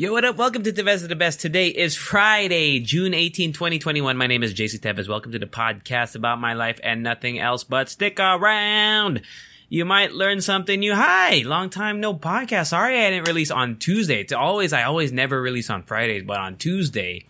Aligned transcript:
Yo, 0.00 0.12
what 0.12 0.24
up? 0.24 0.36
Welcome 0.36 0.62
to 0.62 0.70
The 0.70 0.84
Best 0.84 1.02
of 1.02 1.08
the 1.08 1.16
Best. 1.16 1.40
Today 1.40 1.66
is 1.66 1.96
Friday, 1.96 2.78
June 2.78 3.12
18, 3.12 3.52
2021. 3.52 4.16
My 4.16 4.28
name 4.28 4.44
is 4.44 4.54
JC 4.54 4.78
Tevez. 4.78 5.08
Welcome 5.08 5.32
to 5.32 5.40
the 5.40 5.46
podcast 5.46 6.14
about 6.14 6.38
my 6.38 6.52
life 6.52 6.78
and 6.84 7.02
nothing 7.02 7.40
else, 7.40 7.64
but 7.64 7.88
stick 7.88 8.20
around. 8.20 9.22
You 9.68 9.84
might 9.84 10.12
learn 10.12 10.40
something 10.40 10.78
new. 10.78 10.94
Hi, 10.94 11.42
long 11.44 11.68
time 11.68 11.98
no 11.98 12.14
podcast. 12.14 12.68
Sorry 12.68 12.96
I 12.96 13.10
didn't 13.10 13.26
release 13.26 13.50
on 13.50 13.78
Tuesday. 13.78 14.20
It's 14.20 14.32
always, 14.32 14.72
I 14.72 14.84
always 14.84 15.10
never 15.10 15.42
release 15.42 15.68
on 15.68 15.82
Fridays, 15.82 16.22
but 16.22 16.38
on 16.38 16.58
Tuesday, 16.58 17.26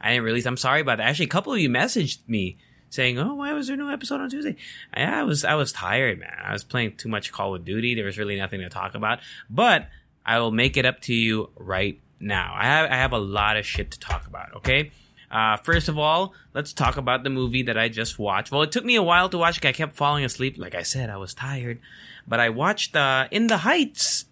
I 0.00 0.12
didn't 0.12 0.24
release. 0.24 0.46
I'm 0.46 0.56
sorry 0.56 0.80
about 0.80 0.96
that. 0.96 1.08
Actually, 1.08 1.26
a 1.26 1.28
couple 1.28 1.52
of 1.52 1.58
you 1.58 1.68
messaged 1.68 2.20
me 2.26 2.56
saying, 2.88 3.18
"Oh, 3.18 3.34
why 3.34 3.52
was 3.52 3.66
there 3.66 3.76
no 3.76 3.90
episode 3.90 4.22
on 4.22 4.30
Tuesday?" 4.30 4.56
I 4.94 5.22
was 5.24 5.44
I 5.44 5.54
was 5.54 5.70
tired, 5.70 6.20
man. 6.20 6.38
I 6.42 6.54
was 6.54 6.64
playing 6.64 6.96
too 6.96 7.10
much 7.10 7.30
Call 7.30 7.54
of 7.54 7.66
Duty. 7.66 7.94
There 7.94 8.06
was 8.06 8.16
really 8.16 8.36
nothing 8.36 8.60
to 8.60 8.70
talk 8.70 8.94
about. 8.94 9.18
But 9.50 9.88
I 10.24 10.40
will 10.40 10.50
make 10.50 10.78
it 10.78 10.86
up 10.86 11.00
to 11.02 11.14
you 11.14 11.50
right 11.56 12.00
now. 12.20 12.54
I 12.56 12.64
have 12.64 12.90
I 12.90 12.96
have 12.96 13.12
a 13.12 13.18
lot 13.18 13.56
of 13.56 13.66
shit 13.66 13.90
to 13.92 14.00
talk 14.00 14.26
about. 14.26 14.54
Okay. 14.56 14.90
Uh, 15.28 15.56
first 15.56 15.88
of 15.88 15.98
all, 15.98 16.34
let's 16.54 16.72
talk 16.72 16.96
about 16.96 17.24
the 17.24 17.30
movie 17.30 17.64
that 17.64 17.76
I 17.76 17.88
just 17.88 18.16
watched. 18.18 18.52
Well, 18.52 18.62
it 18.62 18.70
took 18.70 18.84
me 18.84 18.94
a 18.94 19.02
while 19.02 19.28
to 19.28 19.38
watch. 19.38 19.64
I 19.64 19.72
kept 19.72 19.96
falling 19.96 20.24
asleep. 20.24 20.56
Like 20.56 20.74
I 20.76 20.82
said, 20.82 21.10
I 21.10 21.16
was 21.16 21.34
tired, 21.34 21.80
but 22.28 22.38
I 22.38 22.48
watched 22.50 22.94
uh, 22.94 23.26
In 23.30 23.48
the 23.48 23.58
Heights, 23.58 24.26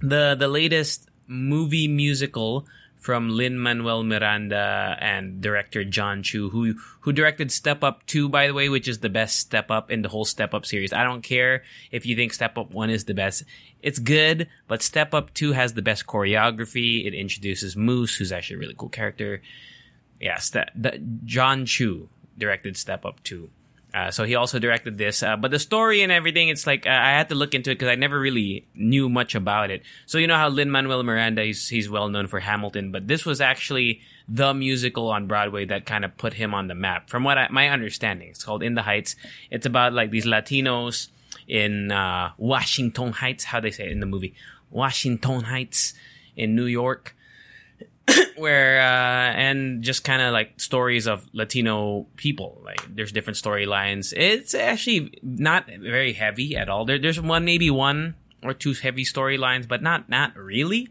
the 0.00 0.34
the 0.38 0.48
latest 0.48 1.08
movie 1.26 1.88
musical 1.88 2.66
from 3.00 3.30
Lin 3.30 3.58
Manuel 3.58 4.04
Miranda 4.04 4.96
and 5.00 5.40
director 5.40 5.84
John 5.84 6.22
Chu, 6.22 6.50
who 6.50 6.74
who 7.00 7.12
directed 7.12 7.50
Step 7.50 7.82
Up 7.82 8.06
Two, 8.06 8.28
by 8.28 8.46
the 8.46 8.54
way, 8.54 8.68
which 8.68 8.86
is 8.86 8.98
the 8.98 9.08
best 9.08 9.38
Step 9.38 9.70
Up 9.70 9.90
in 9.90 10.02
the 10.02 10.08
whole 10.08 10.24
Step 10.24 10.54
Up 10.54 10.66
series. 10.66 10.92
I 10.92 11.02
don't 11.02 11.22
care 11.22 11.64
if 11.90 12.06
you 12.06 12.14
think 12.14 12.32
Step 12.32 12.56
Up 12.58 12.72
One 12.72 12.90
is 12.90 13.06
the 13.06 13.14
best; 13.14 13.44
it's 13.82 13.98
good, 13.98 14.48
but 14.68 14.82
Step 14.82 15.14
Up 15.14 15.32
Two 15.34 15.52
has 15.52 15.74
the 15.74 15.82
best 15.82 16.06
choreography. 16.06 17.06
It 17.06 17.14
introduces 17.14 17.76
Moose, 17.76 18.16
who's 18.16 18.32
actually 18.32 18.56
a 18.56 18.60
really 18.60 18.76
cool 18.76 18.90
character. 18.90 19.42
Yes, 20.20 20.50
that, 20.50 20.70
that 20.74 21.24
John 21.24 21.64
Chu 21.64 22.10
directed 22.36 22.76
Step 22.76 23.06
Up 23.06 23.22
Two. 23.24 23.50
Uh, 23.92 24.10
so 24.10 24.24
he 24.24 24.36
also 24.36 24.58
directed 24.58 24.98
this, 24.98 25.22
uh, 25.22 25.36
but 25.36 25.50
the 25.50 25.58
story 25.58 26.02
and 26.02 26.12
everything, 26.12 26.48
it's 26.48 26.66
like 26.66 26.86
uh, 26.86 26.90
I 26.90 27.10
had 27.10 27.28
to 27.30 27.34
look 27.34 27.54
into 27.54 27.70
it 27.72 27.74
because 27.74 27.88
I 27.88 27.96
never 27.96 28.20
really 28.20 28.64
knew 28.74 29.08
much 29.08 29.34
about 29.34 29.70
it. 29.70 29.82
So 30.06 30.18
you 30.18 30.28
know 30.28 30.36
how 30.36 30.48
Lin 30.48 30.70
Manuel 30.70 31.02
Miranda, 31.02 31.42
he's 31.42 31.68
he's 31.68 31.90
well 31.90 32.08
known 32.08 32.28
for 32.28 32.38
Hamilton, 32.38 32.92
but 32.92 33.08
this 33.08 33.26
was 33.26 33.40
actually 33.40 34.00
the 34.28 34.54
musical 34.54 35.08
on 35.08 35.26
Broadway 35.26 35.64
that 35.64 35.86
kind 35.86 36.04
of 36.04 36.16
put 36.16 36.34
him 36.34 36.54
on 36.54 36.68
the 36.68 36.74
map. 36.74 37.10
From 37.10 37.24
what 37.24 37.36
I, 37.36 37.48
my 37.50 37.68
understanding, 37.68 38.28
it's 38.28 38.44
called 38.44 38.62
In 38.62 38.74
the 38.74 38.82
Heights. 38.82 39.16
It's 39.50 39.66
about 39.66 39.92
like 39.92 40.12
these 40.12 40.24
Latinos 40.24 41.08
in 41.48 41.90
uh, 41.90 42.30
Washington 42.38 43.12
Heights, 43.12 43.44
how 43.44 43.58
they 43.58 43.72
say 43.72 43.86
it 43.86 43.92
in 43.92 43.98
the 43.98 44.06
movie, 44.06 44.34
Washington 44.70 45.42
Heights 45.42 45.94
in 46.36 46.54
New 46.54 46.66
York 46.66 47.16
where 48.36 48.80
uh, 48.80 49.32
and 49.32 49.82
just 49.82 50.04
kind 50.04 50.22
of 50.22 50.32
like 50.32 50.60
stories 50.60 51.06
of 51.06 51.26
Latino 51.32 52.06
people. 52.16 52.60
Like 52.64 52.94
there's 52.94 53.12
different 53.12 53.36
storylines. 53.36 54.12
It's 54.16 54.54
actually 54.54 55.18
not 55.22 55.66
very 55.66 56.12
heavy 56.12 56.56
at 56.56 56.68
all. 56.68 56.84
There, 56.84 56.98
there's 56.98 57.20
one 57.20 57.44
maybe 57.44 57.70
one 57.70 58.14
or 58.42 58.54
two 58.54 58.74
heavy 58.74 59.04
storylines, 59.04 59.68
but 59.68 59.82
not 59.82 60.08
not 60.08 60.36
really. 60.36 60.88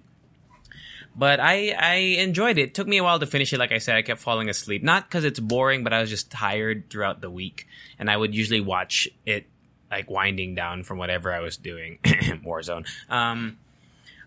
But 1.16 1.40
I 1.40 1.76
I 1.78 1.96
enjoyed 2.22 2.58
it. 2.58 2.62
it. 2.62 2.74
Took 2.74 2.88
me 2.88 2.98
a 2.98 3.04
while 3.04 3.20
to 3.20 3.26
finish 3.26 3.52
it. 3.52 3.60
Like 3.60 3.72
I 3.72 3.80
said, 3.80 3.96
I 3.96 4.02
kept 4.02 4.22
falling 4.22 4.50
asleep. 4.50 4.84
Not 4.84 5.10
because 5.10 5.26
it's 5.26 5.40
boring, 5.40 5.84
but 5.84 5.94
I 5.94 6.02
was 6.02 6.10
just 6.10 6.32
tired 6.32 6.90
throughout 6.90 7.22
the 7.22 7.30
week, 7.30 7.68
and 7.98 8.10
I 8.10 8.16
would 8.16 8.34
usually 8.34 8.62
watch 8.62 9.08
it 9.26 9.46
like 9.92 10.10
winding 10.10 10.56
down 10.56 10.84
from 10.84 10.98
whatever 10.98 11.34
I 11.34 11.40
was 11.40 11.58
doing. 11.58 12.00
Warzone. 12.04 12.88
Um, 13.10 13.58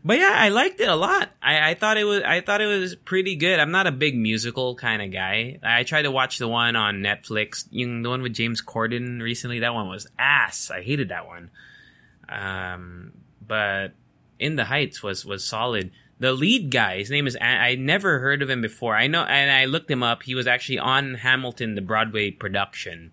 but 0.04 0.18
yeah, 0.18 0.34
I 0.34 0.48
liked 0.48 0.80
it 0.80 0.88
a 0.88 0.96
lot. 0.96 1.30
I, 1.42 1.70
I 1.70 1.74
thought 1.74 1.96
it 1.96 2.04
was 2.04 2.22
I 2.22 2.40
thought 2.40 2.60
it 2.60 2.66
was 2.66 2.96
pretty 2.96 3.36
good. 3.36 3.60
I'm 3.60 3.70
not 3.70 3.86
a 3.86 3.92
big 3.92 4.16
musical 4.16 4.74
kind 4.74 5.00
of 5.00 5.12
guy. 5.12 5.58
I 5.62 5.84
tried 5.84 6.02
to 6.02 6.10
watch 6.10 6.38
the 6.38 6.48
one 6.48 6.74
on 6.76 6.96
Netflix, 6.96 7.66
you 7.70 7.86
know, 7.86 8.02
the 8.02 8.08
one 8.08 8.22
with 8.22 8.34
James 8.34 8.60
Corden 8.60 9.20
recently. 9.22 9.60
That 9.60 9.74
one 9.74 9.88
was 9.88 10.06
ass. 10.18 10.70
I 10.70 10.82
hated 10.82 11.10
that 11.10 11.26
one. 11.26 11.50
Um, 12.28 13.12
but 13.46 13.94
In 14.38 14.56
the 14.56 14.64
Heights 14.64 15.02
was 15.02 15.24
was 15.24 15.44
solid. 15.44 15.92
The 16.18 16.32
lead 16.32 16.70
guy, 16.70 16.98
his 16.98 17.10
name 17.10 17.26
is 17.26 17.36
I 17.40 17.74
never 17.74 18.20
heard 18.20 18.42
of 18.42 18.50
him 18.50 18.60
before. 18.60 18.94
I 18.94 19.08
know, 19.08 19.22
and 19.22 19.50
I 19.50 19.64
looked 19.64 19.90
him 19.90 20.04
up. 20.04 20.22
He 20.22 20.34
was 20.34 20.46
actually 20.46 20.78
on 20.78 21.14
Hamilton, 21.14 21.74
the 21.74 21.80
Broadway 21.80 22.30
production. 22.30 23.10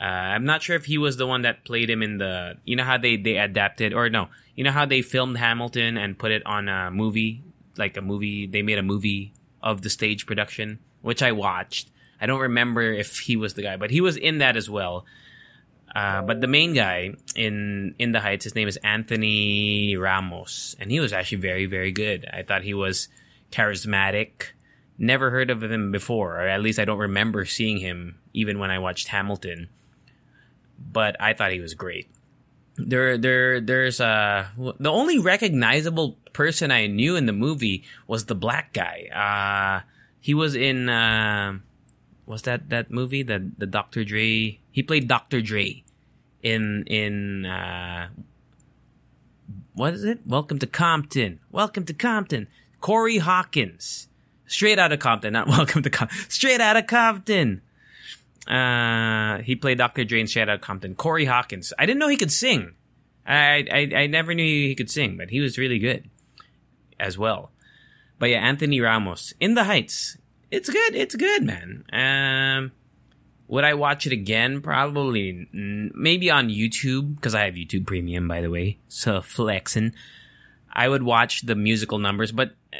Uh, 0.00 0.04
I'm 0.04 0.44
not 0.44 0.62
sure 0.62 0.76
if 0.76 0.86
he 0.86 0.96
was 0.96 1.18
the 1.18 1.26
one 1.26 1.42
that 1.42 1.64
played 1.64 1.90
him 1.90 2.02
in 2.02 2.16
the. 2.18 2.56
You 2.64 2.76
know 2.76 2.84
how 2.84 2.96
they 2.96 3.16
they 3.16 3.36
adapted 3.36 3.92
or 3.92 4.08
no? 4.08 4.28
You 4.56 4.64
know 4.64 4.70
how 4.70 4.86
they 4.86 5.02
filmed 5.02 5.36
Hamilton 5.36 5.98
and 5.98 6.18
put 6.18 6.30
it 6.30 6.44
on 6.46 6.68
a 6.68 6.90
movie, 6.90 7.42
like 7.76 7.96
a 7.98 8.00
movie. 8.00 8.46
They 8.46 8.62
made 8.62 8.78
a 8.78 8.82
movie 8.82 9.34
of 9.62 9.82
the 9.82 9.90
stage 9.90 10.24
production, 10.24 10.78
which 11.02 11.22
I 11.22 11.32
watched. 11.32 11.90
I 12.18 12.26
don't 12.26 12.40
remember 12.40 12.82
if 12.82 13.18
he 13.18 13.36
was 13.36 13.54
the 13.54 13.62
guy, 13.62 13.76
but 13.76 13.90
he 13.90 14.00
was 14.00 14.16
in 14.16 14.38
that 14.38 14.56
as 14.56 14.70
well. 14.70 15.04
Uh, 15.94 16.22
but 16.22 16.40
the 16.40 16.46
main 16.46 16.72
guy 16.72 17.12
in 17.36 17.94
in 17.98 18.12
the 18.12 18.20
Heights, 18.20 18.44
his 18.44 18.54
name 18.54 18.68
is 18.68 18.78
Anthony 18.78 19.96
Ramos, 19.96 20.76
and 20.80 20.90
he 20.90 20.98
was 20.98 21.12
actually 21.12 21.42
very 21.42 21.66
very 21.66 21.92
good. 21.92 22.24
I 22.32 22.42
thought 22.42 22.62
he 22.62 22.74
was 22.74 23.08
charismatic. 23.52 24.52
Never 24.96 25.30
heard 25.30 25.50
of 25.50 25.62
him 25.62 25.92
before, 25.92 26.36
or 26.36 26.46
at 26.48 26.62
least 26.62 26.78
I 26.78 26.86
don't 26.86 26.98
remember 26.98 27.44
seeing 27.44 27.78
him 27.78 28.18
even 28.32 28.58
when 28.58 28.70
I 28.70 28.78
watched 28.78 29.08
Hamilton 29.08 29.68
but 30.80 31.20
I 31.20 31.34
thought 31.34 31.52
he 31.52 31.60
was 31.60 31.74
great. 31.74 32.08
There, 32.76 33.18
there, 33.18 33.60
there's 33.60 34.00
uh 34.00 34.46
the 34.56 34.90
only 34.90 35.18
recognizable 35.18 36.16
person 36.32 36.70
I 36.70 36.86
knew 36.86 37.16
in 37.16 37.26
the 37.26 37.32
movie 37.32 37.84
was 38.06 38.24
the 38.24 38.34
black 38.34 38.72
guy. 38.72 39.08
Uh, 39.12 39.86
he 40.20 40.34
was 40.34 40.54
in 40.54 40.88
uh, 40.88 41.58
was 42.26 42.42
that 42.42 42.70
that 42.70 42.90
movie 42.90 43.22
the 43.22 43.50
the 43.58 43.66
Dr. 43.66 44.04
Dre? 44.04 44.58
He 44.70 44.82
played 44.82 45.08
Dr. 45.08 45.42
Dre 45.42 45.82
in 46.42 46.84
in 46.86 47.46
uh, 47.46 48.08
what 49.74 49.94
is 49.94 50.04
it? 50.04 50.20
Welcome 50.26 50.58
to 50.60 50.66
Compton. 50.66 51.40
Welcome 51.50 51.84
to 51.84 51.94
Compton. 51.94 52.48
Corey 52.80 53.18
Hawkins. 53.18 54.08
Straight 54.46 54.78
out 54.78 54.92
of 54.92 54.98
Compton, 54.98 55.32
not 55.32 55.48
Welcome 55.56 55.82
to 55.82 55.90
Compton. 55.90 56.18
Straight 56.28 56.60
out 56.60 56.76
of 56.76 56.86
Compton. 56.86 57.62
Uh, 58.50 59.42
he 59.42 59.54
played 59.54 59.78
Dr. 59.78 60.04
Dre 60.04 60.20
in 60.20 60.26
Shadow 60.26 60.58
Compton. 60.58 60.96
Corey 60.96 61.24
Hawkins. 61.24 61.72
I 61.78 61.86
didn't 61.86 62.00
know 62.00 62.08
he 62.08 62.16
could 62.16 62.32
sing. 62.32 62.72
I, 63.24 63.64
I, 63.70 63.90
I 63.94 64.06
never 64.08 64.34
knew 64.34 64.44
he 64.44 64.74
could 64.74 64.90
sing, 64.90 65.16
but 65.16 65.30
he 65.30 65.40
was 65.40 65.56
really 65.56 65.78
good 65.78 66.10
as 66.98 67.16
well. 67.16 67.52
But 68.18 68.30
yeah, 68.30 68.38
Anthony 68.38 68.80
Ramos 68.80 69.32
in 69.38 69.54
the 69.54 69.64
Heights. 69.64 70.16
It's 70.50 70.68
good. 70.68 70.96
It's 70.96 71.14
good, 71.14 71.44
man. 71.44 71.84
Um, 71.92 72.72
would 73.46 73.62
I 73.62 73.74
watch 73.74 74.06
it 74.06 74.12
again? 74.12 74.60
Probably, 74.62 75.48
maybe 75.52 76.28
on 76.28 76.48
YouTube 76.48 77.16
because 77.16 77.36
I 77.36 77.44
have 77.44 77.54
YouTube 77.54 77.86
Premium, 77.86 78.26
by 78.26 78.40
the 78.40 78.50
way. 78.50 78.78
So 78.88 79.22
flexing. 79.22 79.94
I 80.72 80.88
would 80.88 81.04
watch 81.04 81.42
the 81.42 81.54
musical 81.54 81.98
numbers, 81.98 82.32
but 82.32 82.50
uh, 82.72 82.78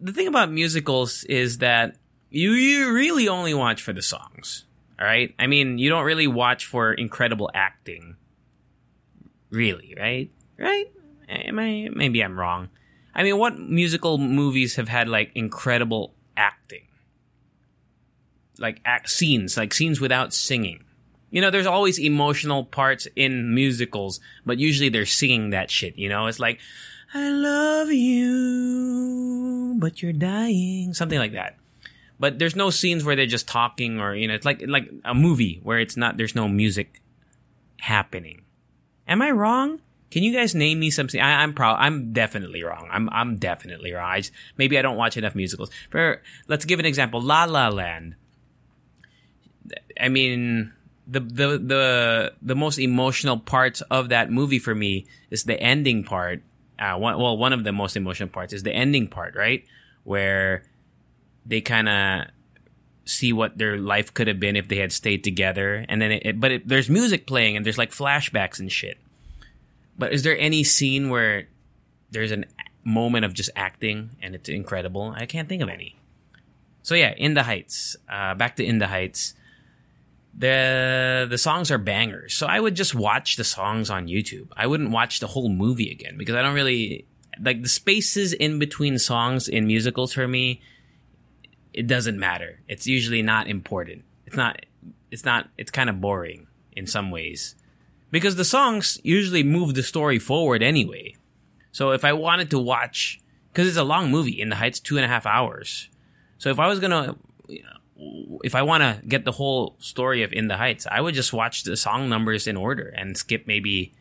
the 0.00 0.12
thing 0.12 0.28
about 0.28 0.52
musicals 0.52 1.24
is 1.24 1.58
that 1.58 1.96
you 2.30 2.52
you 2.52 2.92
really 2.92 3.28
only 3.28 3.54
watch 3.54 3.82
for 3.82 3.92
the 3.92 4.02
songs. 4.02 4.64
All 5.04 5.10
right. 5.10 5.34
I 5.38 5.48
mean, 5.48 5.76
you 5.76 5.90
don't 5.90 6.06
really 6.06 6.26
watch 6.26 6.64
for 6.64 6.94
incredible 6.94 7.50
acting. 7.52 8.16
Really, 9.50 9.94
right? 9.98 10.30
Right? 10.58 10.86
Eh, 11.28 11.42
am 11.48 11.58
I, 11.58 11.90
maybe 11.92 12.24
I'm 12.24 12.40
wrong. 12.40 12.70
I 13.14 13.22
mean, 13.22 13.36
what 13.36 13.58
musical 13.58 14.16
movies 14.16 14.76
have 14.76 14.88
had 14.88 15.10
like 15.10 15.30
incredible 15.34 16.14
acting? 16.38 16.84
Like 18.58 18.80
act 18.86 19.10
scenes, 19.10 19.58
like 19.58 19.74
scenes 19.74 20.00
without 20.00 20.32
singing. 20.32 20.84
You 21.30 21.42
know, 21.42 21.50
there's 21.50 21.66
always 21.66 21.98
emotional 21.98 22.64
parts 22.64 23.06
in 23.14 23.54
musicals, 23.54 24.20
but 24.46 24.56
usually 24.56 24.88
they're 24.88 25.04
singing 25.04 25.50
that 25.50 25.70
shit, 25.70 25.98
you 25.98 26.08
know? 26.08 26.28
It's 26.28 26.40
like, 26.40 26.60
I 27.12 27.28
love 27.28 27.92
you, 27.92 29.74
but 29.76 30.00
you're 30.00 30.14
dying. 30.14 30.94
Something 30.94 31.18
like 31.18 31.32
that 31.32 31.58
but 32.24 32.38
there's 32.38 32.56
no 32.56 32.70
scenes 32.70 33.04
where 33.04 33.16
they're 33.16 33.34
just 33.36 33.46
talking 33.46 34.00
or 34.00 34.14
you 34.14 34.26
know 34.26 34.32
it's 34.32 34.46
like 34.46 34.64
like 34.66 34.88
a 35.04 35.14
movie 35.14 35.60
where 35.62 35.78
it's 35.78 35.96
not 35.96 36.16
there's 36.16 36.34
no 36.34 36.48
music 36.48 37.02
happening 37.80 38.40
am 39.06 39.20
i 39.20 39.30
wrong 39.30 39.78
Can 40.14 40.22
you 40.22 40.32
guys 40.32 40.54
name 40.54 40.78
me 40.78 40.90
something? 40.90 41.20
I, 41.20 41.42
I'm 41.42 41.54
proud. 41.54 41.76
I'm 41.80 42.12
definitely 42.12 42.62
wrong. 42.62 42.86
I'm 42.88 43.10
I'm 43.10 43.34
definitely 43.36 43.90
wrong. 43.90 44.08
I 44.08 44.20
just, 44.20 44.30
maybe 44.56 44.78
I 44.78 44.82
don't 44.86 44.96
watch 44.96 45.16
enough 45.16 45.34
musicals. 45.34 45.70
For 45.90 46.22
let's 46.46 46.64
give 46.64 46.78
an 46.78 46.86
example. 46.86 47.20
La 47.20 47.50
La 47.50 47.66
Land. 47.66 48.14
I 49.98 50.08
mean, 50.08 50.70
the 51.08 51.18
the 51.18 51.48
the 51.58 51.84
the 52.40 52.54
most 52.54 52.78
emotional 52.78 53.38
parts 53.42 53.82
of 53.90 54.10
that 54.14 54.30
movie 54.30 54.60
for 54.60 54.74
me 54.84 55.10
is 55.34 55.50
the 55.50 55.58
ending 55.58 56.04
part. 56.04 56.46
Uh, 56.78 56.94
one, 56.94 57.18
well, 57.18 57.36
one 57.36 57.52
of 57.52 57.64
the 57.64 57.72
most 57.72 57.96
emotional 57.96 58.28
parts 58.28 58.52
is 58.52 58.62
the 58.62 58.72
ending 58.72 59.08
part, 59.08 59.34
right? 59.34 59.66
Where 60.04 60.62
they 61.46 61.60
kind 61.60 61.88
of 61.88 62.26
see 63.04 63.32
what 63.32 63.58
their 63.58 63.76
life 63.76 64.14
could 64.14 64.28
have 64.28 64.40
been 64.40 64.56
if 64.56 64.68
they 64.68 64.78
had 64.78 64.92
stayed 64.92 65.24
together, 65.24 65.84
and 65.88 66.00
then 66.00 66.12
it, 66.12 66.26
it 66.26 66.40
but 66.40 66.52
it, 66.52 66.68
there's 66.68 66.88
music 66.88 67.26
playing 67.26 67.56
and 67.56 67.64
there's 67.64 67.78
like 67.78 67.90
flashbacks 67.90 68.58
and 68.58 68.70
shit. 68.70 68.98
But 69.98 70.12
is 70.12 70.22
there 70.22 70.36
any 70.38 70.64
scene 70.64 71.08
where 71.08 71.48
there's 72.10 72.32
a 72.32 72.44
moment 72.82 73.24
of 73.24 73.32
just 73.34 73.50
acting 73.54 74.10
and 74.20 74.34
it's 74.34 74.48
incredible? 74.48 75.14
I 75.16 75.26
can't 75.26 75.48
think 75.48 75.62
of 75.62 75.68
any. 75.68 75.96
So 76.82 76.94
yeah, 76.94 77.14
In 77.16 77.34
the 77.34 77.44
Heights. 77.44 77.96
Uh, 78.08 78.34
back 78.34 78.56
to 78.56 78.64
In 78.64 78.78
the 78.78 78.88
Heights 78.88 79.34
the 80.36 81.26
the 81.28 81.38
songs 81.38 81.70
are 81.70 81.78
bangers. 81.78 82.34
So 82.34 82.46
I 82.46 82.58
would 82.58 82.74
just 82.74 82.94
watch 82.94 83.36
the 83.36 83.44
songs 83.44 83.90
on 83.90 84.08
YouTube. 84.08 84.48
I 84.56 84.66
wouldn't 84.66 84.90
watch 84.90 85.20
the 85.20 85.26
whole 85.26 85.48
movie 85.48 85.90
again 85.90 86.16
because 86.18 86.34
I 86.34 86.42
don't 86.42 86.54
really 86.54 87.06
like 87.40 87.62
the 87.62 87.68
spaces 87.68 88.32
in 88.32 88.58
between 88.58 88.98
songs 88.98 89.48
in 89.48 89.66
musicals 89.66 90.12
for 90.12 90.26
me. 90.26 90.60
It 91.74 91.86
doesn't 91.86 92.18
matter. 92.18 92.60
It's 92.68 92.86
usually 92.86 93.22
not 93.22 93.48
important. 93.48 94.04
It's 94.26 94.36
not. 94.36 94.64
It's 95.10 95.24
not. 95.24 95.48
It's 95.58 95.70
kind 95.70 95.90
of 95.90 96.00
boring 96.00 96.46
in 96.72 96.86
some 96.86 97.10
ways 97.10 97.56
because 98.10 98.36
the 98.36 98.44
songs 98.44 99.00
usually 99.02 99.42
move 99.42 99.74
the 99.74 99.82
story 99.82 100.18
forward 100.18 100.62
anyway. 100.62 101.16
So 101.72 101.90
if 101.90 102.04
I 102.04 102.12
wanted 102.12 102.50
to 102.50 102.58
watch, 102.60 103.20
because 103.52 103.66
it's 103.66 103.76
a 103.76 103.84
long 103.84 104.10
movie, 104.10 104.40
In 104.40 104.50
the 104.50 104.56
Heights, 104.56 104.78
two 104.78 104.96
and 104.96 105.04
a 105.04 105.08
half 105.08 105.26
hours. 105.26 105.88
So 106.38 106.50
if 106.50 106.60
I 106.60 106.68
was 106.68 106.78
gonna 106.78 107.16
if 107.96 108.54
I 108.54 108.62
want 108.62 108.82
to 108.82 109.06
get 109.06 109.24
the 109.24 109.32
whole 109.32 109.76
story 109.78 110.22
of 110.22 110.32
In 110.32 110.48
the 110.48 110.56
Heights, 110.56 110.86
I 110.90 111.00
would 111.00 111.14
just 111.14 111.32
watch 111.32 111.64
the 111.64 111.76
song 111.76 112.08
numbers 112.08 112.46
in 112.46 112.56
order 112.56 112.88
and 112.96 113.16
skip 113.16 113.46
maybe 113.46 113.94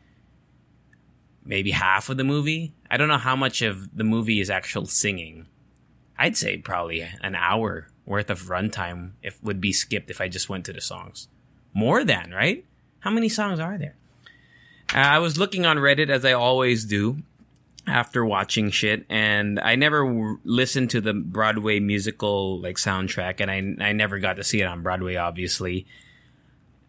maybe 1.46 1.72
half 1.72 2.10
of 2.10 2.18
the 2.18 2.24
movie. 2.24 2.74
I 2.90 2.98
don't 2.98 3.08
know 3.08 3.18
how 3.18 3.36
much 3.36 3.62
of 3.62 3.96
the 3.96 4.04
movie 4.04 4.40
is 4.40 4.50
actual 4.50 4.86
singing. 4.86 5.48
I'd 6.24 6.38
say 6.38 6.56
probably 6.56 7.02
an 7.20 7.36
hour 7.36 7.90
worth 8.06 8.30
of 8.30 8.44
runtime 8.44 9.12
if 9.22 9.44
would 9.44 9.60
be 9.60 9.74
skipped 9.74 10.10
if 10.10 10.22
I 10.22 10.30
just 10.30 10.48
went 10.48 10.64
to 10.68 10.74
the 10.74 10.80
songs. 10.80 11.28
More 11.74 12.06
than, 12.06 12.32
right? 12.32 12.64
How 13.02 13.12
many 13.12 13.28
songs 13.28 13.60
are 13.60 13.78
there? 13.78 13.96
Uh, 14.96 15.00
I 15.00 15.20
was 15.20 15.38
looking 15.38 15.66
on 15.66 15.76
Reddit 15.76 16.10
as 16.10 16.24
I 16.24 16.32
always 16.32 16.86
do, 16.86 17.18
after 17.86 18.24
watching 18.24 18.70
shit 18.70 19.06
and 19.10 19.60
I 19.60 19.76
never 19.76 20.06
w- 20.06 20.40
listened 20.46 20.92
to 20.92 21.02
the 21.02 21.14
Broadway 21.14 21.82
musical 21.82 22.62
like 22.62 22.78
soundtrack 22.78 23.42
and 23.42 23.52
I 23.52 23.90
I 23.90 23.92
never 23.92 24.20
got 24.20 24.38
to 24.38 24.46
see 24.46 24.62
it 24.62 24.66
on 24.66 24.82
Broadway 24.82 25.16
obviously. 25.16 25.86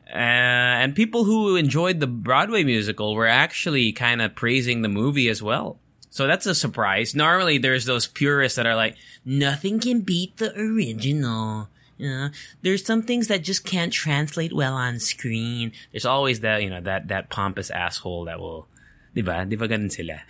Uh, 0.08 0.78
and 0.82 0.94
people 0.94 1.24
who 1.24 1.56
enjoyed 1.56 1.98
the 1.98 2.06
Broadway 2.06 2.62
musical 2.62 3.16
were 3.16 3.26
actually 3.26 3.90
kind 3.90 4.22
of 4.22 4.36
praising 4.36 4.82
the 4.82 4.88
movie 4.88 5.28
as 5.28 5.42
well. 5.42 5.80
So 6.14 6.28
that's 6.28 6.46
a 6.46 6.54
surprise. 6.54 7.16
Normally 7.16 7.58
there's 7.58 7.86
those 7.86 8.06
purists 8.06 8.54
that 8.54 8.66
are 8.66 8.76
like 8.76 8.94
nothing 9.24 9.80
can 9.80 10.02
beat 10.02 10.36
the 10.36 10.56
original. 10.56 11.68
Yeah, 11.98 12.28
there's 12.62 12.86
some 12.86 13.02
things 13.02 13.26
that 13.26 13.42
just 13.42 13.64
can't 13.64 13.92
translate 13.92 14.52
well 14.52 14.74
on 14.74 15.00
screen. 15.00 15.72
There's 15.90 16.04
always 16.04 16.38
that, 16.40 16.62
you 16.62 16.70
know, 16.70 16.80
that 16.82 17.08
that 17.08 17.30
pompous 17.30 17.68
asshole 17.68 18.26
that 18.26 18.38
will 18.38 18.68
Di 19.12 19.22
ba? 19.22 19.44
Di 19.44 19.56
ba 19.56 19.66
ganun 19.66 19.90
sila? 19.90 20.22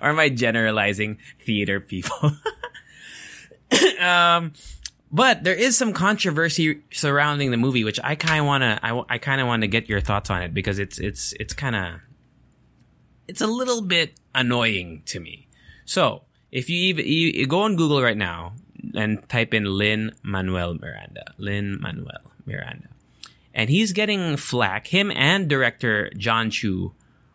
or 0.00 0.10
am 0.10 0.18
I 0.18 0.30
generalizing 0.30 1.18
theater 1.38 1.78
people? 1.78 2.32
um, 4.00 4.52
but 5.12 5.44
there 5.44 5.54
is 5.54 5.78
some 5.78 5.92
controversy 5.92 6.82
surrounding 6.90 7.52
the 7.52 7.56
movie, 7.56 7.84
which 7.84 8.00
I 8.02 8.16
kind 8.16 8.40
of 8.40 8.46
want 8.46 8.62
to, 8.62 8.80
I, 8.82 9.14
I 9.14 9.18
kind 9.18 9.40
of 9.40 9.46
want 9.46 9.62
to 9.62 9.68
get 9.68 9.88
your 9.88 10.00
thoughts 10.00 10.28
on 10.28 10.42
it 10.42 10.52
because 10.52 10.80
it's, 10.80 10.98
it's, 10.98 11.34
it's 11.38 11.54
kind 11.54 11.76
of, 11.76 12.00
it's 13.28 13.40
a 13.40 13.46
little 13.46 13.82
bit 13.82 14.18
annoying 14.34 15.02
to 15.06 15.20
me. 15.20 15.48
So 15.84 16.22
if 16.50 16.70
you 16.70 16.76
even, 16.76 17.06
you, 17.06 17.46
go 17.46 17.60
on 17.60 17.76
Google 17.76 18.02
right 18.02 18.16
now 18.16 18.54
and 18.94 19.26
type 19.28 19.54
in 19.54 19.64
Lin 19.64 20.12
Manuel 20.22 20.74
Miranda, 20.74 21.34
Lin 21.38 21.80
Manuel 21.80 22.32
Miranda, 22.44 22.88
and 23.54 23.70
he's 23.70 23.92
getting 23.92 24.36
flack. 24.36 24.86
Him 24.86 25.10
and 25.10 25.48
director 25.48 26.10
John 26.16 26.50
Chu 26.50 26.92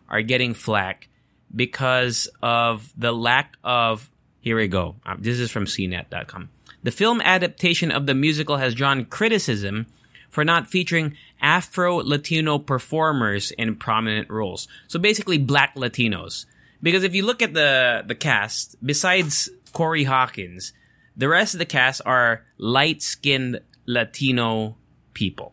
are 0.08 0.22
getting 0.22 0.54
flack 0.54 1.08
because 1.54 2.28
of 2.42 2.92
the 2.96 3.12
lack 3.12 3.56
of. 3.64 4.08
Here 4.40 4.56
we 4.56 4.66
go. 4.66 4.96
Um, 5.06 5.18
this 5.20 5.38
is 5.38 5.52
from 5.52 5.66
CNET.com. 5.66 6.48
The 6.82 6.90
film 6.90 7.20
adaptation 7.20 7.92
of 7.92 8.06
the 8.06 8.14
musical 8.14 8.56
has 8.56 8.74
drawn 8.74 9.04
criticism 9.04 9.86
for 10.30 10.44
not 10.44 10.66
featuring 10.66 11.16
Afro 11.42 11.96
Latino 11.96 12.58
performers 12.58 13.50
in 13.50 13.76
prominent 13.76 14.30
roles. 14.30 14.68
So 14.88 14.98
basically, 14.98 15.38
black 15.38 15.74
Latinos. 15.74 16.46
Because 16.82 17.04
if 17.04 17.14
you 17.14 17.24
look 17.24 17.42
at 17.42 17.52
the 17.54 18.04
the 18.06 18.14
cast, 18.14 18.76
besides 18.84 19.50
Corey 19.72 20.04
Hawkins, 20.04 20.72
the 21.16 21.28
rest 21.28 21.54
of 21.54 21.58
the 21.58 21.66
cast 21.66 22.00
are 22.06 22.44
light 22.58 23.02
skinned 23.02 23.60
Latino 23.86 24.76
people. 25.14 25.52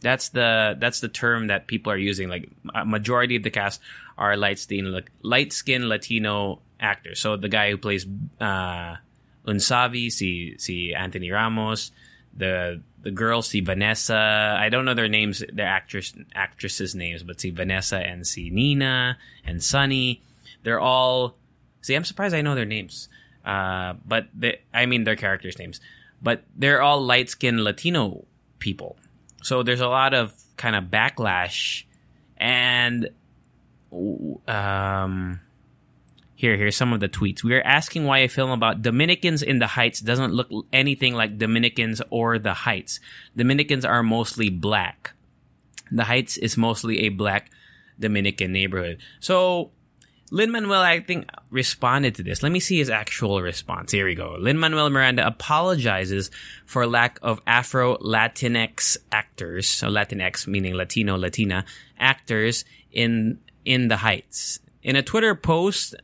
That's 0.00 0.30
the 0.30 0.76
that's 0.78 1.00
the 1.00 1.08
term 1.08 1.48
that 1.48 1.66
people 1.66 1.92
are 1.92 1.96
using. 1.96 2.28
Like 2.28 2.50
a 2.74 2.84
majority 2.84 3.36
of 3.36 3.42
the 3.42 3.50
cast 3.50 3.80
are 4.16 4.36
light 4.36 4.58
skin 4.58 5.02
light 5.22 5.52
skinned 5.52 5.88
Latino 5.88 6.60
actors. 6.78 7.20
So 7.20 7.36
the 7.36 7.48
guy 7.48 7.70
who 7.70 7.76
plays 7.76 8.06
uh, 8.40 8.96
Usnavi, 9.46 10.10
see 10.10 10.56
see 10.58 10.94
Anthony 10.94 11.30
Ramos, 11.30 11.92
the 12.36 12.82
the 13.02 13.10
girls 13.10 13.48
see 13.48 13.60
Vanessa. 13.60 14.56
I 14.58 14.68
don't 14.68 14.84
know 14.84 14.94
their 14.94 15.08
names, 15.08 15.42
their 15.52 15.66
actress 15.66 16.12
actresses' 16.34 16.94
names, 16.94 17.22
but 17.22 17.40
see 17.40 17.50
Vanessa 17.50 17.98
and 17.98 18.26
see 18.26 18.50
Nina 18.50 19.18
and 19.44 19.62
Sunny. 19.62 20.22
They're 20.62 20.80
all 20.80 21.36
see. 21.80 21.94
I'm 21.94 22.04
surprised 22.04 22.34
I 22.34 22.42
know 22.42 22.54
their 22.54 22.64
names, 22.64 23.08
uh, 23.44 23.94
but 24.06 24.28
they, 24.34 24.60
I 24.72 24.86
mean 24.86 25.04
their 25.04 25.16
characters' 25.16 25.58
names. 25.58 25.80
But 26.22 26.42
they're 26.54 26.82
all 26.82 27.00
light 27.00 27.30
skinned 27.30 27.64
Latino 27.64 28.24
people. 28.58 28.96
So 29.42 29.62
there's 29.62 29.80
a 29.80 29.88
lot 29.88 30.12
of 30.12 30.34
kind 30.56 30.76
of 30.76 30.84
backlash, 30.84 31.84
and 32.36 33.08
um, 34.46 35.40
here 36.40 36.56
here's 36.56 36.74
some 36.74 36.94
of 36.94 37.00
the 37.00 37.08
tweets. 37.08 37.44
We 37.44 37.54
are 37.54 37.62
asking 37.62 38.04
why 38.04 38.20
a 38.20 38.28
film 38.28 38.50
about 38.50 38.80
Dominicans 38.80 39.42
in 39.42 39.58
the 39.58 39.66
Heights 39.66 40.00
doesn't 40.00 40.32
look 40.32 40.48
anything 40.72 41.12
like 41.12 41.36
Dominicans 41.36 42.00
or 42.08 42.38
the 42.38 42.54
Heights. 42.54 42.98
Dominicans 43.36 43.84
are 43.84 44.02
mostly 44.02 44.48
black. 44.48 45.12
The 45.92 46.04
Heights 46.04 46.38
is 46.38 46.56
mostly 46.56 47.00
a 47.00 47.10
black 47.10 47.50
Dominican 47.98 48.52
neighborhood. 48.52 49.00
So 49.20 49.72
Lin 50.30 50.50
Manuel, 50.50 50.80
I 50.80 51.00
think, 51.00 51.28
responded 51.50 52.14
to 52.14 52.22
this. 52.22 52.42
Let 52.42 52.52
me 52.52 52.60
see 52.60 52.78
his 52.78 52.88
actual 52.88 53.42
response. 53.42 53.92
Here 53.92 54.06
we 54.06 54.14
go. 54.14 54.36
Lin 54.38 54.56
Manuel 54.56 54.88
Miranda 54.88 55.26
apologizes 55.26 56.30
for 56.64 56.86
lack 56.86 57.18
of 57.20 57.42
Afro 57.46 57.98
Latinx 57.98 58.96
actors, 59.12 59.68
so 59.68 59.88
Latinx 59.88 60.46
meaning 60.46 60.72
Latino, 60.72 61.18
Latina 61.18 61.66
actors 61.98 62.64
in 62.92 63.40
in 63.66 63.88
the 63.88 63.98
Heights. 63.98 64.60
In 64.82 64.96
a 64.96 65.02
Twitter 65.02 65.34
post, 65.34 65.94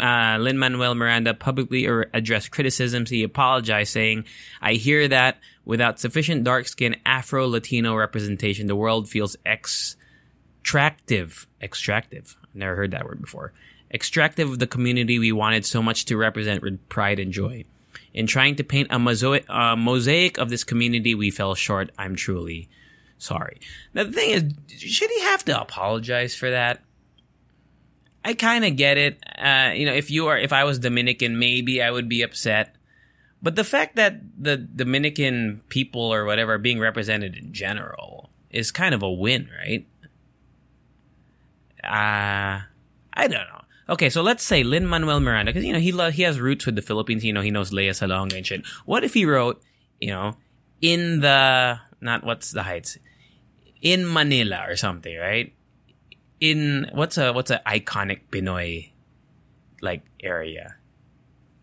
uh, 0.00 0.38
Lin 0.38 0.58
Manuel 0.58 0.94
Miranda 0.94 1.34
publicly 1.34 1.86
addressed 2.12 2.50
criticisms. 2.50 3.10
He 3.10 3.22
apologized, 3.22 3.92
saying, 3.92 4.24
"I 4.60 4.74
hear 4.74 5.08
that 5.08 5.38
without 5.64 6.00
sufficient 6.00 6.44
dark 6.44 6.68
skin 6.68 6.96
Afro 7.06 7.48
Latino 7.48 7.94
representation, 7.94 8.66
the 8.66 8.76
world 8.76 9.08
feels 9.08 9.36
extractive. 9.44 11.46
Extractive. 11.62 12.36
Never 12.54 12.76
heard 12.76 12.92
that 12.92 13.04
word 13.04 13.20
before." 13.20 13.52
extractive 13.92 14.50
of 14.50 14.58
the 14.58 14.66
community 14.66 15.18
we 15.18 15.32
wanted 15.32 15.66
so 15.66 15.82
much 15.82 16.04
to 16.06 16.16
represent 16.16 16.62
with 16.62 16.88
pride 16.88 17.18
and 17.18 17.32
joy. 17.32 17.64
In 18.12 18.26
trying 18.26 18.56
to 18.56 18.64
paint 18.64 18.88
a 18.90 18.98
mosaic 18.98 20.38
of 20.38 20.50
this 20.50 20.64
community, 20.64 21.14
we 21.14 21.30
fell 21.30 21.54
short. 21.54 21.90
I'm 21.98 22.16
truly 22.16 22.68
sorry. 23.18 23.60
Now, 23.94 24.04
the 24.04 24.12
thing 24.12 24.30
is, 24.30 24.80
should 24.80 25.10
he 25.10 25.20
have 25.22 25.44
to 25.46 25.60
apologize 25.60 26.34
for 26.34 26.50
that? 26.50 26.82
I 28.24 28.34
kind 28.34 28.64
of 28.64 28.76
get 28.76 28.98
it. 28.98 29.22
Uh, 29.38 29.72
you 29.74 29.86
know, 29.86 29.94
if 29.94 30.10
you 30.10 30.26
are, 30.26 30.36
if 30.36 30.52
I 30.52 30.64
was 30.64 30.78
Dominican, 30.78 31.38
maybe 31.38 31.82
I 31.82 31.90
would 31.90 32.08
be 32.08 32.22
upset. 32.22 32.76
But 33.42 33.56
the 33.56 33.64
fact 33.64 33.96
that 33.96 34.20
the 34.38 34.56
Dominican 34.56 35.62
people 35.68 36.02
or 36.02 36.24
whatever 36.26 36.54
are 36.54 36.58
being 36.58 36.78
represented 36.78 37.34
in 37.34 37.52
general 37.52 38.30
is 38.50 38.70
kind 38.70 38.94
of 38.94 39.02
a 39.02 39.10
win, 39.10 39.48
right? 39.58 39.86
Uh, 41.82 42.68
I 43.14 43.22
don't 43.28 43.32
know. 43.32 43.62
Okay, 43.88 44.10
so 44.10 44.22
let's 44.22 44.44
say 44.44 44.62
Lin 44.62 44.86
Manuel 44.86 45.20
Miranda, 45.20 45.50
because 45.52 45.64
you 45.64 45.72
know 45.72 45.80
he 45.80 45.90
lo- 45.90 46.10
he 46.10 46.22
has 46.22 46.38
roots 46.38 46.66
with 46.66 46.76
the 46.76 46.82
Philippines. 46.82 47.24
You 47.24 47.32
know 47.32 47.40
he 47.40 47.50
knows 47.50 47.72
Lea 47.72 47.88
Salonga 47.88 48.36
and 48.36 48.46
shit. 48.46 48.64
What 48.84 49.02
if 49.02 49.14
he 49.14 49.24
wrote, 49.24 49.60
you 50.00 50.10
know, 50.10 50.36
in 50.80 51.20
the 51.20 51.80
not 52.00 52.22
what's 52.22 52.52
the 52.52 52.62
heights, 52.62 52.98
in 53.80 54.10
Manila 54.10 54.64
or 54.68 54.76
something, 54.76 55.16
right? 55.16 55.52
In 56.40 56.90
what's 56.92 57.18
a 57.18 57.32
what's 57.32 57.50
an 57.50 57.60
iconic 57.66 58.20
Pinoy 58.30 58.90
like 59.80 60.02
area? 60.22 60.76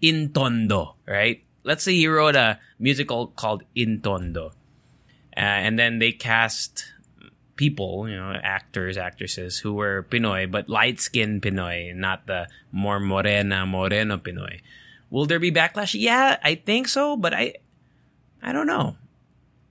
In 0.01 0.31
Tondo, 0.31 0.96
right? 1.07 1.43
Let's 1.63 1.84
say 1.84 1.91
you 1.91 2.13
wrote 2.13 2.36
a 2.36 2.60
musical 2.79 3.27
called 3.27 3.63
In 3.75 4.00
Tondo, 4.00 4.53
uh, 5.36 5.39
and 5.39 5.77
then 5.77 6.00
they 6.00 6.12
cast 6.12 6.86
people, 7.57 8.07
you 8.07 8.15
know, 8.15 8.34
actors, 8.41 8.98
actresses 8.98 9.57
who 9.60 9.74
were 9.74 10.05
Pinoy, 10.10 10.50
but 10.50 10.69
light 10.69 11.01
skinned 11.01 11.41
Pinoy, 11.41 11.93
not 11.93 12.27
the 12.27 12.48
more 12.72 13.00
morena, 13.00 13.65
moreno 13.65 14.17
Pinoy. 14.17 14.62
Will 15.10 15.25
there 15.25 15.39
be 15.39 15.51
backlash? 15.51 16.00
Yeah, 16.00 16.38
I 16.43 16.55
think 16.55 16.88
so, 16.88 17.17
but 17.17 17.34
I, 17.34 17.55
I 18.41 18.51
don't 18.51 18.67
know. 18.67 18.96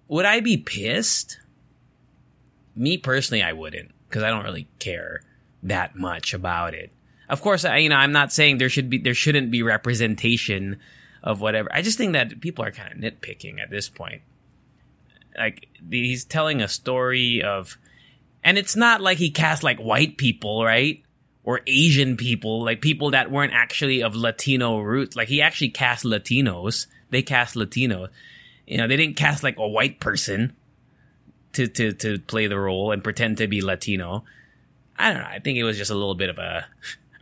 Would 0.08 0.26
I 0.26 0.40
be 0.40 0.56
pissed? 0.56 1.38
Me 2.74 2.98
personally, 2.98 3.42
I 3.42 3.52
wouldn't, 3.52 3.92
because 4.08 4.22
I 4.22 4.30
don't 4.30 4.44
really 4.44 4.68
care 4.78 5.22
that 5.62 5.96
much 5.96 6.34
about 6.34 6.74
it. 6.74 6.92
Of 7.28 7.42
course, 7.42 7.64
I, 7.64 7.78
you 7.78 7.88
know, 7.88 7.96
I'm 7.96 8.12
not 8.12 8.32
saying 8.32 8.58
there 8.58 8.68
should 8.68 8.88
be, 8.88 8.98
there 8.98 9.14
shouldn't 9.14 9.50
be 9.50 9.62
representation 9.62 10.78
of 11.22 11.40
whatever. 11.40 11.68
I 11.72 11.82
just 11.82 11.98
think 11.98 12.12
that 12.12 12.40
people 12.40 12.64
are 12.64 12.70
kind 12.70 12.92
of 12.92 12.98
nitpicking 12.98 13.60
at 13.60 13.68
this 13.68 13.88
point. 13.88 14.22
Like 15.36 15.68
he's 15.90 16.24
telling 16.24 16.62
a 16.62 16.68
story 16.68 17.42
of 17.42 17.76
and 18.42 18.56
it's 18.56 18.76
not 18.76 19.00
like 19.00 19.18
he 19.18 19.30
cast 19.30 19.62
like 19.62 19.78
white 19.78 20.16
people 20.16 20.64
right? 20.64 21.02
Or 21.42 21.60
asian 21.66 22.16
people 22.16 22.64
like 22.64 22.80
people 22.80 23.10
that 23.10 23.30
weren't 23.30 23.52
actually 23.52 24.02
of 24.02 24.14
latino 24.14 24.78
roots. 24.78 25.16
Like 25.16 25.28
he 25.28 25.42
actually 25.42 25.70
cast 25.70 26.04
latinos. 26.04 26.86
They 27.10 27.22
cast 27.22 27.54
latinos. 27.54 28.08
You 28.66 28.78
know 28.78 28.88
they 28.88 28.96
didn't 28.96 29.16
cast 29.16 29.42
like 29.42 29.58
a 29.58 29.68
white 29.68 30.00
person 30.00 30.56
to 31.56 31.68
to 31.68 31.92
to 31.92 32.18
play 32.18 32.46
the 32.46 32.58
role 32.58 32.92
and 32.92 33.02
pretend 33.02 33.38
to 33.38 33.48
be 33.48 33.60
latino. 33.60 34.24
I 34.98 35.12
don't 35.12 35.22
know. 35.22 35.28
I 35.28 35.40
think 35.40 35.58
it 35.58 35.64
was 35.64 35.76
just 35.76 35.90
a 35.90 35.94
little 35.94 36.14
bit 36.14 36.30
of 36.30 36.38
a 36.38 36.66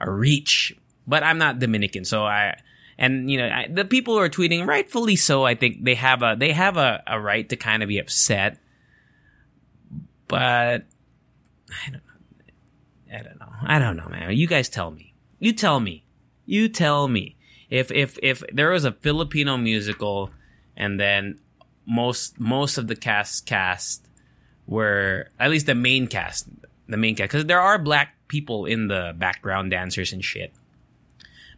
a 0.00 0.10
reach 0.10 0.76
but 1.06 1.22
i'm 1.22 1.38
not 1.38 1.58
dominican 1.58 2.04
so 2.04 2.24
i 2.24 2.56
and 2.98 3.30
you 3.30 3.38
know 3.38 3.48
I, 3.48 3.68
the 3.68 3.84
people 3.84 4.14
who 4.14 4.20
are 4.20 4.28
tweeting 4.28 4.66
rightfully 4.66 5.16
so 5.16 5.44
i 5.44 5.54
think 5.54 5.84
they 5.84 5.94
have 5.94 6.22
a 6.22 6.36
they 6.38 6.52
have 6.52 6.76
a, 6.76 7.02
a 7.06 7.20
right 7.20 7.48
to 7.48 7.56
kind 7.56 7.82
of 7.82 7.88
be 7.88 7.98
upset 7.98 8.58
but 10.28 10.84
i 11.70 11.90
don't 11.90 11.92
know. 11.92 12.00
I 13.12 13.22
don't 13.22 13.38
know. 13.38 13.52
I 13.62 13.78
don't 13.78 13.96
know 13.96 14.08
man. 14.08 14.36
You 14.36 14.48
guys 14.48 14.68
tell 14.68 14.90
me. 14.90 15.14
You 15.38 15.52
tell 15.52 15.78
me. 15.78 16.04
You 16.46 16.68
tell 16.68 17.06
me. 17.06 17.36
If 17.70 17.92
if 17.92 18.18
if 18.22 18.42
there 18.52 18.70
was 18.70 18.84
a 18.84 18.92
filipino 18.92 19.56
musical 19.56 20.30
and 20.76 20.98
then 20.98 21.38
most 21.86 22.40
most 22.40 22.76
of 22.76 22.88
the 22.88 22.96
cast 22.96 23.46
cast 23.46 24.03
were 24.66 25.28
at 25.38 25.50
least 25.50 25.66
the 25.66 25.75
main 25.75 26.06
cast 26.06 26.47
the 26.88 26.97
main 26.97 27.14
cast 27.14 27.30
because 27.30 27.47
there 27.47 27.61
are 27.61 27.78
black 27.78 28.14
people 28.28 28.66
in 28.66 28.88
the 28.88 29.14
background 29.16 29.71
dancers 29.71 30.12
and 30.12 30.25
shit 30.25 30.52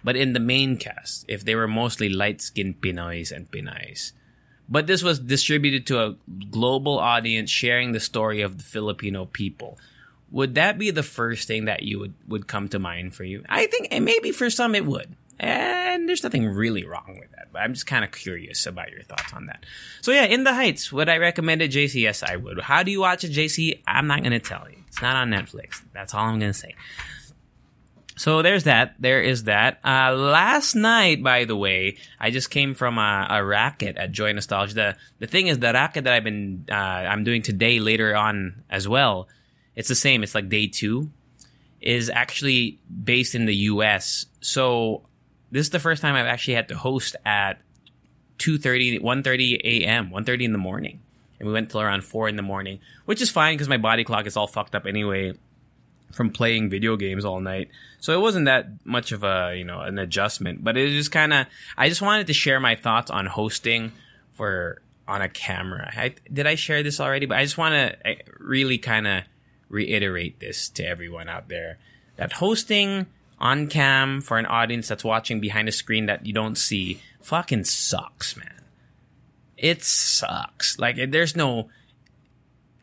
but 0.07 0.15
in 0.15 0.35
the 0.35 0.41
main 0.41 0.77
cast, 0.77 1.25
if 1.27 1.45
they 1.45 1.57
were 1.57 1.67
mostly 1.67 2.09
light 2.09 2.41
skinned 2.41 2.81
Pinoys 2.81 3.33
and 3.33 3.51
Pinays. 3.51 4.13
But 4.69 4.87
this 4.87 5.03
was 5.03 5.19
distributed 5.19 5.85
to 5.89 6.01
a 6.01 6.17
global 6.49 7.01
audience 7.01 7.51
sharing 7.51 7.91
the 7.91 7.99
story 7.99 8.41
of 8.41 8.57
the 8.57 8.63
Filipino 8.63 9.25
people. 9.25 9.81
Would 10.31 10.55
that 10.55 10.79
be 10.79 10.93
the 10.93 11.03
first 11.03 11.49
thing 11.49 11.65
that 11.65 11.83
you 11.83 11.99
would, 11.99 12.15
would 12.29 12.47
come 12.47 12.69
to 12.69 12.79
mind 12.79 13.17
for 13.17 13.25
you? 13.25 13.43
I 13.49 13.67
think, 13.67 13.89
and 13.91 14.05
maybe 14.05 14.31
for 14.31 14.49
some 14.49 14.77
it 14.77 14.87
would. 14.87 15.17
And 15.39 16.09
there's 16.09 16.23
nothing 16.23 16.49
really 16.49 16.87
wrong 16.87 17.19
with 17.21 17.31
that, 17.33 17.49
but 17.53 17.61
I'm 17.61 17.75
just 17.75 17.87
kind 17.87 18.05
of 18.05 18.11
curious 18.11 18.65
about 18.67 18.91
your 18.91 19.03
thoughts 19.03 19.33
on 19.35 19.47
that. 19.47 19.65
So 20.01 20.13
yeah, 20.13 20.25
In 20.25 20.45
the 20.45 20.55
Heights, 20.55 20.91
would 20.93 21.09
I 21.09 21.19
recommend 21.19 21.61
it, 21.61 21.71
JC? 21.71 22.01
Yes, 22.03 22.23
I 22.23 22.37
would. 22.37 22.61
How 22.61 22.83
do 22.83 22.91
you 22.91 23.01
watch 23.01 23.25
it, 23.25 23.33
JC? 23.33 23.83
I'm 23.87 24.07
not 24.07 24.23
to 24.33 24.39
tell 24.41 24.67
you. 24.71 24.79
It's 24.89 25.03
not 25.03 25.17
on 25.17 25.31
Netflix. 25.31 25.83
That's 25.93 26.15
all 26.15 26.25
I'm 26.25 26.41
to 26.41 26.55
say. 26.55 26.75
So 28.17 28.41
there's 28.41 28.65
that. 28.65 28.95
There 28.99 29.21
is 29.21 29.45
that. 29.45 29.79
Uh, 29.85 30.15
last 30.15 30.75
night, 30.75 31.23
by 31.23 31.45
the 31.45 31.55
way, 31.55 31.99
I 32.19 32.31
just 32.31 32.51
came 32.51 32.75
from 32.75 32.97
a, 32.97 33.27
a, 33.29 33.45
racket 33.45 33.99
at 33.99 34.11
Joy 34.11 34.33
Nostalgia. 34.33 34.75
The 34.75 34.97
the 35.19 35.27
thing 35.27 35.49
is, 35.49 35.59
the 35.59 35.73
racket 35.75 36.05
that 36.05 36.15
I've 36.15 36.25
been 36.25 36.65
uh, 36.71 36.75
I'm 36.75 37.25
doing 37.25 37.43
today 37.43 37.79
later 37.79 38.17
on 38.17 38.65
as 38.71 38.89
well. 38.89 39.29
It's 39.75 39.89
the 39.89 39.95
same. 39.95 40.23
It's 40.23 40.35
like 40.35 40.49
day 40.49 40.67
two. 40.67 41.11
Is 41.83 42.09
actually 42.09 42.81
based 43.05 43.35
in 43.35 43.45
the 43.45 43.55
U.S. 43.55 44.25
So 44.41 45.03
this 45.51 45.67
is 45.67 45.71
the 45.71 45.79
first 45.79 46.03
time 46.03 46.15
I've 46.15 46.27
actually 46.27 46.55
had 46.55 46.69
to 46.69 46.77
host 46.77 47.17
at 47.25 47.61
2.30, 48.39 49.01
1.30 49.01 49.61
a.m., 49.65 50.11
1.30 50.11 50.43
in 50.43 50.53
the 50.53 50.59
morning. 50.59 51.01
And 51.39 51.47
we 51.47 51.53
went 51.53 51.71
till 51.71 51.81
around 51.81 52.03
4 52.03 52.29
in 52.29 52.37
the 52.37 52.43
morning, 52.43 52.81
which 53.05 53.21
is 53.21 53.31
fine 53.31 53.55
because 53.55 53.69
my 53.69 53.77
body 53.77 54.05
clock 54.05 54.27
is 54.27 54.37
all 54.37 54.47
fucked 54.47 54.75
up 54.75 54.87
anyway 54.87 55.35
from 56.13 56.31
playing 56.31 56.71
video 56.71 56.97
games 56.97 57.25
all 57.25 57.41
night. 57.41 57.69
So 58.01 58.13
it 58.17 58.21
wasn't 58.21 58.47
that 58.47 58.69
much 58.85 59.13
of 59.13 59.23
a, 59.23 59.55
you 59.57 59.65
know, 59.65 59.81
an 59.81 59.99
adjustment, 59.99 60.65
but 60.65 60.77
it 60.77 60.91
just 60.91 61.13
kind 61.13 61.33
of, 61.33 61.47
I 61.77 61.89
just 61.89 62.03
wanted 62.03 62.29
to 62.29 62.33
share 62.33 62.61
my 62.61 62.75
thoughts 62.75 63.11
on 63.11 63.27
hosting 63.27 63.93
for 64.33 64.81
on 65.09 65.23
a 65.23 65.29
camera. 65.29 65.93
I, 65.97 66.15
did 66.33 66.47
I 66.47 66.55
share 66.57 66.83
this 66.83 67.01
already? 67.01 67.27
But 67.27 67.39
I 67.39 67.45
just 67.45 67.59
want 67.59 67.75
to 67.75 68.07
eh, 68.07 68.17
really 68.39 68.79
kind 68.79 69.07
of 69.07 69.23
reiterate 69.69 70.41
this 70.41 70.69
to 70.71 70.85
everyone 70.85 71.29
out 71.29 71.49
there 71.49 71.79
that 72.17 72.33
hosting 72.33 73.07
on 73.39 73.67
cam 73.67 74.21
for 74.21 74.39
an 74.39 74.47
audience 74.47 74.89
that's 74.89 75.05
watching 75.05 75.41
behind 75.41 75.69
a 75.69 75.73
screen 75.73 76.07
that 76.07 76.27
you 76.27 76.33
don't 76.33 76.57
see 76.57 77.01
fucking 77.21 77.65
sucks, 77.65 78.37
man. 78.37 78.63
It 79.57 79.83
sucks. 79.83 80.79
Like 80.79 80.97
there's 81.11 81.37
no 81.37 81.69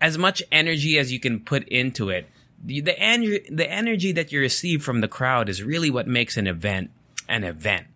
as 0.02 0.18
much 0.18 0.44
energy 0.52 0.98
as 0.98 1.12
you 1.12 1.20
can 1.20 1.40
put 1.40 1.68
into 1.70 2.10
it 2.10 2.28
the 2.64 2.82
the, 2.82 2.94
ener- 2.94 3.46
the 3.56 3.70
energy 3.70 4.12
that 4.14 4.32
you 4.32 4.40
receive 4.40 4.84
from 4.84 5.02
the 5.02 5.08
crowd 5.08 5.50
is 5.50 5.62
really 5.62 5.90
what 5.90 6.08
makes 6.08 6.38
an 6.38 6.48
event 6.48 6.92
an 7.28 7.44
event. 7.44 7.88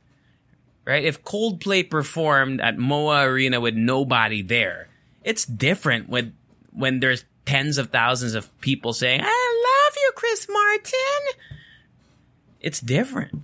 Right? 0.85 1.03
If 1.03 1.23
Coldplay 1.23 1.89
performed 1.89 2.61
at 2.61 2.77
Moa 2.77 3.23
Arena 3.23 3.59
with 3.59 3.75
nobody 3.75 4.41
there, 4.41 4.87
it's 5.23 5.45
different 5.45 6.09
when 6.09 6.35
when 6.71 6.99
there's 6.99 7.25
tens 7.45 7.77
of 7.77 7.89
thousands 7.89 8.35
of 8.35 8.49
people 8.61 8.93
saying, 8.93 9.21
"I 9.23 9.85
love 9.85 9.95
you, 9.95 10.11
Chris 10.15 10.47
Martin." 10.49 11.56
It's 12.67 12.81
different. 12.81 13.43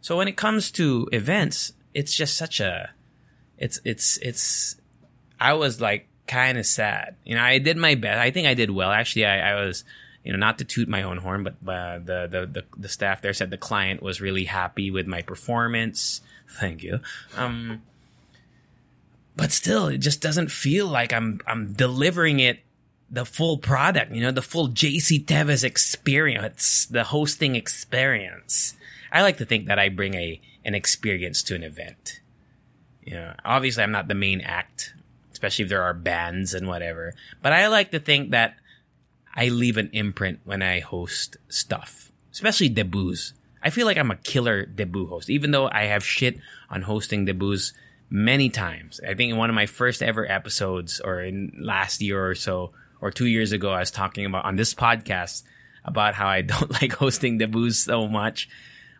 So 0.00 0.16
when 0.16 0.26
it 0.26 0.36
comes 0.36 0.72
to 0.72 1.08
events, 1.12 1.72
it's 1.94 2.12
just 2.12 2.36
such 2.36 2.58
a 2.58 2.90
it's 3.58 3.78
it's 3.84 4.16
it's 4.16 4.74
I 5.38 5.52
was 5.52 5.80
like 5.80 6.08
kind 6.26 6.58
of 6.58 6.66
sad. 6.66 7.14
You 7.24 7.36
know, 7.36 7.44
I 7.44 7.58
did 7.58 7.76
my 7.76 7.94
best. 7.94 8.18
I 8.18 8.32
think 8.32 8.48
I 8.48 8.54
did 8.54 8.72
well. 8.72 8.90
Actually, 8.90 9.26
I, 9.26 9.52
I 9.52 9.64
was 9.64 9.84
you 10.24 10.32
know, 10.32 10.38
not 10.38 10.58
to 10.58 10.64
toot 10.64 10.88
my 10.88 11.04
own 11.04 11.18
horn, 11.18 11.44
but 11.44 11.54
uh, 11.72 12.00
the, 12.00 12.26
the, 12.28 12.46
the 12.46 12.64
the 12.76 12.88
staff 12.88 13.22
there 13.22 13.32
said 13.32 13.50
the 13.50 13.56
client 13.56 14.02
was 14.02 14.20
really 14.20 14.46
happy 14.46 14.90
with 14.90 15.06
my 15.06 15.22
performance. 15.22 16.20
Thank 16.58 16.82
you. 16.82 16.98
Um, 17.36 17.82
but 19.36 19.52
still, 19.52 19.86
it 19.86 19.98
just 19.98 20.20
doesn't 20.20 20.50
feel 20.50 20.88
like 20.88 21.12
I'm 21.12 21.40
I'm 21.46 21.72
delivering 21.72 22.40
it 22.40 22.58
the 23.10 23.24
full 23.24 23.58
product. 23.58 24.12
You 24.12 24.22
know, 24.22 24.30
the 24.30 24.42
full 24.42 24.68
JC 24.68 25.24
Tevez 25.24 25.64
experience, 25.64 26.86
the 26.86 27.04
hosting 27.04 27.54
experience. 27.54 28.74
I 29.12 29.22
like 29.22 29.38
to 29.38 29.44
think 29.44 29.66
that 29.66 29.78
I 29.78 29.88
bring 29.88 30.14
a 30.14 30.40
an 30.64 30.74
experience 30.74 31.42
to 31.44 31.54
an 31.54 31.62
event. 31.62 32.20
You 33.02 33.14
know, 33.14 33.34
obviously, 33.44 33.84
I'm 33.84 33.92
not 33.92 34.08
the 34.08 34.14
main 34.14 34.40
act, 34.40 34.94
especially 35.32 35.62
if 35.62 35.68
there 35.68 35.82
are 35.82 35.94
bands 35.94 36.54
and 36.54 36.66
whatever. 36.66 37.14
But 37.40 37.52
I 37.52 37.68
like 37.68 37.92
to 37.92 38.00
think 38.00 38.32
that 38.32 38.56
I 39.34 39.48
leave 39.48 39.76
an 39.76 39.90
imprint 39.92 40.40
when 40.44 40.60
I 40.60 40.80
host 40.80 41.36
stuff, 41.48 42.10
especially 42.32 42.68
debuts. 42.68 43.32
I 43.62 43.70
feel 43.70 43.86
like 43.86 43.96
I'm 43.96 44.10
a 44.10 44.16
killer 44.16 44.66
debut 44.66 45.06
host, 45.06 45.30
even 45.30 45.52
though 45.52 45.68
I 45.68 45.84
have 45.84 46.04
shit 46.04 46.38
on 46.68 46.82
hosting 46.82 47.26
debuts 47.26 47.72
many 48.10 48.48
times. 48.48 49.00
I 49.06 49.14
think 49.14 49.30
in 49.30 49.36
one 49.36 49.50
of 49.50 49.56
my 49.56 49.66
first 49.66 50.02
ever 50.02 50.30
episodes, 50.30 51.00
or 51.00 51.20
in 51.20 51.52
last 51.60 52.00
year 52.00 52.28
or 52.28 52.34
so, 52.34 52.72
or 53.00 53.10
two 53.10 53.26
years 53.26 53.52
ago, 53.52 53.70
I 53.70 53.80
was 53.80 53.90
talking 53.90 54.26
about 54.26 54.44
on 54.44 54.56
this 54.56 54.74
podcast 54.74 55.42
about 55.84 56.14
how 56.14 56.26
I 56.26 56.40
don't 56.42 56.70
like 56.72 56.92
hosting 56.92 57.38
debuts 57.38 57.78
so 57.78 58.08
much, 58.08 58.48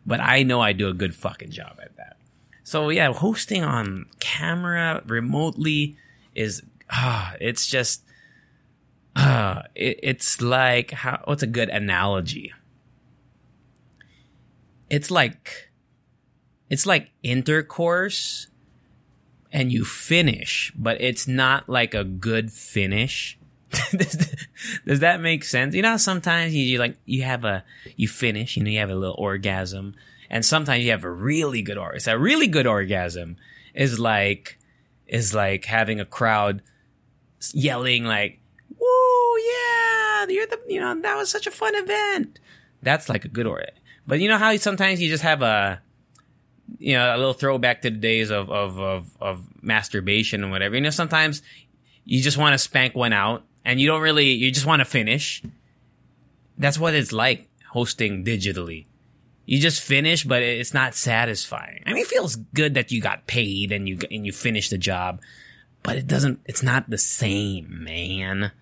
but 0.04 0.20
I 0.20 0.42
know 0.42 0.60
I 0.60 0.72
do 0.72 0.88
a 0.88 0.94
good 0.94 1.14
fucking 1.14 1.50
job 1.50 1.78
at 1.82 1.96
that. 1.96 2.16
So 2.62 2.88
yeah, 2.88 3.12
hosting 3.12 3.62
on 3.62 4.06
camera 4.18 5.02
remotely 5.06 5.96
is 6.34 6.62
ah, 6.90 7.34
it's 7.40 7.66
just 7.66 8.02
uh, 9.14 9.62
it, 9.74 10.00
it's 10.02 10.42
like 10.42 10.90
how 10.90 11.20
what's 11.24 11.42
a 11.42 11.46
good 11.46 11.68
analogy? 11.68 12.52
It's 14.90 15.10
like 15.10 15.70
it's 16.68 16.86
like 16.86 17.10
intercourse 17.22 18.48
and 19.52 19.72
you 19.72 19.84
finish, 19.84 20.72
but 20.76 21.00
it's 21.00 21.26
not 21.26 21.68
like 21.68 21.94
a 21.94 22.04
good 22.04 22.52
finish. 22.52 23.38
does, 24.86 25.00
that 25.00 25.20
make 25.20 25.44
sense? 25.44 25.74
You 25.74 25.82
know, 25.82 25.96
sometimes 25.96 26.54
you, 26.54 26.64
you 26.64 26.78
like 26.78 26.96
you 27.04 27.22
have 27.22 27.44
a 27.44 27.64
you 27.96 28.08
finish, 28.08 28.56
you 28.56 28.62
know, 28.62 28.70
you 28.70 28.78
have 28.78 28.90
a 28.90 28.94
little 28.94 29.16
orgasm, 29.18 29.94
and 30.30 30.44
sometimes 30.44 30.84
you 30.84 30.90
have 30.90 31.04
a 31.04 31.10
really 31.10 31.62
good 31.62 31.78
orgasm. 31.78 32.14
A 32.14 32.18
really 32.18 32.46
good 32.46 32.66
orgasm 32.66 33.36
is 33.74 33.98
like 33.98 34.58
is 35.06 35.34
like 35.34 35.64
having 35.64 36.00
a 36.00 36.04
crowd 36.04 36.62
yelling 37.52 38.04
like 38.04 38.40
"Woo, 38.78 39.38
yeah, 39.38 40.26
you're 40.28 40.46
the, 40.46 40.60
you 40.68 40.80
know, 40.80 41.00
that 41.00 41.16
was 41.16 41.30
such 41.30 41.46
a 41.46 41.50
fun 41.50 41.74
event. 41.74 42.38
That's 42.82 43.08
like 43.08 43.24
a 43.24 43.28
good 43.28 43.46
or. 43.46 43.62
But 44.06 44.20
you 44.20 44.28
know 44.28 44.38
how 44.38 44.56
sometimes 44.56 45.00
you 45.00 45.08
just 45.08 45.24
have 45.24 45.42
a, 45.42 45.80
you 46.78 46.94
know, 46.94 47.14
a 47.14 47.18
little 47.18 47.32
throwback 47.32 47.82
to 47.82 47.90
the 47.90 47.96
days 47.96 48.30
of, 48.30 48.50
of, 48.50 48.78
of, 48.78 49.16
of 49.20 49.46
masturbation 49.62 50.42
and 50.42 50.52
whatever. 50.52 50.76
You 50.76 50.82
know, 50.82 50.90
sometimes 50.90 51.42
you 52.04 52.22
just 52.22 52.38
want 52.38 52.54
to 52.54 52.58
spank 52.58 52.94
one 52.94 53.12
out 53.12 53.44
and 53.66 53.80
you 53.80 53.88
don't 53.88 54.00
really, 54.00 54.30
you 54.30 54.52
just 54.52 54.64
want 54.64 54.80
to 54.80 54.84
finish. 54.86 55.42
That's 56.56 56.78
what 56.78 56.94
it's 56.94 57.12
like 57.12 57.48
hosting 57.68 58.24
digitally. 58.24 58.86
You 59.44 59.60
just 59.60 59.82
finish, 59.82 60.24
but 60.24 60.40
it's 60.40 60.72
not 60.72 60.94
satisfying. 60.94 61.82
I 61.84 61.92
mean, 61.92 62.02
it 62.02 62.08
feels 62.08 62.36
good 62.36 62.74
that 62.74 62.92
you 62.92 63.00
got 63.00 63.26
paid 63.26 63.72
and 63.72 63.88
you, 63.88 63.98
and 64.08 64.24
you 64.24 64.32
finished 64.32 64.70
the 64.70 64.78
job, 64.78 65.20
but 65.82 65.96
it 65.96 66.06
doesn't, 66.06 66.40
it's 66.46 66.62
not 66.62 66.88
the 66.88 66.96
same, 66.96 67.82
man. 67.84 68.52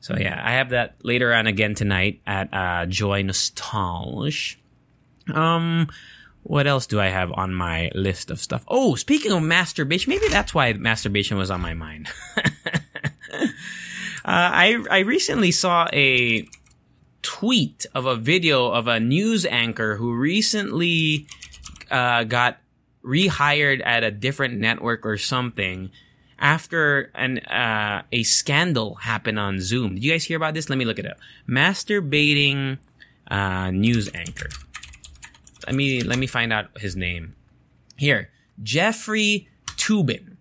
So 0.00 0.16
yeah, 0.16 0.40
I 0.42 0.52
have 0.52 0.70
that 0.70 0.96
later 1.02 1.34
on 1.34 1.46
again 1.46 1.74
tonight 1.74 2.22
at, 2.26 2.48
uh, 2.54 2.86
Joy 2.86 3.22
Nostalge. 3.22 4.56
Um, 5.32 5.88
what 6.42 6.66
else 6.66 6.86
do 6.86 7.00
I 7.00 7.08
have 7.08 7.32
on 7.32 7.52
my 7.52 7.90
list 7.94 8.30
of 8.30 8.40
stuff? 8.40 8.64
Oh, 8.68 8.94
speaking 8.94 9.32
of 9.32 9.42
masturbation, 9.42 10.10
maybe 10.10 10.28
that's 10.28 10.54
why 10.54 10.72
masturbation 10.72 11.36
was 11.36 11.50
on 11.50 11.60
my 11.60 11.74
mind. 11.74 12.08
uh, 14.26 14.50
I 14.52 14.84
I 14.90 14.98
recently 15.00 15.52
saw 15.52 15.88
a 15.92 16.46
tweet 17.22 17.86
of 17.94 18.06
a 18.06 18.16
video 18.16 18.70
of 18.70 18.88
a 18.88 19.00
news 19.00 19.46
anchor 19.46 19.96
who 19.96 20.14
recently 20.14 21.26
uh, 21.90 22.24
got 22.24 22.58
rehired 23.04 23.80
at 23.86 24.04
a 24.04 24.10
different 24.10 24.58
network 24.58 25.06
or 25.06 25.16
something 25.16 25.90
after 26.38 27.10
an 27.14 27.38
uh, 27.38 28.02
a 28.12 28.22
scandal 28.24 28.96
happened 28.96 29.38
on 29.38 29.60
Zoom. 29.60 29.94
Did 29.94 30.04
you 30.04 30.12
guys 30.12 30.24
hear 30.24 30.36
about 30.36 30.54
this? 30.54 30.68
Let 30.68 30.76
me 30.76 30.84
look 30.84 30.98
it 30.98 31.06
up. 31.06 31.18
Masturbating 31.48 32.78
uh, 33.30 33.70
news 33.70 34.10
anchor 34.12 34.48
let 35.66 35.74
me 35.74 36.00
let 36.02 36.18
me 36.18 36.26
find 36.26 36.52
out 36.52 36.78
his 36.78 36.96
name. 36.96 37.34
Here, 37.96 38.30
Jeffrey 38.62 39.48
Toobin. 39.76 40.36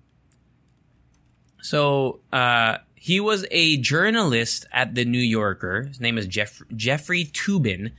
So 1.61 2.19
uh, 2.31 2.77
he 2.95 3.19
was 3.19 3.45
a 3.51 3.77
journalist 3.77 4.65
at 4.71 4.95
the 4.95 5.05
New 5.05 5.19
Yorker. 5.19 5.83
His 5.83 5.99
name 5.99 6.17
is 6.17 6.27
Jeff- 6.27 6.63
Jeffrey 6.75 7.25
Toobin 7.25 7.91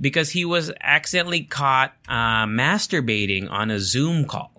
because 0.00 0.30
he 0.30 0.44
was 0.44 0.70
accidentally 0.80 1.42
caught 1.42 1.94
uh, 2.08 2.46
masturbating 2.46 3.50
on 3.50 3.70
a 3.70 3.80
Zoom 3.80 4.24
call. 4.24 4.52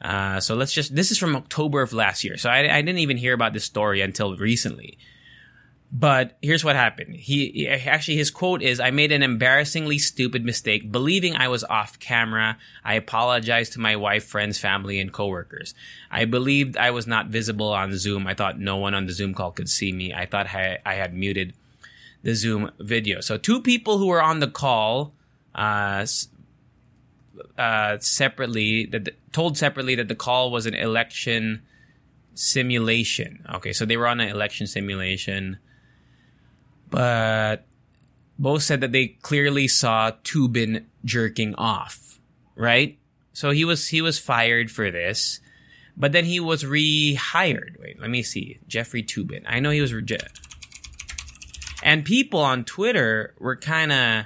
Uh, 0.00 0.40
so 0.40 0.54
let's 0.54 0.72
just, 0.72 0.94
this 0.94 1.10
is 1.10 1.18
from 1.18 1.36
October 1.36 1.82
of 1.82 1.92
last 1.92 2.24
year. 2.24 2.36
So 2.36 2.48
I, 2.48 2.74
I, 2.74 2.80
didn't 2.80 2.98
even 2.98 3.18
hear 3.18 3.34
about 3.34 3.52
this 3.52 3.64
story 3.64 4.00
until 4.00 4.34
recently. 4.36 4.96
But 5.92 6.38
here's 6.40 6.64
what 6.64 6.76
happened. 6.76 7.16
He 7.16 7.68
actually 7.68 8.16
his 8.16 8.30
quote 8.30 8.62
is 8.62 8.78
I 8.78 8.92
made 8.92 9.10
an 9.10 9.24
embarrassingly 9.24 9.98
stupid 9.98 10.44
mistake 10.44 10.92
believing 10.92 11.34
I 11.34 11.48
was 11.48 11.64
off 11.64 11.98
camera. 11.98 12.58
I 12.84 12.94
apologized 12.94 13.72
to 13.72 13.80
my 13.80 13.96
wife, 13.96 14.24
friends, 14.24 14.58
family 14.58 15.00
and 15.00 15.12
coworkers. 15.12 15.74
I 16.08 16.26
believed 16.26 16.76
I 16.76 16.92
was 16.92 17.08
not 17.08 17.26
visible 17.26 17.70
on 17.72 17.96
Zoom. 17.96 18.28
I 18.28 18.34
thought 18.34 18.60
no 18.60 18.76
one 18.76 18.94
on 18.94 19.06
the 19.06 19.12
Zoom 19.12 19.34
call 19.34 19.50
could 19.50 19.68
see 19.68 19.90
me. 19.90 20.14
I 20.14 20.26
thought 20.26 20.54
I, 20.54 20.78
I 20.86 20.94
had 20.94 21.12
muted 21.12 21.54
the 22.22 22.34
Zoom 22.34 22.70
video. 22.78 23.20
So 23.20 23.36
two 23.36 23.60
people 23.60 23.98
who 23.98 24.06
were 24.06 24.22
on 24.22 24.38
the 24.38 24.48
call 24.48 25.12
uh, 25.56 26.06
uh, 27.58 27.98
separately 27.98 28.86
that 28.86 29.08
told 29.32 29.58
separately 29.58 29.96
that 29.96 30.06
the 30.06 30.14
call 30.14 30.52
was 30.52 30.66
an 30.66 30.74
election 30.74 31.62
simulation. 32.34 33.44
Okay, 33.56 33.72
so 33.72 33.84
they 33.84 33.96
were 33.96 34.06
on 34.06 34.20
an 34.20 34.28
election 34.28 34.68
simulation 34.68 35.58
but 36.90 37.66
both 38.38 38.62
said 38.62 38.80
that 38.80 38.92
they 38.92 39.08
clearly 39.08 39.68
saw 39.68 40.12
Toobin 40.24 40.84
jerking 41.04 41.54
off, 41.56 42.18
right? 42.54 42.98
So 43.32 43.50
he 43.50 43.64
was 43.64 43.88
he 43.88 44.02
was 44.02 44.18
fired 44.18 44.70
for 44.70 44.90
this, 44.90 45.40
but 45.96 46.12
then 46.12 46.24
he 46.24 46.40
was 46.40 46.64
rehired. 46.64 47.80
Wait, 47.80 48.00
let 48.00 48.10
me 48.10 48.22
see. 48.22 48.58
Jeffrey 48.66 49.02
Toobin. 49.02 49.44
I 49.46 49.60
know 49.60 49.70
he 49.70 49.80
was 49.80 49.94
re- 49.94 50.04
and 51.82 52.04
people 52.04 52.40
on 52.40 52.64
Twitter 52.64 53.34
were 53.38 53.56
kind 53.56 53.92
of 53.92 54.24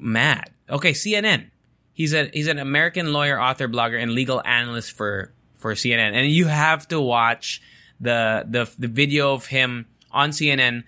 mad. 0.00 0.50
Okay, 0.68 0.92
CNN. 0.92 1.50
He's 1.92 2.12
a 2.12 2.28
he's 2.32 2.48
an 2.48 2.58
American 2.58 3.12
lawyer, 3.12 3.40
author, 3.40 3.68
blogger, 3.68 4.00
and 4.00 4.12
legal 4.12 4.42
analyst 4.44 4.92
for 4.92 5.32
for 5.54 5.72
CNN. 5.74 6.12
And 6.14 6.30
you 6.30 6.46
have 6.46 6.86
to 6.88 7.00
watch 7.00 7.62
the 8.00 8.44
the 8.48 8.70
the 8.78 8.88
video 8.88 9.32
of 9.32 9.46
him 9.46 9.86
on 10.10 10.30
CNN 10.30 10.84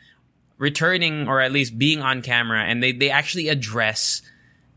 returning 0.58 1.28
or 1.28 1.40
at 1.40 1.52
least 1.52 1.78
being 1.78 2.02
on 2.02 2.20
camera 2.20 2.64
and 2.64 2.82
they, 2.82 2.92
they 2.92 3.10
actually 3.10 3.48
address 3.48 4.22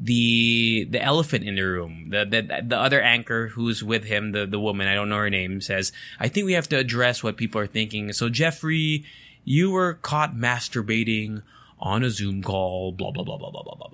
the 0.01 0.87
the 0.89 1.01
elephant 1.01 1.45
in 1.45 1.55
the 1.55 1.61
room. 1.61 2.09
The, 2.09 2.25
the 2.25 2.63
the 2.67 2.77
other 2.77 3.01
anchor 3.01 3.49
who's 3.49 3.83
with 3.83 4.03
him, 4.03 4.31
the 4.31 4.47
the 4.47 4.59
woman, 4.59 4.87
I 4.87 4.95
don't 4.95 5.09
know 5.09 5.17
her 5.17 5.29
name, 5.29 5.61
says, 5.61 5.91
"I 6.19 6.27
think 6.27 6.47
we 6.47 6.53
have 6.53 6.67
to 6.69 6.77
address 6.77 7.21
what 7.21 7.37
people 7.37 7.61
are 7.61 7.67
thinking." 7.67 8.11
So 8.11 8.27
Jeffrey, 8.27 9.05
you 9.45 9.69
were 9.69 9.93
caught 9.93 10.35
masturbating 10.35 11.43
on 11.79 12.03
a 12.03 12.09
Zoom 12.09 12.41
call, 12.41 12.91
blah 12.91 13.11
blah 13.11 13.23
blah 13.23 13.37
blah 13.37 13.51
blah 13.51 13.61
blah 13.63 13.75
blah 13.75 13.89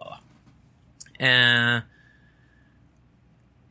blah. 1.19 1.27
Uh, 1.27 1.81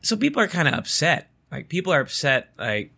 so 0.01 0.15
people 0.15 0.41
are 0.41 0.47
kind 0.47 0.67
of 0.67 0.75
upset. 0.75 1.29
Like 1.51 1.69
people 1.69 1.91
are 1.91 2.01
upset. 2.01 2.49
Like, 2.57 2.91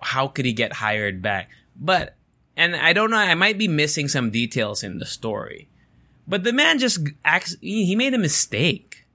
how 0.00 0.28
could 0.28 0.46
he 0.46 0.54
get 0.54 0.72
hired 0.72 1.20
back? 1.20 1.50
But 1.76 2.14
and 2.56 2.76
I 2.76 2.92
don't 2.92 3.10
know, 3.10 3.16
I 3.16 3.34
might 3.34 3.58
be 3.58 3.68
missing 3.68 4.08
some 4.08 4.30
details 4.30 4.82
in 4.82 4.98
the 4.98 5.06
story. 5.06 5.68
But 6.26 6.44
the 6.44 6.52
man 6.52 6.78
just 6.78 7.00
acts, 7.24 7.56
he 7.60 7.96
made 7.96 8.14
a 8.14 8.18
mistake. 8.18 9.06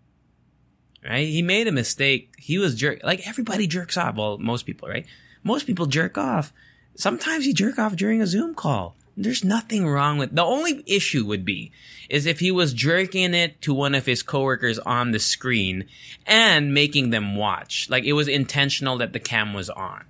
Right? 1.04 1.28
He 1.28 1.41
made 1.41 1.67
a 1.67 1.71
mistake. 1.71 2.34
He 2.38 2.58
was 2.58 2.76
jerk, 2.76 3.00
like 3.04 3.28
everybody 3.28 3.65
jerks 3.65 3.95
off. 3.95 4.15
Well, 4.15 4.38
most 4.38 4.65
people, 4.65 4.89
right? 4.89 5.06
Most 5.43 5.65
people 5.65 5.86
jerk 5.86 6.17
off. 6.17 6.52
Sometimes 6.95 7.45
you 7.45 7.54
jerk 7.54 7.80
off 7.80 7.95
during 7.95 8.21
a 8.21 8.28
Zoom 8.28 8.56
call. 8.56 8.95
There's 9.15 9.43
nothing 9.43 9.88
wrong 9.88 10.17
with, 10.19 10.36
the 10.36 10.43
only 10.43 10.84
issue 10.86 11.26
would 11.26 11.43
be, 11.43 11.71
is 12.08 12.28
if 12.28 12.39
he 12.39 12.52
was 12.52 12.73
jerking 12.73 13.34
it 13.34 13.60
to 13.63 13.73
one 13.73 13.95
of 13.95 14.06
his 14.06 14.21
coworkers 14.21 14.78
on 14.80 15.12
the 15.12 15.19
screen 15.19 15.86
and 16.26 16.73
making 16.73 17.10
them 17.10 17.36
watch. 17.36 17.89
Like 17.89 18.04
it 18.04 18.13
was 18.13 18.28
intentional 18.28 18.97
that 19.00 19.13
the 19.13 19.19
cam 19.19 19.54
was 19.54 19.71
on. 19.71 20.04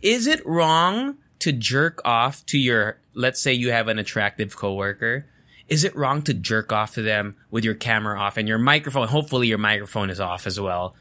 Is 0.00 0.28
it 0.28 0.46
wrong 0.46 1.16
to 1.40 1.52
jerk 1.52 2.00
off 2.04 2.44
to 2.46 2.58
your, 2.58 2.98
let's 3.14 3.40
say 3.40 3.52
you 3.52 3.70
have 3.70 3.88
an 3.88 3.98
attractive 3.98 4.56
coworker, 4.56 5.26
is 5.68 5.84
it 5.84 5.94
wrong 5.94 6.22
to 6.22 6.34
jerk 6.34 6.72
off 6.72 6.94
to 6.94 7.02
them 7.02 7.36
with 7.50 7.64
your 7.64 7.74
camera 7.74 8.18
off 8.18 8.36
and 8.36 8.48
your 8.48 8.58
microphone? 8.58 9.08
Hopefully 9.08 9.48
your 9.48 9.58
microphone 9.58 10.10
is 10.10 10.20
off 10.20 10.46
as 10.46 10.58
well. 10.58 10.94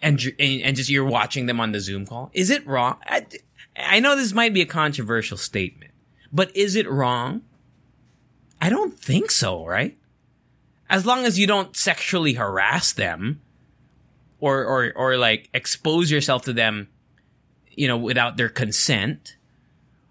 And, 0.00 0.20
and 0.38 0.76
just 0.76 0.90
you're 0.90 1.04
watching 1.04 1.46
them 1.46 1.60
on 1.60 1.72
the 1.72 1.80
Zoom 1.80 2.06
call. 2.06 2.30
Is 2.32 2.50
it 2.50 2.66
wrong? 2.66 2.98
I, 3.04 3.26
I 3.76 4.00
know 4.00 4.14
this 4.14 4.32
might 4.32 4.54
be 4.54 4.60
a 4.60 4.66
controversial 4.66 5.36
statement, 5.36 5.92
but 6.32 6.54
is 6.54 6.76
it 6.76 6.88
wrong? 6.88 7.42
I 8.60 8.68
don't 8.70 8.98
think 8.98 9.30
so, 9.30 9.64
right? 9.66 9.96
As 10.90 11.06
long 11.06 11.24
as 11.24 11.38
you 11.38 11.46
don't 11.46 11.76
sexually 11.76 12.34
harass 12.34 12.92
them 12.92 13.40
or, 14.40 14.64
or, 14.64 14.92
or 14.94 15.16
like 15.16 15.48
expose 15.52 16.10
yourself 16.10 16.44
to 16.44 16.52
them 16.52 16.88
you 17.78 17.86
know, 17.86 17.96
without 17.96 18.36
their 18.36 18.48
consent 18.48 19.36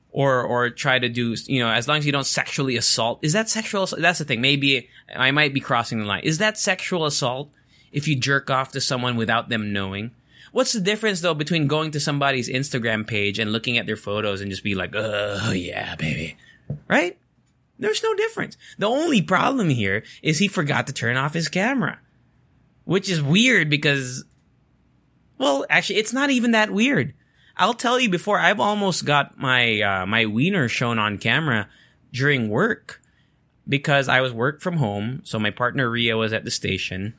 or 0.09 0.41
or 0.41 0.69
try 0.69 0.97
to 0.97 1.09
do 1.09 1.35
you 1.45 1.59
know 1.59 1.69
as 1.69 1.87
long 1.87 1.97
as 1.97 2.05
you 2.05 2.11
don't 2.11 2.25
sexually 2.25 2.77
assault. 2.77 3.19
Is 3.21 3.33
that 3.33 3.49
sexual 3.49 3.83
assault? 3.83 4.01
that's 4.01 4.19
the 4.19 4.25
thing. 4.25 4.41
Maybe 4.41 4.89
i 5.15 5.31
might 5.31 5.53
be 5.53 5.59
crossing 5.59 5.99
the 5.99 6.05
line. 6.05 6.23
Is 6.23 6.37
that 6.37 6.57
sexual 6.57 7.05
assault 7.05 7.51
if 7.91 8.07
you 8.07 8.15
jerk 8.15 8.49
off 8.49 8.71
to 8.71 8.81
someone 8.81 9.17
without 9.17 9.49
them 9.49 9.73
knowing? 9.73 10.11
What's 10.53 10.73
the 10.73 10.79
difference 10.79 11.21
though 11.21 11.33
between 11.33 11.67
going 11.67 11.91
to 11.91 11.99
somebody's 11.99 12.49
instagram 12.49 13.05
page 13.05 13.37
and 13.37 13.51
looking 13.51 13.77
at 13.77 13.85
their 13.85 13.97
photos 13.97 14.41
and 14.41 14.49
just 14.49 14.63
be 14.63 14.73
like 14.73 14.93
oh 14.95 15.51
yeah 15.51 15.95
baby. 15.97 16.37
Right? 16.87 17.17
There's 17.77 18.01
no 18.01 18.15
difference. 18.15 18.57
The 18.79 18.87
only 18.87 19.21
problem 19.21 19.69
here 19.69 20.03
is 20.23 20.39
he 20.39 20.47
forgot 20.47 20.87
to 20.87 20.93
turn 20.93 21.17
off 21.17 21.33
his 21.33 21.49
camera 21.49 21.99
which 22.85 23.09
is 23.09 23.21
weird 23.21 23.69
because 23.69 24.23
well 25.37 25.65
actually 25.69 25.99
it's 25.99 26.13
not 26.13 26.29
even 26.29 26.51
that 26.51 26.71
weird 26.71 27.13
I'll 27.57 27.73
tell 27.73 27.99
you 27.99 28.09
before 28.09 28.39
I've 28.39 28.59
almost 28.59 29.05
got 29.05 29.37
my 29.37 29.81
uh, 29.81 30.05
my 30.05 30.25
wiener 30.25 30.69
shown 30.69 30.99
on 30.99 31.17
camera 31.17 31.67
during 32.13 32.49
work 32.49 33.01
because 33.67 34.07
I 34.07 34.21
was 34.21 34.31
work 34.31 34.61
from 34.61 34.77
home. 34.77 35.21
So 35.23 35.39
my 35.39 35.51
partner 35.51 35.89
Ria 35.89 36.15
was 36.15 36.33
at 36.33 36.45
the 36.45 36.51
station 36.51 37.13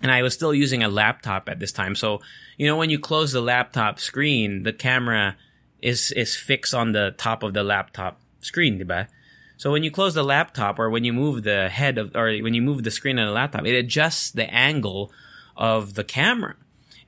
and 0.00 0.10
I 0.10 0.22
was 0.22 0.34
still 0.34 0.54
using 0.54 0.82
a 0.82 0.88
laptop 0.88 1.48
at 1.48 1.58
this 1.58 1.72
time. 1.72 1.94
So, 1.94 2.20
you 2.56 2.66
know, 2.66 2.76
when 2.76 2.90
you 2.90 2.98
close 2.98 3.32
the 3.32 3.40
laptop 3.40 3.98
screen, 3.98 4.62
the 4.62 4.72
camera 4.72 5.36
is, 5.82 6.10
is 6.12 6.36
fixed 6.36 6.74
on 6.74 6.92
the 6.92 7.14
top 7.16 7.42
of 7.42 7.54
the 7.54 7.62
laptop 7.62 8.20
screen, 8.40 8.78
diba? 8.78 9.08
So 9.56 9.70
when 9.70 9.82
you 9.82 9.90
close 9.90 10.14
the 10.14 10.22
laptop 10.22 10.78
or 10.78 10.88
when 10.88 11.04
you 11.04 11.12
move 11.12 11.42
the 11.42 11.68
head 11.68 11.98
of, 11.98 12.16
or 12.16 12.34
when 12.38 12.54
you 12.54 12.62
move 12.62 12.82
the 12.82 12.90
screen 12.90 13.18
on 13.18 13.26
the 13.26 13.32
laptop, 13.32 13.66
it 13.66 13.76
adjusts 13.76 14.30
the 14.30 14.52
angle 14.52 15.12
of 15.54 15.94
the 15.94 16.04
camera. 16.04 16.56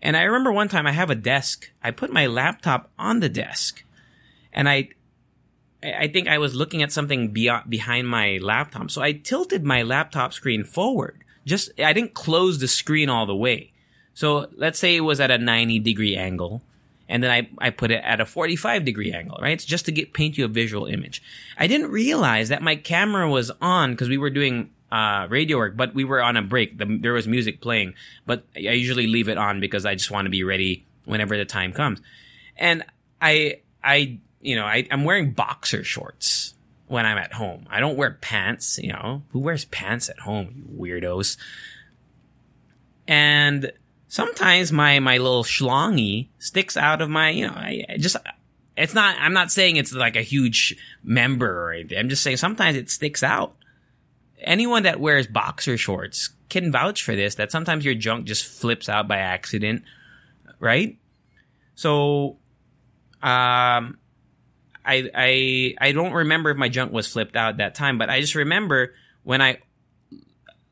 And 0.02 0.16
I 0.16 0.24
remember 0.24 0.50
one 0.50 0.68
time 0.68 0.86
I 0.86 0.92
have 0.92 1.10
a 1.10 1.14
desk. 1.14 1.70
I 1.82 1.92
put 1.92 2.12
my 2.12 2.26
laptop 2.26 2.90
on 2.98 3.20
the 3.20 3.28
desk 3.28 3.84
and 4.52 4.68
I, 4.68 4.88
I 5.82 6.08
think 6.08 6.28
I 6.28 6.38
was 6.38 6.54
looking 6.54 6.82
at 6.82 6.92
something 6.92 7.28
beyond, 7.28 7.70
behind 7.70 8.08
my 8.08 8.38
laptop. 8.42 8.90
So 8.90 9.00
I 9.00 9.12
tilted 9.12 9.64
my 9.64 9.82
laptop 9.82 10.32
screen 10.32 10.64
forward. 10.64 11.22
Just, 11.46 11.70
I 11.80 11.92
didn't 11.92 12.14
close 12.14 12.58
the 12.58 12.68
screen 12.68 13.08
all 13.08 13.26
the 13.26 13.34
way. 13.34 13.72
So 14.14 14.48
let's 14.56 14.78
say 14.78 14.96
it 14.96 15.00
was 15.00 15.20
at 15.20 15.30
a 15.30 15.38
90 15.38 15.78
degree 15.78 16.16
angle. 16.16 16.62
And 17.08 17.22
then 17.22 17.30
I, 17.30 17.48
I 17.58 17.70
put 17.70 17.90
it 17.90 18.02
at 18.04 18.20
a 18.20 18.26
45 18.26 18.84
degree 18.84 19.12
angle, 19.12 19.38
right? 19.40 19.52
It's 19.52 19.64
just 19.64 19.84
to 19.86 19.92
get, 19.92 20.12
paint 20.12 20.36
you 20.36 20.44
a 20.44 20.48
visual 20.48 20.86
image. 20.86 21.22
I 21.58 21.66
didn't 21.66 21.90
realize 21.90 22.48
that 22.48 22.62
my 22.62 22.74
camera 22.74 23.28
was 23.28 23.50
on 23.60 23.92
because 23.92 24.08
we 24.08 24.18
were 24.18 24.30
doing 24.30 24.70
uh, 24.92 25.26
radio 25.30 25.56
work, 25.56 25.74
but 25.74 25.94
we 25.94 26.04
were 26.04 26.22
on 26.22 26.36
a 26.36 26.42
break. 26.42 26.76
The, 26.76 26.98
there 27.00 27.14
was 27.14 27.26
music 27.26 27.62
playing, 27.62 27.94
but 28.26 28.44
I 28.54 28.72
usually 28.72 29.06
leave 29.06 29.30
it 29.30 29.38
on 29.38 29.58
because 29.58 29.86
I 29.86 29.94
just 29.94 30.10
want 30.10 30.26
to 30.26 30.30
be 30.30 30.44
ready 30.44 30.84
whenever 31.06 31.36
the 31.38 31.46
time 31.46 31.72
comes. 31.72 32.00
And 32.58 32.84
I, 33.20 33.60
I, 33.82 34.18
you 34.42 34.54
know, 34.54 34.66
I, 34.66 34.86
I'm 34.90 35.04
wearing 35.04 35.32
boxer 35.32 35.82
shorts 35.82 36.52
when 36.88 37.06
I'm 37.06 37.16
at 37.16 37.32
home. 37.32 37.66
I 37.70 37.80
don't 37.80 37.96
wear 37.96 38.18
pants, 38.20 38.78
you 38.78 38.92
know. 38.92 39.22
Who 39.30 39.38
wears 39.38 39.64
pants 39.64 40.10
at 40.10 40.18
home, 40.18 40.52
you 40.54 40.78
weirdos? 40.78 41.38
And 43.08 43.72
sometimes 44.08 44.72
my, 44.72 44.98
my 44.98 45.16
little 45.16 45.42
schlongy 45.42 46.28
sticks 46.38 46.76
out 46.76 47.00
of 47.00 47.08
my, 47.08 47.30
you 47.30 47.46
know, 47.46 47.54
I, 47.54 47.86
I 47.88 47.96
just, 47.96 48.16
it's 48.76 48.92
not, 48.92 49.16
I'm 49.18 49.32
not 49.32 49.50
saying 49.50 49.76
it's 49.76 49.94
like 49.94 50.16
a 50.16 50.22
huge 50.22 50.76
member 51.02 51.64
or 51.64 51.72
anything. 51.72 51.96
I'm 51.96 52.10
just 52.10 52.22
saying 52.22 52.36
sometimes 52.36 52.76
it 52.76 52.90
sticks 52.90 53.22
out. 53.22 53.56
Anyone 54.44 54.84
that 54.84 55.00
wears 55.00 55.26
boxer 55.26 55.76
shorts 55.76 56.30
can 56.48 56.70
vouch 56.70 57.02
for 57.02 57.16
this, 57.16 57.36
that 57.36 57.50
sometimes 57.50 57.84
your 57.84 57.94
junk 57.94 58.26
just 58.26 58.44
flips 58.44 58.88
out 58.88 59.08
by 59.08 59.18
accident, 59.18 59.82
right? 60.58 60.98
So, 61.74 62.38
um, 63.22 63.98
I 64.84 65.10
I 65.14 65.74
I 65.80 65.92
don't 65.92 66.12
remember 66.12 66.50
if 66.50 66.56
my 66.56 66.68
junk 66.68 66.92
was 66.92 67.06
flipped 67.06 67.36
out 67.36 67.58
that 67.58 67.74
time, 67.74 67.98
but 67.98 68.10
I 68.10 68.20
just 68.20 68.34
remember 68.34 68.94
when 69.22 69.40
I 69.40 69.58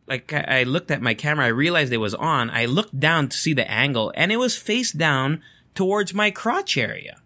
like 0.06 0.32
I 0.32 0.64
looked 0.64 0.90
at 0.90 1.00
my 1.00 1.14
camera, 1.14 1.46
I 1.46 1.48
realized 1.48 1.92
it 1.92 1.98
was 1.98 2.14
on. 2.14 2.50
I 2.50 2.66
looked 2.66 2.98
down 2.98 3.28
to 3.28 3.36
see 3.36 3.52
the 3.52 3.70
angle, 3.70 4.12
and 4.16 4.32
it 4.32 4.36
was 4.36 4.56
face 4.56 4.90
down 4.90 5.42
towards 5.74 6.12
my 6.12 6.30
crotch 6.30 6.76
area. 6.76 7.20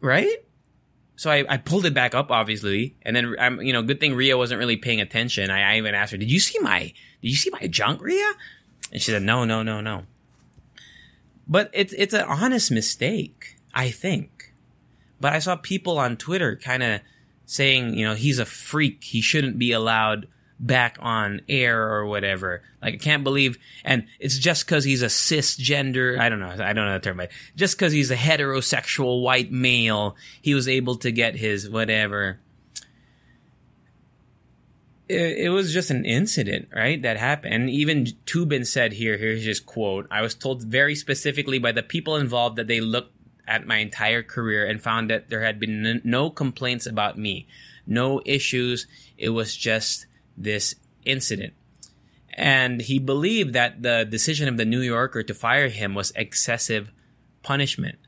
Right? 0.00 0.44
So 1.16 1.30
I, 1.30 1.44
I 1.48 1.56
pulled 1.58 1.84
it 1.86 1.94
back 1.94 2.14
up, 2.14 2.30
obviously, 2.30 2.96
and 3.02 3.14
then 3.14 3.36
I'm 3.38 3.60
you 3.60 3.72
know, 3.72 3.82
good 3.82 4.00
thing 4.00 4.14
Ria 4.14 4.36
wasn't 4.36 4.58
really 4.58 4.76
paying 4.76 5.00
attention. 5.00 5.50
I, 5.50 5.74
I 5.74 5.78
even 5.78 5.94
asked 5.94 6.12
her, 6.12 6.18
"Did 6.18 6.30
you 6.30 6.40
see 6.40 6.58
my 6.60 6.80
Did 6.80 7.30
you 7.30 7.36
see 7.36 7.50
my 7.50 7.66
junk, 7.66 8.00
Ria?" 8.00 8.32
And 8.90 9.00
she 9.00 9.10
said, 9.10 9.22
"No, 9.22 9.44
no, 9.44 9.62
no, 9.62 9.80
no." 9.80 10.04
But 11.46 11.70
it's 11.72 11.92
it's 11.92 12.14
an 12.14 12.24
honest 12.24 12.70
mistake, 12.70 13.56
I 13.74 13.90
think. 13.90 14.52
But 15.20 15.32
I 15.32 15.38
saw 15.38 15.56
people 15.56 15.98
on 15.98 16.16
Twitter 16.16 16.56
kind 16.56 16.82
of 16.82 17.00
saying, 17.46 17.94
you 17.94 18.04
know, 18.04 18.14
he's 18.14 18.38
a 18.38 18.44
freak. 18.44 19.04
He 19.04 19.20
shouldn't 19.20 19.58
be 19.58 19.72
allowed 19.72 20.26
back 20.62 20.96
on 21.00 21.40
air 21.48 21.92
or 21.92 22.06
whatever. 22.06 22.62
Like 22.80 22.94
I 22.94 22.96
can't 22.96 23.24
believe, 23.24 23.58
and 23.84 24.06
it's 24.20 24.38
just 24.38 24.64
because 24.64 24.84
he's 24.84 25.02
a 25.02 25.06
cisgender. 25.06 26.18
I 26.18 26.28
don't 26.28 26.38
know. 26.38 26.48
I 26.50 26.72
don't 26.72 26.86
know 26.86 26.94
the 26.94 27.00
term, 27.00 27.16
but 27.16 27.32
just 27.56 27.76
because 27.76 27.92
he's 27.92 28.10
a 28.10 28.16
heterosexual 28.16 29.22
white 29.22 29.50
male, 29.50 30.16
he 30.40 30.54
was 30.54 30.68
able 30.68 30.96
to 30.98 31.10
get 31.10 31.36
his 31.36 31.68
whatever. 31.68 32.38
It, 35.08 35.46
it 35.46 35.48
was 35.50 35.72
just 35.72 35.90
an 35.90 36.04
incident, 36.04 36.68
right? 36.74 37.02
That 37.02 37.16
happened. 37.16 37.52
And 37.52 37.68
even 37.68 38.04
Toobin 38.24 38.66
said 38.66 38.94
here, 38.94 39.18
here's 39.18 39.44
his 39.44 39.60
quote. 39.60 40.06
I 40.10 40.22
was 40.22 40.34
told 40.34 40.62
very 40.62 40.94
specifically 40.94 41.58
by 41.58 41.72
the 41.72 41.82
people 41.82 42.16
involved 42.16 42.56
that 42.56 42.68
they 42.68 42.80
looked 42.80 43.14
at 43.48 43.66
my 43.66 43.78
entire 43.78 44.22
career 44.22 44.64
and 44.64 44.80
found 44.80 45.10
that 45.10 45.28
there 45.28 45.42
had 45.42 45.58
been 45.58 46.00
no 46.04 46.30
complaints 46.30 46.86
about 46.86 47.18
me, 47.18 47.48
no 47.84 48.22
issues. 48.24 48.86
It 49.18 49.30
was 49.30 49.56
just 49.56 50.06
this 50.42 50.74
incident. 51.04 51.54
And 52.34 52.80
he 52.80 52.98
believed 52.98 53.52
that 53.52 53.82
the 53.82 54.06
decision 54.08 54.48
of 54.48 54.56
the 54.56 54.64
New 54.64 54.80
Yorker 54.80 55.22
to 55.22 55.34
fire 55.34 55.68
him 55.68 55.94
was 55.94 56.12
excessive 56.16 56.90
punishment. 57.42 57.98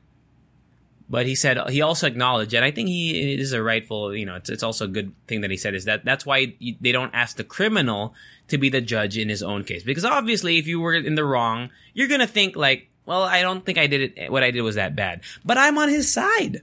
But 1.07 1.27
he 1.27 1.35
said 1.35 1.59
he 1.69 1.81
also 1.81 2.07
acknowledged, 2.07 2.55
and 2.55 2.65
I 2.65 2.71
think 2.71 2.89
he 2.89 3.35
is 3.35 3.53
a 3.53 3.61
rightful, 3.61 4.15
you 4.15 4.25
know, 4.25 4.35
it's, 4.35 4.49
it's 4.49 4.63
also 4.63 4.85
a 4.85 4.87
good 4.87 5.13
thing 5.27 5.41
that 5.41 5.51
he 5.51 5.57
said 5.57 5.75
is 5.75 5.85
that 5.85 6.03
that's 6.03 6.25
why 6.25 6.55
they 6.81 6.91
don't 6.91 7.13
ask 7.13 7.37
the 7.37 7.43
criminal 7.43 8.15
to 8.47 8.57
be 8.57 8.69
the 8.69 8.81
judge 8.81 9.17
in 9.17 9.29
his 9.29 9.43
own 9.43 9.63
case 9.63 9.83
because 9.83 10.05
obviously 10.05 10.57
if 10.57 10.67
you 10.67 10.79
were 10.79 10.95
in 10.95 11.15
the 11.15 11.23
wrong, 11.23 11.69
you're 11.93 12.07
gonna 12.07 12.27
think 12.27 12.55
like, 12.55 12.89
well, 13.05 13.23
I 13.23 13.41
don't 13.41 13.63
think 13.63 13.77
I 13.77 13.87
did 13.87 14.17
it. 14.17 14.31
What 14.31 14.43
I 14.43 14.51
did 14.51 14.61
was 14.61 14.75
that 14.75 14.95
bad, 14.95 15.21
but 15.43 15.57
I'm 15.57 15.77
on 15.77 15.89
his 15.89 16.11
side. 16.11 16.61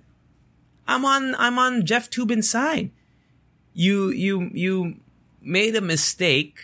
I'm 0.88 1.04
on 1.04 1.34
I'm 1.36 1.58
on 1.58 1.86
Jeff 1.86 2.10
Toobin's 2.10 2.50
side. 2.50 2.90
You 3.74 4.10
you 4.10 4.50
you 4.52 4.96
made 5.42 5.76
a 5.76 5.80
mistake. 5.80 6.58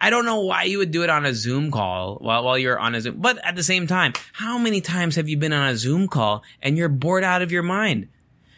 I 0.00 0.10
don't 0.10 0.24
know 0.24 0.42
why 0.42 0.64
you 0.64 0.78
would 0.78 0.90
do 0.90 1.02
it 1.02 1.10
on 1.10 1.26
a 1.26 1.34
Zoom 1.34 1.70
call 1.70 2.16
while, 2.16 2.44
while 2.44 2.58
you're 2.58 2.78
on 2.78 2.94
a 2.94 3.00
Zoom. 3.00 3.20
But 3.20 3.44
at 3.44 3.56
the 3.56 3.62
same 3.62 3.86
time, 3.86 4.12
how 4.32 4.58
many 4.58 4.80
times 4.80 5.16
have 5.16 5.28
you 5.28 5.36
been 5.36 5.52
on 5.52 5.68
a 5.68 5.76
Zoom 5.76 6.08
call 6.08 6.42
and 6.62 6.76
you're 6.76 6.88
bored 6.88 7.24
out 7.24 7.42
of 7.42 7.50
your 7.50 7.62
mind? 7.62 8.08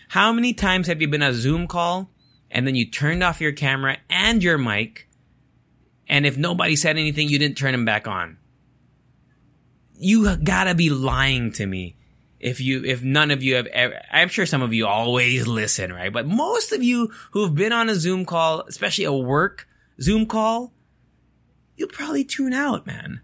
How 0.09 0.33
many 0.33 0.53
times 0.53 0.87
have 0.87 1.01
you 1.01 1.09
been 1.09 1.23
on 1.23 1.31
a 1.31 1.35
Zoom 1.35 1.67
call 1.67 2.11
and 2.51 2.67
then 2.67 2.75
you 2.75 2.85
turned 2.85 3.23
off 3.23 3.41
your 3.41 3.53
camera 3.53 3.99
and 4.11 4.43
your 4.43 4.59
mic 4.59 5.09
and 6.09 6.27
if 6.27 6.37
nobody 6.37 6.75
said 6.75 6.99
anything, 6.99 7.29
you 7.29 7.39
didn't 7.39 7.57
turn 7.57 7.73
them 7.73 7.85
back 7.85 8.09
on? 8.09 8.37
You 9.97 10.37
gotta 10.37 10.75
be 10.75 10.91
lying 10.91 11.53
to 11.53 11.67
me 11.67 11.97
if 12.41 12.61
you 12.61 12.83
if 12.85 13.03
none 13.03 13.31
of 13.31 13.43
you 13.43 13.55
have 13.55 13.67
ever 13.67 14.01
I'm 14.11 14.29
sure 14.29 14.47
some 14.47 14.63
of 14.63 14.73
you 14.73 14.87
always 14.87 15.47
listen, 15.47 15.93
right? 15.93 16.13
But 16.13 16.27
most 16.27 16.73
of 16.73 16.83
you 16.83 17.13
who've 17.33 17.55
been 17.55 17.73
on 17.73 17.89
a 17.89 17.95
Zoom 17.95 18.25
call, 18.25 18.63
especially 18.63 19.05
a 19.05 19.13
work 19.13 19.69
Zoom 20.01 20.27
call, 20.27 20.73
you'll 21.77 21.89
probably 21.89 22.25
tune 22.25 22.53
out, 22.53 22.87
man. 22.87 23.21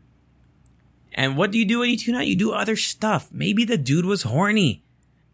And 1.14 1.36
what 1.36 1.50
do 1.50 1.58
you 1.58 1.64
do 1.64 1.78
when 1.78 1.90
you 1.90 1.96
tune 1.96 2.14
out? 2.14 2.26
You 2.26 2.36
do 2.36 2.52
other 2.52 2.76
stuff. 2.76 3.32
Maybe 3.32 3.64
the 3.64 3.78
dude 3.78 4.04
was 4.04 4.22
horny 4.22 4.82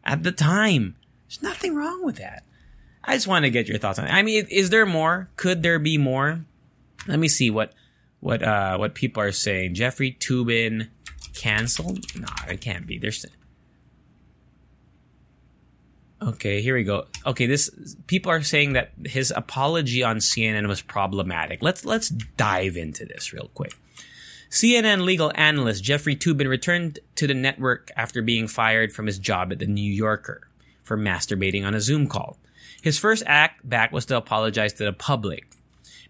at 0.05 0.23
the 0.23 0.31
time. 0.31 0.95
There's 1.27 1.42
nothing 1.42 1.75
wrong 1.75 2.05
with 2.05 2.16
that. 2.16 2.45
I 3.05 3.14
just 3.14 3.27
want 3.27 3.45
to 3.45 3.51
get 3.51 3.66
your 3.66 3.79
thoughts 3.79 3.99
on 3.99 4.07
it. 4.07 4.12
I 4.12 4.23
mean, 4.23 4.47
is 4.49 4.71
there 4.71 4.87
more? 4.87 5.29
Could 5.35 5.64
there 5.64 5.81
be 5.81 5.99
more? 5.99 6.45
Let 7.09 7.18
me 7.18 7.27
see 7.27 7.51
what 7.51 7.73
what 8.21 8.45
uh 8.45 8.77
what 8.77 8.95
people 8.95 9.23
are 9.25 9.33
saying. 9.33 9.75
Jeffrey 9.75 10.16
Toobin 10.21 10.88
canceled? 11.35 12.05
No, 12.14 12.29
it 12.49 12.61
can't 12.61 12.87
be. 12.87 12.99
There's 12.99 13.27
Okay, 16.23 16.63
here 16.63 16.77
we 16.77 16.85
go. 16.85 17.07
Okay, 17.27 17.47
this 17.47 17.97
people 18.07 18.31
are 18.31 18.43
saying 18.43 18.75
that 18.75 18.93
his 19.05 19.33
apology 19.35 20.05
on 20.05 20.19
CNN 20.19 20.69
was 20.69 20.81
problematic. 20.81 21.63
Let's 21.63 21.85
let's 21.85 22.11
dive 22.11 22.77
into 22.77 23.05
this 23.05 23.33
real 23.33 23.51
quick. 23.55 23.75
CNN 24.49 25.05
legal 25.05 25.33
analyst 25.35 25.83
Jeffrey 25.83 26.15
Toobin 26.15 26.49
returned 26.49 27.01
to 27.17 27.27
the 27.27 27.35
network 27.35 27.91
after 27.97 28.23
being 28.23 28.47
fired 28.47 28.93
from 28.93 29.07
his 29.07 29.19
job 29.19 29.51
at 29.51 29.59
the 29.59 29.67
New 29.67 29.91
Yorker 29.91 30.47
for 30.85 30.97
masturbating 30.97 31.67
on 31.67 31.75
a 31.75 31.81
Zoom 31.81 32.07
call. 32.07 32.37
His 32.83 32.99
first 32.99 33.23
act 33.27 33.69
back 33.69 33.93
was 33.93 34.07
to 34.07 34.17
apologize 34.17 34.75
to 34.75 34.85
the 34.85 34.93
public. 34.93 35.49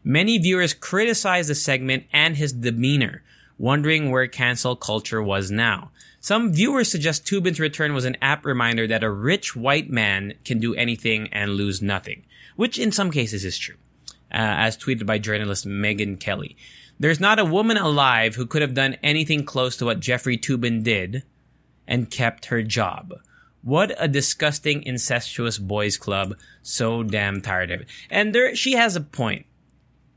Many 0.05 0.39
viewers 0.39 0.75
criticized 0.75 1.49
the 1.49 1.55
segment 1.55 2.05
and 2.13 2.37
his 2.37 2.53
demeanor, 2.53 3.23
wondering 3.59 4.11
where 4.11 4.27
cancel 4.27 4.75
culture 4.75 5.23
was 5.23 5.51
now. 5.51 5.91
Some 6.23 6.53
viewers 6.53 6.89
suggest 6.89 7.27
Toobin's 7.27 7.59
return 7.59 7.95
was 7.95 8.05
an 8.05 8.17
apt 8.23 8.45
reminder 8.45 8.87
that 8.87 9.03
a 9.03 9.11
rich 9.11 9.57
white 9.57 9.91
man 9.91 10.35
can 10.45 10.61
do 10.61 10.73
anything 10.77 11.27
and 11.33 11.57
lose 11.57 11.83
nothing, 11.83 12.23
which 12.55 12.79
in 12.79 12.93
some 12.93 13.11
cases 13.11 13.45
is 13.45 13.59
true, 13.59 13.75
uh, 14.07 14.15
as 14.31 14.77
tweeted 14.77 15.05
by 15.05 15.19
journalist 15.19 15.67
Megyn 15.67 16.21
Kelly. 16.21 16.57
There's 16.97 17.19
not 17.19 17.41
a 17.41 17.45
woman 17.45 17.77
alive 17.77 18.37
who 18.37 18.47
could 18.47 18.63
have 18.63 18.73
done 18.73 18.99
anything 19.03 19.45
close 19.45 19.77
to 19.79 19.85
what 19.85 19.99
Jeffrey 19.99 20.39
Toobin 20.39 20.85
did 20.85 21.25
and 21.89 22.09
kept 22.09 22.47
her 22.47 22.63
job. 22.63 23.15
What 23.63 23.93
a 23.99 24.07
disgusting, 24.07 24.85
incestuous 24.85 25.59
boys 25.59 25.97
club. 25.97 26.37
So 26.63 27.03
damn 27.03 27.43
tired 27.43 27.73
of 27.73 27.81
it. 27.81 27.89
And 28.11 28.33
there, 28.33 28.55
she 28.55 28.75
has 28.75 28.95
a 28.95 29.01
point. 29.01 29.45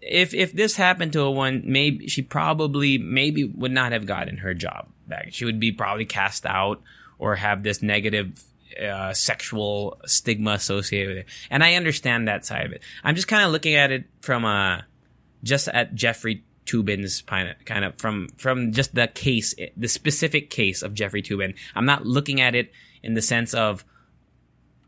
If, 0.02 0.36
if 0.36 0.54
this 0.54 0.76
happened 0.76 1.14
to 1.14 1.22
a 1.22 1.32
one, 1.32 1.64
maybe, 1.66 2.08
she 2.08 2.22
probably, 2.22 3.00
maybe 3.00 3.44
would 3.44 3.72
not 3.72 3.92
have 3.92 4.06
gotten 4.06 4.38
her 4.38 4.54
job 4.54 4.90
back. 5.08 5.30
She 5.32 5.46
would 5.46 5.60
be 5.60 5.72
probably 5.72 6.06
cast 6.06 6.46
out 6.46 6.82
or 7.18 7.36
have 7.36 7.64
this 7.64 7.82
negative 7.82 8.44
uh, 8.82 9.14
sexual 9.14 10.00
stigma 10.06 10.52
associated 10.52 11.10
with 11.10 11.18
it. 11.20 11.26
And 11.50 11.64
I 11.64 11.76
understand 11.76 12.28
that 12.28 12.46
side 12.46 12.66
of 12.66 12.72
it. 12.72 12.82
I'm 13.04 13.16
just 13.16 13.28
kind 13.28 13.44
of 13.44 13.52
looking 13.52 13.76
at 13.76 13.92
it 13.92 14.06
from 14.22 14.46
uh, 14.46 14.82
just 15.44 15.68
at 15.68 15.96
Jeffrey 15.96 16.44
Toobin's 16.66 17.22
kind 17.22 17.86
of 17.86 17.98
from 17.98 18.30
from 18.38 18.72
just 18.72 18.96
the 18.96 19.08
case, 19.08 19.54
the 19.78 19.88
specific 19.88 20.50
case 20.50 20.82
of 20.82 20.94
Jeffrey 20.94 21.22
Toobin. 21.22 21.56
I'm 21.76 21.86
not 21.86 22.06
looking 22.06 22.42
at 22.42 22.56
it 22.56 22.72
in 23.04 23.14
the 23.14 23.22
sense 23.22 23.54
of 23.54 23.86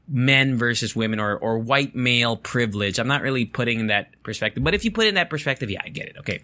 men 0.07 0.57
versus 0.57 0.95
women 0.95 1.19
or 1.19 1.37
or 1.37 1.59
white 1.59 1.95
male 1.95 2.35
privilege. 2.35 2.97
I'm 2.99 3.07
not 3.07 3.21
really 3.21 3.45
putting 3.45 3.87
that 3.87 4.21
perspective. 4.23 4.63
But 4.63 4.73
if 4.73 4.85
you 4.85 4.91
put 4.91 5.05
it 5.05 5.09
in 5.09 5.15
that 5.15 5.29
perspective, 5.29 5.69
yeah, 5.69 5.81
I 5.83 5.89
get 5.89 6.07
it. 6.07 6.15
Okay. 6.19 6.41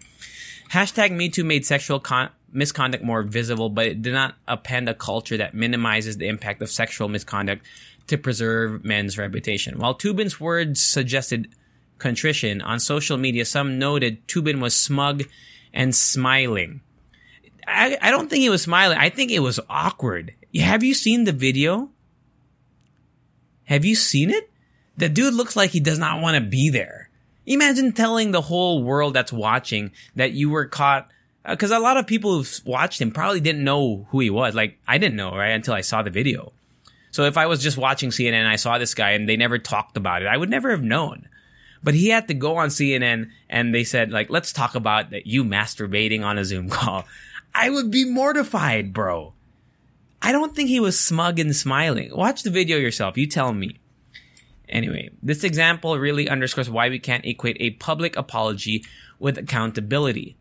Hashtag 0.70 1.10
MeToo 1.12 1.44
made 1.44 1.64
sexual 1.66 2.00
con- 2.00 2.30
misconduct 2.52 3.04
more 3.04 3.22
visible, 3.22 3.68
but 3.68 3.86
it 3.86 4.02
did 4.02 4.12
not 4.12 4.36
append 4.48 4.88
a 4.88 4.94
culture 4.94 5.36
that 5.36 5.54
minimizes 5.54 6.16
the 6.16 6.28
impact 6.28 6.62
of 6.62 6.70
sexual 6.70 7.08
misconduct 7.08 7.64
to 8.06 8.18
preserve 8.18 8.84
men's 8.84 9.18
reputation. 9.18 9.78
While 9.78 9.94
Toobin's 9.94 10.40
words 10.40 10.80
suggested 10.80 11.48
contrition, 11.98 12.60
on 12.62 12.80
social 12.80 13.16
media 13.16 13.44
some 13.44 13.78
noted 13.78 14.26
Toobin 14.28 14.60
was 14.60 14.74
smug 14.74 15.24
and 15.72 15.94
smiling. 15.94 16.80
I, 17.66 17.96
I 18.00 18.10
don't 18.10 18.28
think 18.28 18.42
he 18.42 18.50
was 18.50 18.62
smiling. 18.62 18.98
I 18.98 19.10
think 19.10 19.30
it 19.30 19.40
was 19.40 19.58
awkward. 19.68 20.34
Have 20.54 20.84
you 20.84 20.94
seen 20.94 21.24
the 21.24 21.32
video? 21.32 21.90
Have 23.64 23.84
you 23.84 23.94
seen 23.94 24.30
it? 24.30 24.50
The 24.96 25.08
dude 25.08 25.34
looks 25.34 25.56
like 25.56 25.70
he 25.70 25.80
does 25.80 25.98
not 25.98 26.20
want 26.20 26.36
to 26.36 26.40
be 26.40 26.70
there. 26.70 27.03
Imagine 27.46 27.92
telling 27.92 28.30
the 28.30 28.40
whole 28.40 28.82
world 28.82 29.14
that's 29.14 29.32
watching 29.32 29.92
that 30.16 30.32
you 30.32 30.50
were 30.50 30.66
caught 30.66 31.08
because 31.48 31.72
uh, 31.72 31.78
a 31.78 31.80
lot 31.80 31.96
of 31.96 32.06
people 32.06 32.32
who've 32.32 32.60
watched 32.64 33.00
him 33.00 33.10
probably 33.10 33.40
didn't 33.40 33.64
know 33.64 34.06
who 34.10 34.20
he 34.20 34.30
was. 34.30 34.54
Like 34.54 34.78
I 34.88 34.98
didn't 34.98 35.16
know 35.16 35.34
right 35.36 35.50
until 35.50 35.74
I 35.74 35.82
saw 35.82 36.02
the 36.02 36.10
video. 36.10 36.52
So 37.10 37.24
if 37.24 37.36
I 37.36 37.46
was 37.46 37.62
just 37.62 37.76
watching 37.76 38.10
CNN 38.10 38.32
and 38.32 38.48
I 38.48 38.56
saw 38.56 38.78
this 38.78 38.94
guy 38.94 39.10
and 39.10 39.28
they 39.28 39.36
never 39.36 39.58
talked 39.58 39.96
about 39.96 40.22
it, 40.22 40.26
I 40.26 40.36
would 40.36 40.50
never 40.50 40.70
have 40.70 40.82
known. 40.82 41.28
But 41.82 41.94
he 41.94 42.08
had 42.08 42.28
to 42.28 42.34
go 42.34 42.56
on 42.56 42.70
CNN 42.70 43.30
and 43.48 43.74
they 43.74 43.84
said 43.84 44.10
like, 44.10 44.30
let's 44.30 44.52
talk 44.52 44.74
about 44.74 45.10
that 45.10 45.26
you 45.26 45.44
masturbating 45.44 46.24
on 46.24 46.38
a 46.38 46.44
Zoom 46.44 46.68
call. 46.70 47.04
I 47.54 47.70
would 47.70 47.90
be 47.90 48.04
mortified, 48.04 48.92
bro. 48.92 49.34
I 50.20 50.32
don't 50.32 50.56
think 50.56 50.70
he 50.70 50.80
was 50.80 50.98
smug 50.98 51.38
and 51.38 51.54
smiling. 51.54 52.16
Watch 52.16 52.42
the 52.42 52.50
video 52.50 52.78
yourself. 52.78 53.18
You 53.18 53.26
tell 53.26 53.52
me. 53.52 53.78
Anyway, 54.68 55.10
this 55.22 55.44
example 55.44 55.98
really 55.98 56.28
underscores 56.28 56.70
why 56.70 56.88
we 56.88 56.98
can't 56.98 57.24
equate 57.24 57.56
a 57.60 57.70
public 57.70 58.16
apology 58.16 58.84
with 59.18 59.38
accountability. 59.38 60.36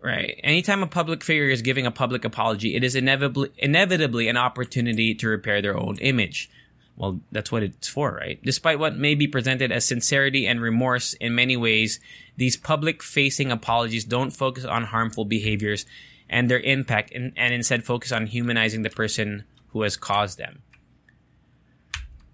Right. 0.00 0.38
Anytime 0.44 0.82
a 0.82 0.86
public 0.86 1.24
figure 1.24 1.48
is 1.48 1.62
giving 1.62 1.84
a 1.84 1.90
public 1.90 2.24
apology, 2.24 2.76
it 2.76 2.84
is 2.84 2.94
inevitably 2.94 3.50
inevitably 3.58 4.28
an 4.28 4.36
opportunity 4.36 5.12
to 5.16 5.28
repair 5.28 5.60
their 5.60 5.76
own 5.76 5.96
image. 5.96 6.48
Well, 6.96 7.20
that's 7.30 7.52
what 7.52 7.62
it's 7.62 7.88
for, 7.88 8.12
right? 8.12 8.40
Despite 8.42 8.78
what 8.78 8.96
may 8.96 9.14
be 9.14 9.28
presented 9.28 9.70
as 9.70 9.84
sincerity 9.84 10.46
and 10.46 10.60
remorse 10.60 11.14
in 11.14 11.34
many 11.34 11.56
ways, 11.56 12.00
these 12.36 12.56
public 12.56 13.02
facing 13.02 13.52
apologies 13.52 14.04
don't 14.04 14.30
focus 14.30 14.64
on 14.64 14.84
harmful 14.84 15.24
behaviors 15.24 15.86
and 16.28 16.50
their 16.50 16.60
impact 16.60 17.12
and, 17.12 17.32
and 17.36 17.54
instead 17.54 17.84
focus 17.84 18.12
on 18.12 18.26
humanizing 18.26 18.82
the 18.82 18.90
person 18.90 19.44
who 19.68 19.82
has 19.82 19.96
caused 19.96 20.38
them. 20.38 20.62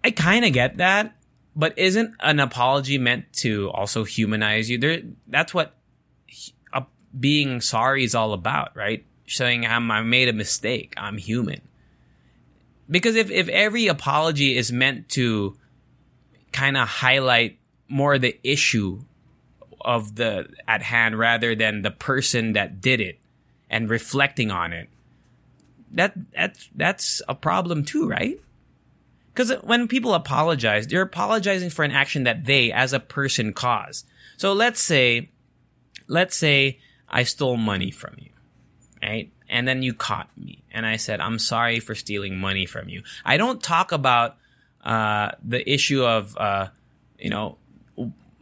I 0.04 0.10
kind 0.12 0.44
of 0.44 0.52
get 0.52 0.76
that, 0.76 1.16
but 1.56 1.76
isn't 1.78 2.14
an 2.20 2.38
apology 2.38 2.98
meant 2.98 3.32
to 3.38 3.70
also 3.70 4.04
humanize 4.04 4.70
you? 4.70 4.78
There, 4.78 5.00
that's 5.26 5.52
what 5.52 5.74
being 7.18 7.60
sorry 7.60 8.04
is 8.04 8.14
all 8.14 8.32
about, 8.32 8.76
right? 8.76 9.04
Showing 9.26 9.66
I'm, 9.66 9.90
I 9.90 10.02
made 10.02 10.28
a 10.28 10.32
mistake. 10.32 10.94
I'm 10.96 11.18
human. 11.18 11.60
Because 12.90 13.16
if, 13.16 13.30
if 13.30 13.48
every 13.48 13.86
apology 13.86 14.56
is 14.56 14.70
meant 14.72 15.08
to 15.10 15.56
kind 16.52 16.76
of 16.76 16.86
highlight 16.86 17.58
more 17.88 18.18
the 18.18 18.38
issue 18.42 19.02
of 19.80 20.16
the 20.16 20.48
at 20.66 20.82
hand 20.82 21.18
rather 21.18 21.54
than 21.54 21.82
the 21.82 21.90
person 21.90 22.54
that 22.54 22.80
did 22.80 23.00
it 23.00 23.18
and 23.70 23.88
reflecting 23.88 24.50
on 24.50 24.72
it, 24.72 24.88
that 25.92 26.14
that's 26.34 26.68
that's 26.74 27.22
a 27.28 27.34
problem 27.34 27.84
too, 27.84 28.08
right? 28.08 28.40
Because 29.34 29.50
when 29.62 29.88
people 29.88 30.14
apologize, 30.14 30.86
they're 30.86 31.02
apologizing 31.02 31.70
for 31.70 31.84
an 31.84 31.90
action 31.90 32.22
that 32.22 32.44
they, 32.44 32.70
as 32.70 32.92
a 32.92 33.00
person, 33.00 33.52
caused. 33.52 34.06
So 34.36 34.52
let's 34.52 34.80
say, 34.80 35.30
let's 36.06 36.36
say 36.36 36.78
I 37.08 37.24
stole 37.24 37.56
money 37.56 37.90
from 37.90 38.14
you, 38.18 38.30
right? 39.02 39.32
And 39.48 39.66
then 39.66 39.82
you 39.82 39.92
caught 39.92 40.30
me, 40.38 40.62
and 40.70 40.86
I 40.86 40.96
said, 40.96 41.20
"I'm 41.20 41.38
sorry 41.38 41.80
for 41.80 41.94
stealing 41.94 42.38
money 42.38 42.64
from 42.64 42.88
you." 42.88 43.02
I 43.24 43.36
don't 43.36 43.62
talk 43.62 43.90
about 43.90 44.36
uh, 44.84 45.32
the 45.42 45.68
issue 45.68 46.04
of, 46.04 46.36
uh, 46.36 46.68
you 47.18 47.30
know, 47.30 47.58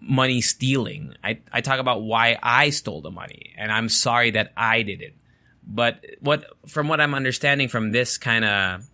money 0.00 0.40
stealing. 0.40 1.14
I, 1.24 1.38
I 1.52 1.60
talk 1.60 1.78
about 1.78 2.02
why 2.02 2.38
I 2.42 2.70
stole 2.70 3.00
the 3.00 3.10
money, 3.10 3.54
and 3.56 3.72
I'm 3.72 3.88
sorry 3.88 4.32
that 4.32 4.52
I 4.56 4.82
did 4.82 5.00
it. 5.00 5.14
But 5.66 6.04
what, 6.20 6.44
from 6.66 6.88
what 6.88 7.00
I'm 7.00 7.14
understanding 7.14 7.68
from 7.68 7.92
this 7.92 8.18
kind 8.18 8.44
of 8.44 8.84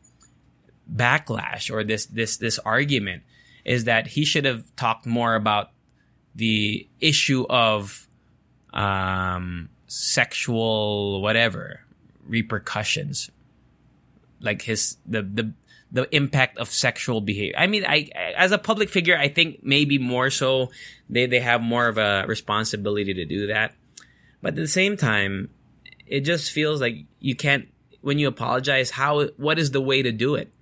backlash 0.93 1.71
or 1.73 1.85
this 1.85 2.07
this 2.07 2.37
this 2.37 2.59
argument, 2.61 3.23
is 3.65 3.85
that 3.85 4.07
he 4.07 4.25
should 4.25 4.45
have 4.45 4.65
talked 4.77 5.07
more 5.07 5.35
about 5.35 5.71
the 6.35 6.89
issue 7.01 7.45
of 7.49 8.09
um, 8.73 9.69
sexual 9.87 11.21
whatever 11.21 11.81
repercussions, 12.27 13.31
like 14.41 14.63
his 14.63 14.97
the 15.07 15.23
the 15.23 15.53
the 15.91 16.15
impact 16.15 16.59
of 16.59 16.69
sexual 16.69 17.21
behavior. 17.21 17.55
I 17.59 17.67
mean, 17.67 17.85
I 17.87 18.11
as 18.37 18.53
a 18.53 18.59
public 18.59 18.91
figure, 18.91 19.17
I 19.17 19.29
think 19.29 19.61
maybe 19.63 19.99
more 19.99 20.31
so 20.31 20.71
they 21.09 21.27
they 21.27 21.41
have 21.41 21.61
more 21.61 21.89
of 21.89 21.99
a 21.99 22.25
responsibility 22.27 23.15
to 23.15 23.25
do 23.25 23.47
that. 23.49 23.75
But 24.43 24.49
at 24.51 24.57
the 24.57 24.69
same 24.69 24.97
time, 24.97 25.51
it 26.07 26.21
just 26.21 26.53
feels 26.53 26.81
like 26.81 27.05
you 27.21 27.35
can't 27.35 27.69
when 28.01 28.19
you 28.19 28.29
apologize. 28.29 28.91
How 28.91 29.27
what 29.37 29.59
is 29.59 29.71
the 29.71 29.81
way 29.81 30.03
to 30.03 30.13
do 30.13 30.35
it? 30.35 30.53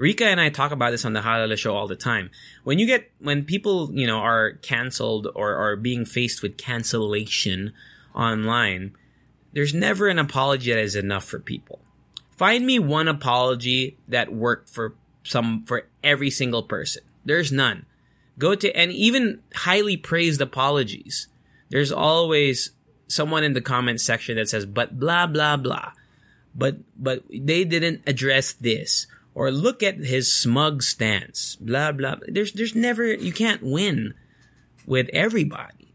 Rika 0.00 0.24
and 0.24 0.40
I 0.40 0.48
talk 0.48 0.72
about 0.72 0.92
this 0.92 1.04
on 1.04 1.12
the 1.12 1.20
Halala 1.20 1.58
show 1.58 1.76
all 1.76 1.86
the 1.86 1.94
time. 1.94 2.30
When 2.64 2.78
you 2.78 2.86
get, 2.86 3.10
when 3.18 3.44
people, 3.44 3.90
you 3.92 4.06
know, 4.06 4.16
are 4.20 4.52
canceled 4.62 5.28
or 5.34 5.54
are 5.56 5.76
being 5.76 6.06
faced 6.06 6.40
with 6.40 6.56
cancellation 6.56 7.74
online, 8.14 8.96
there's 9.52 9.74
never 9.74 10.08
an 10.08 10.18
apology 10.18 10.72
that 10.72 10.80
is 10.80 10.96
enough 10.96 11.26
for 11.26 11.38
people. 11.38 11.80
Find 12.38 12.64
me 12.64 12.78
one 12.78 13.08
apology 13.08 13.98
that 14.08 14.32
worked 14.32 14.70
for 14.70 14.94
some, 15.22 15.66
for 15.66 15.86
every 16.02 16.30
single 16.30 16.62
person. 16.62 17.02
There's 17.26 17.52
none. 17.52 17.84
Go 18.38 18.54
to, 18.54 18.74
and 18.74 18.90
even 18.92 19.42
highly 19.54 19.98
praised 19.98 20.40
apologies. 20.40 21.28
There's 21.68 21.92
always 21.92 22.70
someone 23.06 23.44
in 23.44 23.52
the 23.52 23.60
comment 23.60 24.00
section 24.00 24.36
that 24.36 24.48
says, 24.48 24.64
but 24.64 24.98
blah, 24.98 25.26
blah, 25.26 25.58
blah. 25.58 25.92
But, 26.54 26.78
but 26.96 27.22
they 27.28 27.64
didn't 27.64 28.00
address 28.06 28.54
this 28.54 29.06
or 29.40 29.50
look 29.50 29.82
at 29.82 29.96
his 29.96 30.30
smug 30.30 30.82
stance. 30.82 31.56
Blah 31.56 31.92
blah. 31.92 32.16
There's 32.28 32.52
there's 32.52 32.74
never 32.74 33.06
you 33.06 33.32
can't 33.32 33.62
win 33.62 34.12
with 34.84 35.08
everybody. 35.14 35.94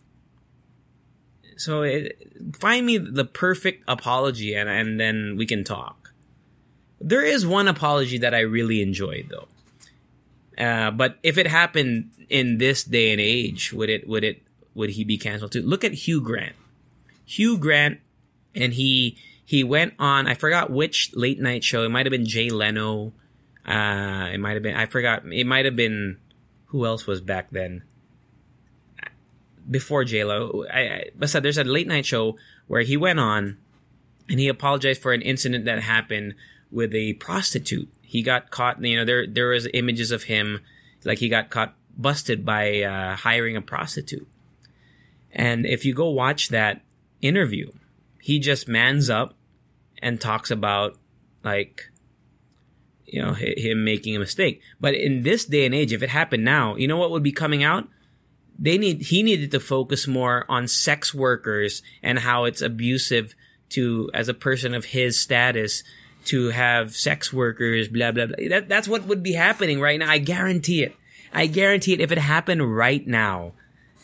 So 1.56 1.84
it, 1.84 2.18
find 2.58 2.88
me 2.88 2.98
the 2.98 3.24
perfect 3.24 3.84
apology 3.88 4.56
and 4.56 4.68
and 4.68 5.00
then 5.00 5.36
we 5.38 5.46
can 5.46 5.64
talk. 5.64 6.12
There 7.00 7.22
is 7.22 7.46
one 7.46 7.68
apology 7.68 8.18
that 8.18 8.34
I 8.34 8.40
really 8.40 8.82
enjoyed 8.82 9.30
though. 9.30 9.48
Uh, 10.58 10.90
but 10.90 11.20
if 11.22 11.38
it 11.38 11.46
happened 11.46 12.10
in 12.28 12.58
this 12.58 12.84
day 12.84 13.12
and 13.12 13.22
age, 13.22 13.72
would 13.72 13.92
it 13.92 14.08
would 14.08 14.24
it 14.24 14.42
would 14.74 14.90
he 14.90 15.04
be 15.04 15.20
canceled 15.20 15.52
too? 15.52 15.62
Look 15.62 15.84
at 15.84 15.94
Hugh 15.94 16.20
Grant. 16.20 16.56
Hugh 17.26 17.60
Grant 17.60 18.00
and 18.56 18.74
he 18.74 19.20
he 19.46 19.64
went 19.64 19.94
on 20.00 20.26
I 20.26 20.34
forgot 20.34 20.72
which 20.72 21.12
late 21.14 21.40
night 21.40 21.64
show. 21.64 21.84
It 21.84 21.90
might 21.90 22.08
have 22.08 22.12
been 22.12 22.26
Jay 22.26 22.50
Leno 22.50 23.14
uh, 23.66 24.30
it 24.32 24.40
might 24.40 24.54
have 24.54 24.64
been 24.64 24.76
I 24.76 24.86
forgot. 24.86 25.24
It 25.32 25.46
might 25.46 25.66
have 25.66 25.76
been 25.76 26.18
who 26.68 26.86
else 26.86 27.08
was 27.08 27.22
back 27.22 27.50
then 27.52 27.84
before 29.70 30.04
J 30.04 30.24
Lo. 30.24 30.66
I, 30.72 31.06
I 31.20 31.26
said 31.26 31.44
there's 31.44 31.58
a 31.58 31.64
late 31.64 31.88
night 31.88 32.06
show 32.06 32.38
where 32.68 32.82
he 32.82 32.98
went 32.98 33.20
on 33.20 33.58
and 34.30 34.40
he 34.40 34.48
apologized 34.48 35.02
for 35.02 35.14
an 35.14 35.22
incident 35.22 35.66
that 35.66 35.82
happened 35.82 36.36
with 36.72 36.94
a 36.94 37.14
prostitute. 37.14 37.90
He 38.02 38.22
got 38.22 38.52
caught. 38.52 38.84
You 38.84 38.98
know, 38.98 39.06
there 39.06 39.28
there 39.28 39.50
was 39.50 39.68
images 39.74 40.12
of 40.12 40.24
him 40.24 40.62
like 41.04 41.20
he 41.20 41.30
got 41.30 41.50
caught 41.50 41.76
busted 41.98 42.46
by 42.46 42.82
uh, 42.82 43.16
hiring 43.16 43.56
a 43.56 43.62
prostitute. 43.62 44.28
And 45.32 45.66
if 45.66 45.86
you 45.86 45.94
go 45.94 46.10
watch 46.10 46.50
that 46.50 46.82
interview, 47.22 47.72
he 48.20 48.40
just 48.40 48.68
mans 48.68 49.10
up 49.10 49.36
and 50.02 50.20
talks 50.20 50.52
about 50.52 50.98
like 51.44 51.90
you 53.06 53.22
know, 53.22 53.34
him 53.34 53.84
making 53.84 54.16
a 54.16 54.20
mistake. 54.20 54.62
But 54.80 54.96
in 54.96 55.24
this 55.24 55.46
day 55.46 55.66
and 55.66 55.76
age, 55.76 55.94
if 55.94 56.04
it 56.04 56.10
happened 56.10 56.44
now, 56.44 56.76
you 56.76 56.88
know 56.88 56.98
what 56.98 57.12
would 57.12 57.24
be 57.24 57.32
coming 57.32 57.64
out? 57.64 57.88
They 58.58 58.78
need, 58.78 59.04
he 59.04 59.22
needed 59.22 59.52
to 59.52 59.60
focus 59.60 60.08
more 60.08 60.46
on 60.50 60.68
sex 60.68 61.14
workers 61.14 61.82
and 62.02 62.20
how 62.20 62.46
it's 62.46 62.62
abusive 62.62 63.36
to, 63.70 64.10
as 64.14 64.30
a 64.30 64.34
person 64.34 64.74
of 64.74 64.86
his 64.86 65.20
status, 65.20 65.84
to 66.26 66.50
have 66.50 66.96
sex 66.96 67.32
workers, 67.32 67.88
blah, 67.88 68.12
blah, 68.12 68.28
blah. 68.28 68.36
That, 68.50 68.70
that's 68.70 68.88
what 68.88 69.06
would 69.06 69.22
be 69.22 69.34
happening 69.34 69.80
right 69.80 70.00
now. 70.00 70.10
I 70.10 70.18
guarantee 70.18 70.84
it. 70.84 70.96
I 71.34 71.48
guarantee 71.48 71.94
it. 71.94 72.00
If 72.00 72.12
it 72.12 72.18
happened 72.18 72.76
right 72.76 73.06
now, 73.06 73.54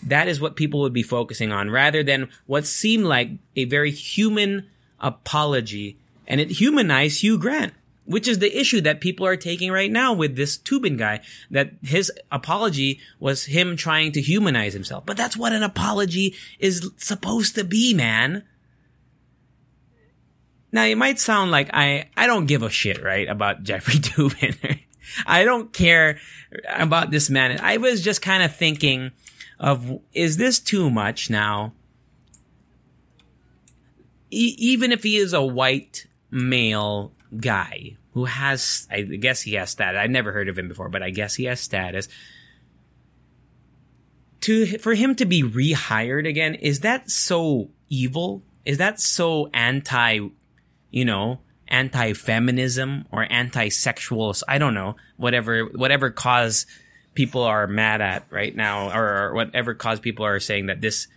that 0.03 0.27
is 0.27 0.41
what 0.41 0.55
people 0.55 0.81
would 0.81 0.93
be 0.93 1.03
focusing 1.03 1.51
on 1.51 1.69
rather 1.69 2.03
than 2.03 2.29
what 2.45 2.65
seemed 2.65 3.05
like 3.05 3.31
a 3.55 3.65
very 3.65 3.91
human 3.91 4.67
apology 4.99 5.97
and 6.27 6.39
it 6.39 6.51
humanized 6.51 7.21
Hugh 7.21 7.37
Grant 7.37 7.73
which 8.12 8.28
is 8.28 8.39
the 8.39 8.58
issue 8.58 8.82
that 8.82 9.02
people 9.02 9.26
are 9.26 9.38
taking 9.38 9.71
right 9.71 9.91
now 9.91 10.13
with 10.13 10.36
this 10.36 10.58
Toobin 10.58 10.97
guy, 10.97 11.21
that 11.50 11.71
his 11.82 12.12
apology 12.32 13.00
was 13.19 13.45
him 13.45 13.76
trying 13.76 14.12
to 14.12 14.21
humanize 14.21 14.74
himself. 14.74 15.06
But 15.06 15.17
that's 15.17 15.38
what 15.38 15.54
an 15.54 15.63
apology 15.63 16.36
is 16.60 16.91
supposed 16.97 17.56
to 17.56 17.63
be, 17.63 17.93
man. 17.93 18.43
Now 20.71 20.84
it 20.84 20.97
might 20.97 21.19
sound 21.19 21.52
like 21.52 21.69
I 21.74 22.10
I 22.15 22.28
don't 22.28 22.45
give 22.45 22.63
a 22.63 22.69
shit, 22.69 23.04
right, 23.04 23.28
about 23.28 23.63
Jeffrey 23.63 23.95
Toobin. 23.95 24.80
I 25.26 25.43
don't 25.43 25.74
care 25.74 26.19
about 26.67 27.12
this 27.12 27.30
man. 27.30 27.60
I 27.62 27.78
was 27.78 28.02
just 28.02 28.21
kind 28.21 28.43
of 28.43 28.56
thinking 28.56 29.12
of 29.60 30.00
is 30.13 30.38
this 30.38 30.60
too 30.60 30.89
much 30.89 31.30
now? 31.30 31.74
E- 34.30 34.56
even 34.58 34.91
if 34.91 35.04
he 35.04 35.17
is 35.17 35.34
a 35.34 35.41
white 35.41 36.08
male 36.30 37.12
guy 37.38 37.97
who 38.13 38.26
has, 38.26 38.88
I 38.91 39.02
guess 39.02 39.41
he 39.41 39.54
has 39.54 39.69
status. 39.69 40.00
I 40.00 40.08
never 40.08 40.32
heard 40.32 40.50
of 40.50 40.58
him 40.58 40.67
before, 40.67 40.89
but 40.89 41.04
I 41.04 41.10
guess 41.10 41.36
he 41.36 41.45
has 41.45 41.60
status. 41.60 42.08
To 44.41 44.65
for 44.80 44.93
him 44.93 45.15
to 45.15 45.26
be 45.26 45.43
rehired 45.43 46.28
again, 46.28 46.56
is 46.56 46.82
that 46.82 47.10
so 47.10 47.69
evil? 47.89 48.43
Is 48.65 48.80
that 48.80 49.00
so 49.00 49.50
anti, 49.54 50.19
you 50.89 51.06
know, 51.06 51.41
anti-feminism 51.67 53.06
or 53.12 53.32
anti-sexual? 53.32 54.36
I 54.47 54.58
don't 54.58 54.74
know. 54.74 54.95
Whatever, 55.17 55.65
whatever 55.65 56.10
cause 56.10 56.65
people 57.13 57.43
are 57.43 57.67
mad 57.67 58.02
at 58.02 58.26
right 58.32 58.56
now, 58.56 58.89
or, 58.89 59.30
or 59.30 59.34
whatever 59.36 59.76
cause 59.76 60.00
people 60.00 60.26
are 60.26 60.39
saying 60.39 60.67
that 60.67 60.82
this 60.82 61.08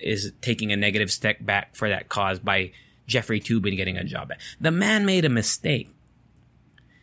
is 0.00 0.32
taking 0.40 0.72
a 0.72 0.76
negative 0.76 1.10
step 1.10 1.38
back 1.40 1.74
for 1.74 1.88
that 1.88 2.08
cause 2.08 2.38
by 2.38 2.72
Jeffrey 3.06 3.40
Toobin 3.40 3.76
getting 3.76 3.96
a 3.96 4.04
job. 4.04 4.32
The 4.60 4.70
man 4.70 5.06
made 5.06 5.24
a 5.24 5.30
mistake. 5.30 5.90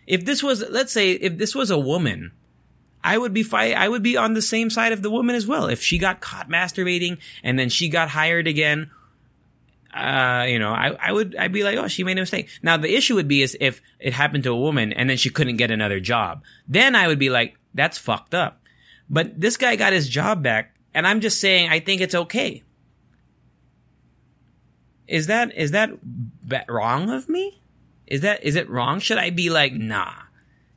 If 0.08 0.26
this 0.26 0.44
was, 0.44 0.64
let's 0.70 0.92
say, 0.92 1.12
if 1.12 1.38
this 1.38 1.56
was 1.56 1.72
a 1.72 1.80
woman, 1.80 2.32
I 3.04 3.18
would 3.18 3.34
be. 3.34 3.46
I 3.54 3.88
would 3.88 4.04
be 4.04 4.18
on 4.18 4.34
the 4.34 4.42
same 4.42 4.70
side 4.70 4.92
of 4.92 5.02
the 5.02 5.12
woman 5.12 5.36
as 5.36 5.46
well. 5.46 5.68
If 5.68 5.82
she 5.82 5.98
got 5.98 6.22
caught 6.22 6.50
masturbating 6.50 7.20
and 7.44 7.58
then 7.58 7.70
she 7.70 7.90
got 7.90 8.10
hired 8.10 8.48
again, 8.48 8.90
uh, 9.96 10.46
you 10.48 10.60
know, 10.60 10.74
I, 10.74 10.96
I 11.00 11.12
would, 11.12 11.36
I'd 11.36 11.54
be 11.54 11.64
like, 11.64 11.78
oh, 11.78 11.88
she 11.88 12.04
made 12.04 12.18
a 12.18 12.22
mistake. 12.22 12.50
Now 12.62 12.78
the 12.78 12.94
issue 12.94 13.16
would 13.16 13.28
be 13.28 13.42
is 13.42 13.56
if 13.62 13.82
it 14.00 14.12
happened 14.14 14.44
to 14.44 14.52
a 14.52 14.60
woman 14.60 14.92
and 14.92 15.10
then 15.10 15.18
she 15.18 15.30
couldn't 15.30 15.56
get 15.56 15.72
another 15.72 16.00
job, 16.00 16.44
then 16.68 16.96
I 16.96 17.08
would 17.08 17.20
be 17.20 17.30
like, 17.30 17.58
that's 17.74 17.98
fucked 17.98 18.34
up. 18.34 18.62
But 19.10 19.40
this 19.40 19.56
guy 19.56 19.76
got 19.76 19.94
his 19.94 20.10
job 20.10 20.42
back, 20.42 20.76
and 20.94 21.06
I'm 21.06 21.22
just 21.22 21.40
saying, 21.40 21.70
I 21.70 21.80
think 21.80 22.02
it's 22.02 22.16
okay. 22.16 22.64
Is 25.08 25.28
that 25.28 25.56
is 25.56 25.72
that 25.72 25.92
wrong 26.68 27.12
of 27.12 27.30
me? 27.30 27.62
Is 28.08 28.22
that 28.22 28.44
is 28.44 28.56
it 28.56 28.70
wrong? 28.70 29.00
Should 29.00 29.18
I 29.18 29.30
be 29.30 29.50
like, 29.50 29.74
nah, 29.74 30.14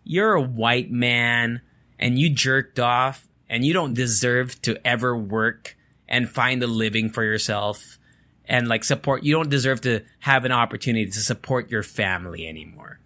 you're 0.05 0.35
a 0.35 0.43
white 0.43 0.91
man 0.91 1.61
and 1.99 2.19
you 2.19 2.31
jerked 2.31 2.79
off 2.79 3.27
and 3.49 3.65
you 3.65 3.73
don't 3.73 3.95
deserve 3.95 4.61
to 4.63 4.87
ever 4.87 5.17
work 5.17 5.77
and 6.09 6.29
find 6.29 6.63
a 6.63 6.67
living 6.67 7.11
for 7.11 7.23
yourself 7.23 7.99
and 8.47 8.67
like 8.67 8.85
support 8.85 9.23
you 9.23 9.35
don't 9.35 9.51
deserve 9.51 9.83
to 9.83 10.01
have 10.21 10.45
an 10.45 10.53
opportunity 10.53 11.07
to 11.07 11.21
support 11.21 11.71
your 11.71 11.83
family 11.83 12.49
anymore 12.49 12.99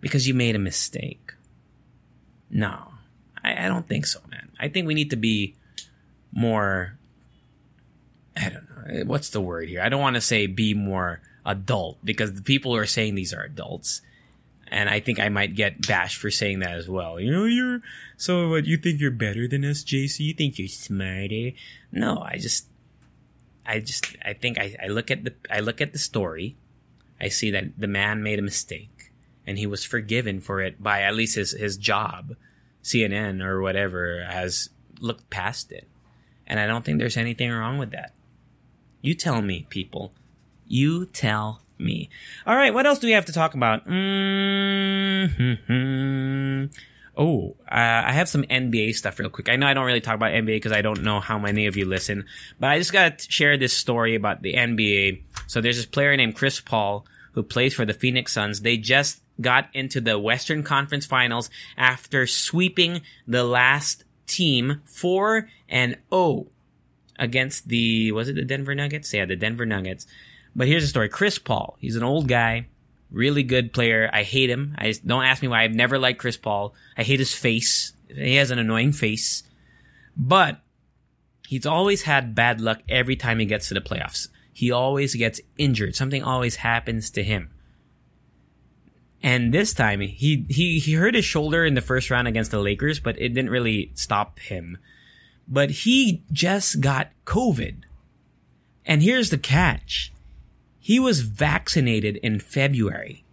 because 0.00 0.28
you 0.28 0.34
made 0.34 0.54
a 0.54 0.60
mistake. 0.60 1.32
No. 2.50 2.92
I, 3.42 3.64
I 3.64 3.68
don't 3.68 3.88
think 3.88 4.06
so, 4.06 4.20
man. 4.30 4.50
I 4.60 4.68
think 4.68 4.86
we 4.86 4.94
need 4.94 5.10
to 5.10 5.16
be 5.16 5.56
more 6.32 6.96
I 8.36 8.50
don't 8.50 8.68
know. 8.68 9.04
What's 9.04 9.30
the 9.30 9.40
word 9.40 9.68
here? 9.68 9.80
I 9.80 9.88
don't 9.88 10.00
want 10.00 10.14
to 10.14 10.20
say 10.20 10.46
be 10.46 10.74
more 10.74 11.20
adult 11.44 11.98
because 12.04 12.32
the 12.34 12.42
people 12.42 12.72
who 12.72 12.78
are 12.78 12.86
saying 12.86 13.14
these 13.14 13.34
are 13.34 13.42
adults. 13.42 14.02
And 14.68 14.88
I 14.88 14.98
think 15.00 15.20
I 15.20 15.28
might 15.28 15.54
get 15.54 15.86
bashed 15.86 16.16
for 16.16 16.30
saying 16.30 16.60
that 16.60 16.72
as 16.72 16.88
well. 16.88 17.20
You 17.20 17.30
know, 17.30 17.44
you're 17.44 17.80
so 18.16 18.48
what 18.48 18.64
you 18.64 18.76
think 18.76 19.00
you're 19.00 19.10
better 19.10 19.46
than 19.46 19.64
us, 19.64 19.84
JC? 19.84 20.20
You 20.20 20.34
think 20.34 20.58
you're 20.58 20.68
smarter? 20.68 21.50
No, 21.92 22.20
I 22.20 22.38
just 22.38 22.66
I 23.66 23.80
just 23.80 24.16
I 24.24 24.32
think 24.32 24.58
I, 24.58 24.76
I 24.82 24.86
look 24.88 25.10
at 25.10 25.24
the 25.24 25.34
I 25.50 25.60
look 25.60 25.80
at 25.80 25.92
the 25.92 25.98
story. 25.98 26.56
I 27.20 27.28
see 27.28 27.50
that 27.52 27.78
the 27.78 27.86
man 27.86 28.22
made 28.22 28.38
a 28.38 28.42
mistake 28.42 29.12
and 29.46 29.58
he 29.58 29.66
was 29.66 29.84
forgiven 29.84 30.40
for 30.40 30.60
it 30.60 30.82
by 30.82 31.02
at 31.02 31.14
least 31.14 31.36
his, 31.36 31.52
his 31.52 31.76
job. 31.76 32.34
CNN 32.82 33.42
or 33.42 33.62
whatever 33.62 34.24
has 34.28 34.68
looked 35.00 35.30
past 35.30 35.72
it. 35.72 35.88
And 36.46 36.60
I 36.60 36.66
don't 36.66 36.84
think 36.84 36.98
there's 36.98 37.16
anything 37.16 37.50
wrong 37.50 37.78
with 37.78 37.90
that. 37.92 38.12
You 39.00 39.14
tell 39.14 39.40
me, 39.40 39.66
people. 39.70 40.12
You 40.66 41.06
tell 41.06 41.62
me. 41.78 42.10
All 42.46 42.56
right, 42.56 42.72
what 42.72 42.86
else 42.86 42.98
do 42.98 43.06
we 43.06 43.12
have 43.12 43.26
to 43.26 43.32
talk 43.32 43.54
about? 43.54 43.86
Mm-hmm. 43.86 45.34
Oh, 47.16 47.54
uh, 47.70 48.02
I 48.06 48.10
have 48.12 48.28
some 48.28 48.42
NBA 48.42 48.96
stuff 48.96 49.20
real 49.20 49.30
quick. 49.30 49.48
I 49.48 49.54
know 49.56 49.68
I 49.68 49.74
don't 49.74 49.86
really 49.86 50.00
talk 50.00 50.16
about 50.16 50.32
NBA 50.32 50.46
because 50.46 50.72
I 50.72 50.82
don't 50.82 51.04
know 51.04 51.20
how 51.20 51.38
many 51.38 51.66
of 51.66 51.76
you 51.76 51.86
listen, 51.86 52.24
but 52.58 52.70
I 52.70 52.78
just 52.78 52.92
got 52.92 53.20
to 53.20 53.30
share 53.30 53.56
this 53.56 53.72
story 53.76 54.16
about 54.16 54.42
the 54.42 54.54
NBA. 54.54 55.22
So 55.46 55.60
there's 55.60 55.76
this 55.76 55.86
player 55.86 56.16
named 56.16 56.34
Chris 56.34 56.60
Paul 56.60 57.06
who 57.32 57.44
plays 57.44 57.74
for 57.74 57.84
the 57.84 57.94
Phoenix 57.94 58.32
Suns. 58.32 58.62
They 58.62 58.76
just 58.76 59.20
got 59.40 59.68
into 59.74 60.00
the 60.00 60.18
Western 60.18 60.64
Conference 60.64 61.06
Finals 61.06 61.50
after 61.76 62.26
sweeping 62.26 63.02
the 63.26 63.44
last 63.44 64.04
team 64.26 64.80
4 64.86 65.48
and 65.68 65.96
0 66.12 66.46
against 67.18 67.68
the 67.68 68.10
was 68.12 68.28
it 68.28 68.34
the 68.34 68.44
Denver 68.44 68.74
Nuggets? 68.74 69.12
Yeah, 69.12 69.24
the 69.24 69.36
Denver 69.36 69.66
Nuggets. 69.66 70.06
But 70.56 70.68
here's 70.68 70.82
the 70.82 70.88
story. 70.88 71.08
Chris 71.08 71.38
Paul, 71.38 71.76
he's 71.80 71.96
an 71.96 72.02
old 72.02 72.28
guy, 72.28 72.66
really 73.10 73.42
good 73.42 73.72
player. 73.72 74.08
I 74.12 74.22
hate 74.22 74.50
him. 74.50 74.74
I 74.78 74.94
don't 75.04 75.24
ask 75.24 75.42
me 75.42 75.48
why. 75.48 75.62
I've 75.62 75.74
never 75.74 75.98
liked 75.98 76.20
Chris 76.20 76.36
Paul. 76.36 76.74
I 76.96 77.02
hate 77.02 77.18
his 77.18 77.34
face. 77.34 77.92
He 78.08 78.36
has 78.36 78.50
an 78.50 78.58
annoying 78.58 78.92
face. 78.92 79.42
But 80.16 80.60
he's 81.46 81.66
always 81.66 82.02
had 82.02 82.34
bad 82.34 82.60
luck 82.60 82.82
every 82.88 83.16
time 83.16 83.38
he 83.38 83.46
gets 83.46 83.68
to 83.68 83.74
the 83.74 83.80
playoffs. 83.80 84.28
He 84.52 84.70
always 84.70 85.14
gets 85.14 85.40
injured. 85.58 85.96
Something 85.96 86.22
always 86.22 86.56
happens 86.56 87.10
to 87.10 87.24
him. 87.24 87.50
And 89.22 89.52
this 89.52 89.72
time 89.72 90.00
he 90.00 90.44
he 90.48 90.78
he 90.78 90.92
hurt 90.92 91.14
his 91.14 91.24
shoulder 91.24 91.64
in 91.64 91.74
the 91.74 91.80
first 91.80 92.10
round 92.10 92.28
against 92.28 92.50
the 92.50 92.60
Lakers, 92.60 93.00
but 93.00 93.18
it 93.18 93.30
didn't 93.30 93.50
really 93.50 93.90
stop 93.94 94.38
him. 94.38 94.78
But 95.48 95.70
he 95.70 96.22
just 96.30 96.80
got 96.80 97.10
COVID. 97.24 97.84
And 98.84 99.02
here's 99.02 99.30
the 99.30 99.38
catch. 99.38 100.12
He 100.84 101.00
was 101.00 101.22
vaccinated 101.22 102.16
in 102.18 102.40
February. 102.40 103.24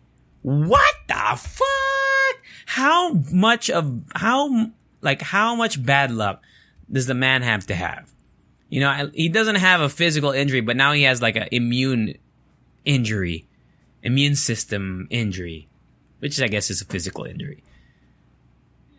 What 0.41 0.95
the 1.07 1.37
fuck? 1.37 2.43
How 2.65 3.13
much 3.31 3.69
of 3.69 4.03
how 4.15 4.71
like 5.01 5.21
how 5.21 5.55
much 5.55 5.83
bad 5.85 6.11
luck 6.11 6.41
does 6.89 7.07
the 7.07 7.13
man 7.13 7.41
have 7.41 7.67
to 7.67 7.75
have? 7.75 8.09
You 8.69 8.79
know, 8.79 9.11
he 9.13 9.27
doesn't 9.27 9.55
have 9.55 9.81
a 9.81 9.89
physical 9.89 10.31
injury, 10.31 10.61
but 10.61 10.77
now 10.77 10.93
he 10.93 11.03
has 11.03 11.21
like 11.21 11.35
an 11.35 11.49
immune 11.51 12.15
injury, 12.85 13.45
immune 14.01 14.35
system 14.35 15.07
injury 15.09 15.67
which 16.21 16.39
I 16.39 16.47
guess 16.47 16.69
is 16.69 16.81
a 16.81 16.85
physical 16.85 17.25
injury. 17.25 17.63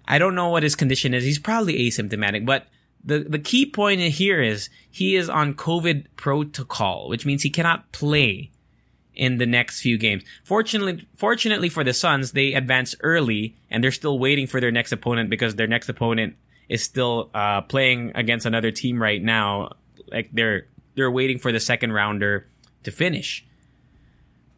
I 0.07 0.19
don't 0.19 0.35
know 0.35 0.49
what 0.49 0.65
his 0.65 0.75
condition 0.75 1.15
is. 1.15 1.23
He's 1.23 1.39
probably 1.39 1.89
asymptomatic, 1.89 2.45
but 2.45 2.67
the, 3.05 3.21
the 3.21 3.39
key 3.39 3.67
point 3.67 4.01
here 4.01 4.41
is 4.41 4.69
he 4.91 5.17
is 5.17 5.29
on 5.29 5.55
COVID 5.55 6.07
protocol, 6.17 7.09
which 7.09 7.27
means 7.27 7.43
he 7.43 7.51
cannot 7.51 7.91
play 7.93 8.51
in 9.15 9.39
the 9.39 9.47
next 9.47 9.81
few 9.81 9.99
games. 9.99 10.23
Fortunately, 10.45 11.07
fortunately 11.17 11.69
for 11.69 11.85
the 11.85 11.93
Suns, 11.93 12.33
they 12.33 12.55
advance 12.55 12.95
early 13.01 13.57
and 13.71 13.83
they're 13.83 13.93
still 13.93 14.19
waiting 14.19 14.47
for 14.47 14.61
their 14.61 14.71
next 14.71 14.93
opponent 14.93 15.31
because 15.31 15.57
their 15.57 15.67
next 15.67 15.89
opponent 15.89 16.37
is 16.69 16.83
still 16.83 17.31
uh, 17.35 17.61
playing 17.63 18.13
against 18.15 18.47
another 18.47 18.71
team 18.71 19.01
right 19.01 19.23
now. 19.23 19.73
Like 20.11 20.31
they're 20.33 20.67
they're 20.95 21.11
waiting 21.11 21.39
for 21.39 21.53
the 21.53 21.61
second 21.61 21.93
rounder 21.93 22.47
to 22.85 22.91
finish. 22.91 23.45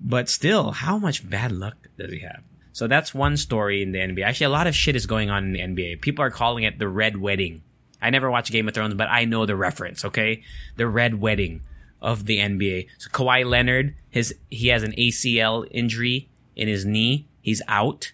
But 0.01 0.29
still, 0.29 0.73
how 0.73 0.99
much 0.99 1.29
bad 1.29 1.53
luck 1.53 1.77
does 1.99 2.13
he 2.13 2.21
have? 2.21 2.43
So 2.73 2.89
that's 2.89 3.15
one 3.15 3.37
story 3.37 3.83
in 3.83 3.93
the 3.93 4.01
NBA. 4.01 4.25
Actually, 4.25 4.47
a 4.47 4.51
lot 4.51 4.67
of 4.67 4.75
shit 4.75 4.97
is 4.97 5.07
going 5.07 5.31
on 5.31 5.45
in 5.45 5.53
the 5.53 5.61
NBA. 5.61 6.01
People 6.01 6.25
are 6.25 6.31
calling 6.31 6.65
it 6.65 6.79
the 6.79 6.89
Red 6.89 7.17
Wedding. 7.17 7.63
I 8.05 8.11
never 8.11 8.31
watched 8.31 8.53
Game 8.53 8.69
of 8.69 8.75
Thrones, 8.75 8.95
but 8.95 9.09
I 9.11 9.25
know 9.25 9.47
the 9.47 9.57
reference. 9.57 10.05
Okay, 10.05 10.43
the 10.77 10.87
Red 10.87 11.21
Wedding 11.21 11.63
of 12.03 12.27
the 12.27 12.39
NBA. 12.39 12.89
So 12.99 13.11
Kawhi 13.11 13.49
Leonard, 13.49 13.95
his 14.11 14.35
he 14.51 14.69
has 14.69 14.83
an 14.83 14.93
ACL 14.93 15.67
injury 15.71 16.29
in 16.55 16.69
his 16.69 16.85
knee. 16.85 17.27
He's 17.41 17.63
out. 17.67 18.13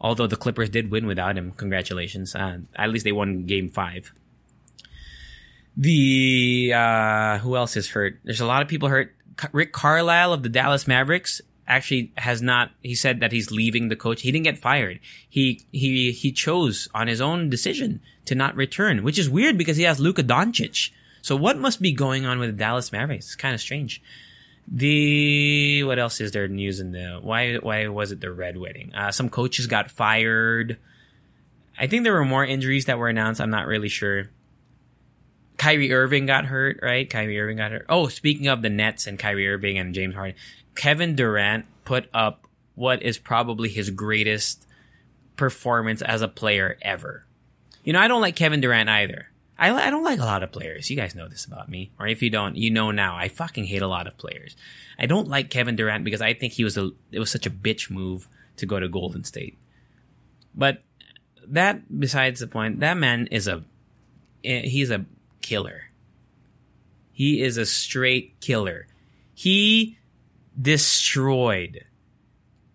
Although 0.00 0.26
the 0.26 0.36
Clippers 0.36 0.70
did 0.70 0.90
win 0.90 1.06
without 1.06 1.36
him, 1.36 1.52
congratulations. 1.52 2.34
Uh, 2.34 2.58
at 2.76 2.90
least 2.90 3.04
they 3.04 3.12
won 3.12 3.44
Game 3.44 3.68
Five. 3.68 4.12
The 5.76 6.72
uh, 6.74 7.38
who 7.38 7.56
else 7.56 7.76
is 7.76 7.90
hurt? 7.90 8.20
There's 8.22 8.40
a 8.40 8.46
lot 8.46 8.62
of 8.62 8.68
people 8.68 8.88
hurt. 8.88 9.14
Rick 9.50 9.72
Carlisle 9.72 10.32
of 10.32 10.42
the 10.42 10.48
Dallas 10.48 10.86
Mavericks 10.86 11.40
actually 11.66 12.12
has 12.16 12.42
not 12.42 12.70
he 12.82 12.94
said 12.94 13.20
that 13.20 13.32
he's 13.32 13.50
leaving 13.50 13.88
the 13.88 13.96
coach. 13.96 14.22
He 14.22 14.32
didn't 14.32 14.44
get 14.44 14.58
fired. 14.58 15.00
He 15.28 15.62
he 15.72 16.12
he 16.12 16.32
chose 16.32 16.88
on 16.94 17.08
his 17.08 17.20
own 17.20 17.50
decision 17.50 18.00
to 18.26 18.34
not 18.34 18.56
return, 18.56 19.02
which 19.02 19.18
is 19.18 19.30
weird 19.30 19.58
because 19.58 19.76
he 19.76 19.84
has 19.84 20.00
Luka 20.00 20.22
Doncic. 20.22 20.90
So 21.22 21.36
what 21.36 21.58
must 21.58 21.80
be 21.80 21.92
going 21.92 22.26
on 22.26 22.38
with 22.38 22.58
Dallas 22.58 22.92
Mavericks? 22.92 23.26
It's 23.26 23.36
kind 23.36 23.54
of 23.54 23.60
strange. 23.60 24.02
The 24.68 25.84
what 25.84 25.98
else 25.98 26.20
is 26.20 26.32
there 26.32 26.48
news 26.48 26.80
in 26.80 26.92
the 26.92 27.18
why 27.20 27.56
why 27.56 27.88
was 27.88 28.12
it 28.12 28.20
the 28.20 28.32
red 28.32 28.56
wedding? 28.56 28.94
Uh, 28.94 29.10
some 29.10 29.28
coaches 29.28 29.66
got 29.66 29.90
fired. 29.90 30.78
I 31.78 31.86
think 31.86 32.04
there 32.04 32.12
were 32.12 32.24
more 32.24 32.44
injuries 32.44 32.84
that 32.84 32.98
were 32.98 33.08
announced. 33.08 33.40
I'm 33.40 33.50
not 33.50 33.66
really 33.66 33.88
sure. 33.88 34.30
Kyrie 35.62 35.92
Irving 35.92 36.26
got 36.26 36.44
hurt, 36.44 36.80
right? 36.82 37.08
Kyrie 37.08 37.38
Irving 37.38 37.58
got 37.58 37.70
hurt. 37.70 37.86
Oh, 37.88 38.08
speaking 38.08 38.48
of 38.48 38.62
the 38.62 38.68
Nets 38.68 39.06
and 39.06 39.16
Kyrie 39.16 39.46
Irving 39.46 39.78
and 39.78 39.94
James 39.94 40.12
Harden, 40.12 40.34
Kevin 40.74 41.14
Durant 41.14 41.66
put 41.84 42.08
up 42.12 42.48
what 42.74 43.00
is 43.00 43.16
probably 43.16 43.68
his 43.68 43.90
greatest 43.90 44.66
performance 45.36 46.02
as 46.02 46.20
a 46.20 46.26
player 46.26 46.76
ever. 46.82 47.26
You 47.84 47.92
know, 47.92 48.00
I 48.00 48.08
don't 48.08 48.20
like 48.20 48.34
Kevin 48.34 48.60
Durant 48.60 48.88
either. 48.88 49.28
I, 49.56 49.70
I 49.70 49.90
don't 49.90 50.02
like 50.02 50.18
a 50.18 50.24
lot 50.24 50.42
of 50.42 50.50
players. 50.50 50.90
You 50.90 50.96
guys 50.96 51.14
know 51.14 51.28
this 51.28 51.44
about 51.44 51.68
me. 51.68 51.92
Or 51.96 52.08
if 52.08 52.22
you 52.22 52.30
don't, 52.30 52.56
you 52.56 52.72
know 52.72 52.90
now. 52.90 53.16
I 53.16 53.28
fucking 53.28 53.66
hate 53.66 53.82
a 53.82 53.86
lot 53.86 54.08
of 54.08 54.18
players. 54.18 54.56
I 54.98 55.06
don't 55.06 55.28
like 55.28 55.48
Kevin 55.48 55.76
Durant 55.76 56.02
because 56.02 56.20
I 56.20 56.34
think 56.34 56.54
he 56.54 56.64
was 56.64 56.76
a, 56.76 56.90
it 57.12 57.20
was 57.20 57.30
such 57.30 57.46
a 57.46 57.50
bitch 57.50 57.88
move 57.88 58.26
to 58.56 58.66
go 58.66 58.80
to 58.80 58.88
Golden 58.88 59.22
State. 59.22 59.58
But 60.56 60.82
that 61.46 62.00
besides 62.00 62.40
the 62.40 62.48
point, 62.48 62.80
that 62.80 62.96
man 62.96 63.28
is 63.30 63.46
a, 63.46 63.62
eh, 64.42 64.62
he's 64.62 64.90
a 64.90 65.06
killer. 65.42 65.90
He 67.12 67.42
is 67.42 67.56
a 67.56 67.66
straight 67.66 68.40
killer. 68.40 68.86
He 69.34 69.98
destroyed 70.60 71.84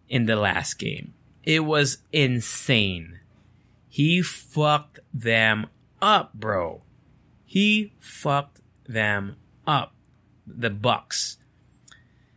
in 0.07 0.25
the 0.25 0.35
last 0.35 0.75
game. 0.75 1.13
It 1.43 1.61
was 1.61 1.99
insane. 2.11 3.19
He 3.87 4.21
fucked 4.21 4.99
them 5.13 5.67
up, 6.01 6.33
bro. 6.33 6.81
He 7.45 7.93
fucked 7.99 8.61
them 8.87 9.37
up. 9.65 9.93
The 10.45 10.69
Bucks. 10.69 11.37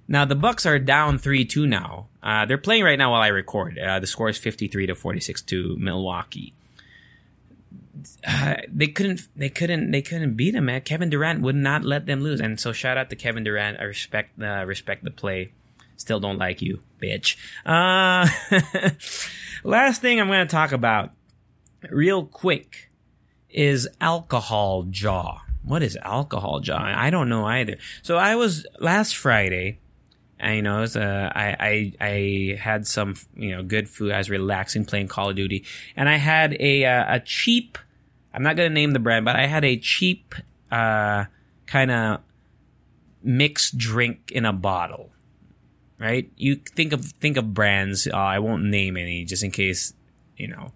Now 0.09 0.25
the 0.25 0.35
Bucks 0.35 0.67
are 0.67 0.79
down 0.79 1.19
three 1.19 1.45
two 1.45 1.67
now. 1.67 2.09
Uh, 2.23 2.45
they're 2.45 2.59
playing 2.59 2.83
right 2.83 2.99
now 2.99 3.13
while 3.13 3.23
I 3.23 3.29
record. 3.29 3.79
Uh, 3.79 4.01
the 4.01 4.07
score 4.07 4.29
is 4.29 4.39
fifty 4.39 4.67
three 4.69 4.87
to 4.87 4.95
forty 4.95 5.21
six 5.21 5.43
to 5.43 5.77
Milwaukee. 5.79 6.55
Uh, 8.27 8.57
they 8.69 8.89
couldn't. 8.89 9.29
They 9.37 9.49
couldn't. 9.49 9.91
They 9.91 10.03
couldn't 10.03 10.35
beat 10.35 10.55
him, 10.55 10.67
man. 10.67 10.81
Kevin 10.83 11.11
Durant 11.11 11.43
would 11.43 11.57
not 11.57 11.85
let 11.85 12.07
them 12.07 12.21
lose, 12.21 12.41
and 12.41 12.59
so 12.59 12.73
shout 12.73 12.97
out 12.97 13.11
to 13.11 13.17
Kevin 13.17 13.45
Durant. 13.45 13.79
I 13.81 13.85
respect 13.85 14.39
the 14.39 14.65
respect 14.67 15.05
the 15.05 15.11
play. 15.11 15.53
Still 15.97 16.21
don't 16.21 16.39
like 16.39 16.63
you, 16.63 16.81
bitch. 17.01 17.37
Uh, 17.67 18.27
last 19.69 20.01
thing 20.01 20.19
I'm 20.19 20.29
going 20.29 20.47
to 20.47 20.51
talk 20.51 20.73
about, 20.73 21.11
real 21.91 22.25
quick, 22.25 22.91
is 23.51 23.87
alcohol 24.01 24.85
jaw. 24.85 25.43
What 25.63 25.83
is 25.83 25.99
alcohol 26.03 26.61
jaw? 26.61 26.79
I 26.79 27.11
don't 27.11 27.29
know 27.29 27.45
either. 27.45 27.77
So 28.03 28.17
I 28.17 28.37
was 28.37 28.67
last 28.79 29.17
Friday. 29.17 29.79
I 30.41 30.61
know 30.61 30.81
was, 30.81 30.97
uh, 30.97 31.31
I, 31.35 31.57
I 31.61 31.93
I 32.01 32.59
had 32.59 32.87
some 32.87 33.15
you 33.37 33.51
know 33.51 33.63
good 33.63 33.89
food. 33.89 34.13
I 34.13 34.19
was 34.19 34.31
relaxing 34.31 34.85
playing 34.85 35.09
Call 35.09 35.31
of 35.31 35.37
Duty, 35.37 35.65
and 35.97 36.09
I 36.09 36.17
had 36.17 36.57
a 36.59 36.85
uh, 36.85 37.17
a 37.17 37.21
cheap. 37.21 37.79
I'm 38.33 38.43
not 38.43 38.57
gonna 38.57 38.71
name 38.71 38.93
the 38.93 38.99
brand, 38.99 39.25
but 39.25 39.37
I 39.37 39.47
had 39.47 39.65
a 39.65 39.77
cheap 39.77 40.35
uh, 40.71 41.25
kind 41.67 41.91
of 41.91 42.21
mixed 43.23 43.77
drink 43.77 44.31
in 44.33 44.45
a 44.45 44.53
bottle 44.53 45.11
right? 46.01 46.31
You 46.37 46.57
think 46.57 46.93
of 46.93 47.05
think 47.05 47.37
of 47.37 47.55
brands. 47.55 48.09
Uh, 48.09 48.17
I 48.17 48.41
won't 48.41 48.65
name 48.65 48.97
any, 48.97 49.25
just 49.25 49.45
in 49.45 49.53
case 49.53 49.93
you 50.37 50.49
know. 50.49 50.73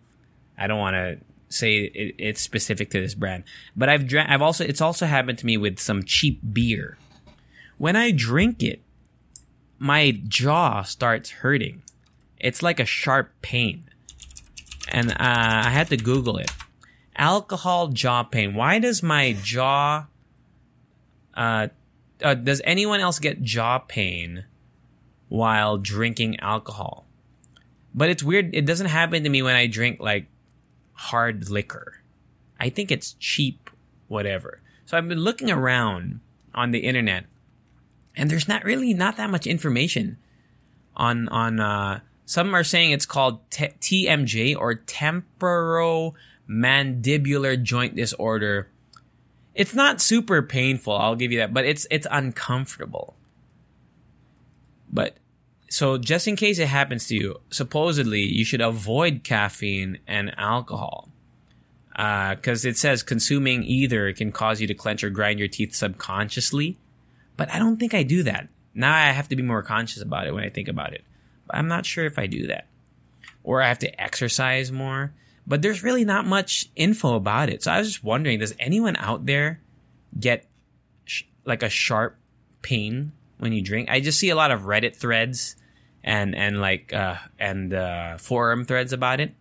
I 0.57 0.68
don't 0.68 0.78
want 0.78 0.94
to 0.94 1.18
say 1.48 1.78
it, 1.78 2.14
it's 2.18 2.40
specific 2.40 2.90
to 2.90 3.00
this 3.00 3.14
brand, 3.14 3.42
but 3.74 3.88
I've. 3.88 4.14
I've 4.14 4.42
also 4.42 4.64
it's 4.64 4.80
also 4.80 5.07
happened 5.07 5.38
to 5.38 5.46
me 5.46 5.57
with 5.57 5.80
some 5.80 6.05
cheap 6.05 6.40
beer. 6.52 6.96
When 7.78 7.96
I 7.96 8.12
drink 8.12 8.62
it, 8.62 8.82
my 9.78 10.12
jaw 10.28 10.82
starts 10.82 11.30
hurting. 11.30 11.82
It's 12.38 12.62
like 12.62 12.78
a 12.78 12.84
sharp 12.84 13.32
pain, 13.42 13.84
and 14.88 15.11
uh, 15.11 15.16
I 15.18 15.70
had 15.70 15.88
to 15.88 15.96
Google 15.96 16.36
it. 16.36 16.52
Alcohol 17.16 17.88
jaw 17.88 18.22
pain. 18.22 18.54
Why 18.54 18.78
does 18.78 19.02
my 19.02 19.36
jaw? 19.42 20.06
Uh, 21.34 21.68
uh, 22.22 22.34
does 22.34 22.60
anyone 22.64 23.00
else 23.00 23.18
get 23.18 23.42
jaw 23.42 23.78
pain 23.78 24.44
while 25.34 25.78
drinking 25.78 26.38
alcohol. 26.38 27.04
But 27.92 28.08
it's 28.08 28.22
weird. 28.22 28.54
It 28.54 28.66
doesn't 28.66 28.86
happen 28.86 29.24
to 29.24 29.28
me 29.28 29.42
when 29.42 29.56
I 29.56 29.66
drink 29.66 29.98
like 29.98 30.26
hard 30.92 31.50
liquor. 31.50 32.02
I 32.60 32.70
think 32.70 32.92
it's 32.92 33.14
cheap, 33.14 33.68
whatever. 34.06 34.60
So 34.86 34.96
I've 34.96 35.08
been 35.08 35.18
looking 35.18 35.50
around 35.50 36.20
on 36.54 36.70
the 36.70 36.80
internet, 36.80 37.24
and 38.16 38.30
there's 38.30 38.46
not 38.46 38.64
really 38.64 38.94
not 38.94 39.16
that 39.16 39.28
much 39.28 39.46
information 39.46 40.18
on 40.94 41.28
on. 41.30 41.58
Uh, 41.58 42.00
some 42.26 42.54
are 42.54 42.64
saying 42.64 42.92
it's 42.92 43.06
called 43.06 43.38
t- 43.50 44.06
TMJ 44.06 44.56
or 44.56 44.76
temporomandibular 46.49 47.62
joint 47.62 47.97
disorder. 47.97 48.68
It's 49.55 49.74
not 49.74 50.01
super 50.01 50.42
painful, 50.42 50.95
I'll 50.95 51.16
give 51.16 51.32
you 51.32 51.38
that, 51.38 51.55
but 51.55 51.64
it's 51.64 51.86
it's 51.90 52.07
uncomfortable. 52.11 53.14
But 54.90 55.16
so 55.68 55.99
just 55.99 56.28
in 56.28 56.36
case 56.36 56.59
it 56.59 56.68
happens 56.68 57.07
to 57.09 57.14
you, 57.14 57.40
supposedly 57.51 58.22
you 58.22 58.45
should 58.45 58.61
avoid 58.61 59.22
caffeine 59.24 59.99
and 60.07 60.32
alcohol. 60.38 61.09
Because 61.92 62.66
uh, 62.66 62.70
it 62.70 62.76
says 62.76 63.05
consuming 63.05 63.62
either 63.62 64.12
can 64.12 64.32
cause 64.32 64.61
you 64.61 64.66
to 64.66 64.74
clench 64.74 65.05
or 65.05 65.11
grind 65.11 65.38
your 65.38 65.47
teeth 65.47 65.74
subconsciously. 65.74 66.76
But 67.36 67.51
I 67.53 67.61
don't 67.61 67.76
think 67.76 67.95
I 67.95 68.03
do 68.03 68.24
that. 68.24 68.49
Now 68.74 68.92
I 68.92 69.12
have 69.12 69.28
to 69.28 69.36
be 69.36 69.45
more 69.45 69.62
conscious 69.62 70.03
about 70.03 70.26
it 70.26 70.34
when 70.34 70.42
I 70.42 70.49
think 70.49 70.66
about 70.66 70.92
it. 70.92 71.05
But 71.47 71.57
I'm 71.57 71.68
not 71.68 71.86
sure 71.86 72.05
if 72.05 72.18
I 72.18 72.26
do 72.26 72.49
that. 72.49 72.66
Or 73.45 73.62
I 73.62 73.68
have 73.68 73.78
to 73.80 74.03
exercise 74.03 74.72
more. 74.72 75.12
But 75.47 75.62
there's 75.62 75.82
really 75.82 76.05
not 76.05 76.26
much 76.26 76.70
info 76.74 77.14
about 77.14 77.51
it. 77.51 77.62
So 77.62 77.72
I 77.72 77.78
was 77.78 77.88
just 77.88 78.05
wondering 78.05 78.38
does 78.38 78.55
anyone 78.59 78.97
out 78.97 79.26
there 79.26 79.61
get 80.18 80.47
sh- 81.05 81.24
like 81.45 81.62
a 81.62 81.68
sharp 81.68 82.16
pain 82.62 83.12
when 83.38 83.53
you 83.53 83.61
drink? 83.61 83.90
I 83.90 84.01
just 84.01 84.18
see 84.18 84.30
a 84.30 84.36
lot 84.36 84.51
of 84.51 84.62
Reddit 84.62 84.97
threads 84.97 85.57
and 86.03 86.34
and 86.34 86.61
like 86.61 86.92
uh, 86.92 87.16
and 87.38 87.72
uh, 87.74 88.18
forum 88.18 88.64
threads 88.64 88.92
about 88.92 89.20
it. 89.20 89.34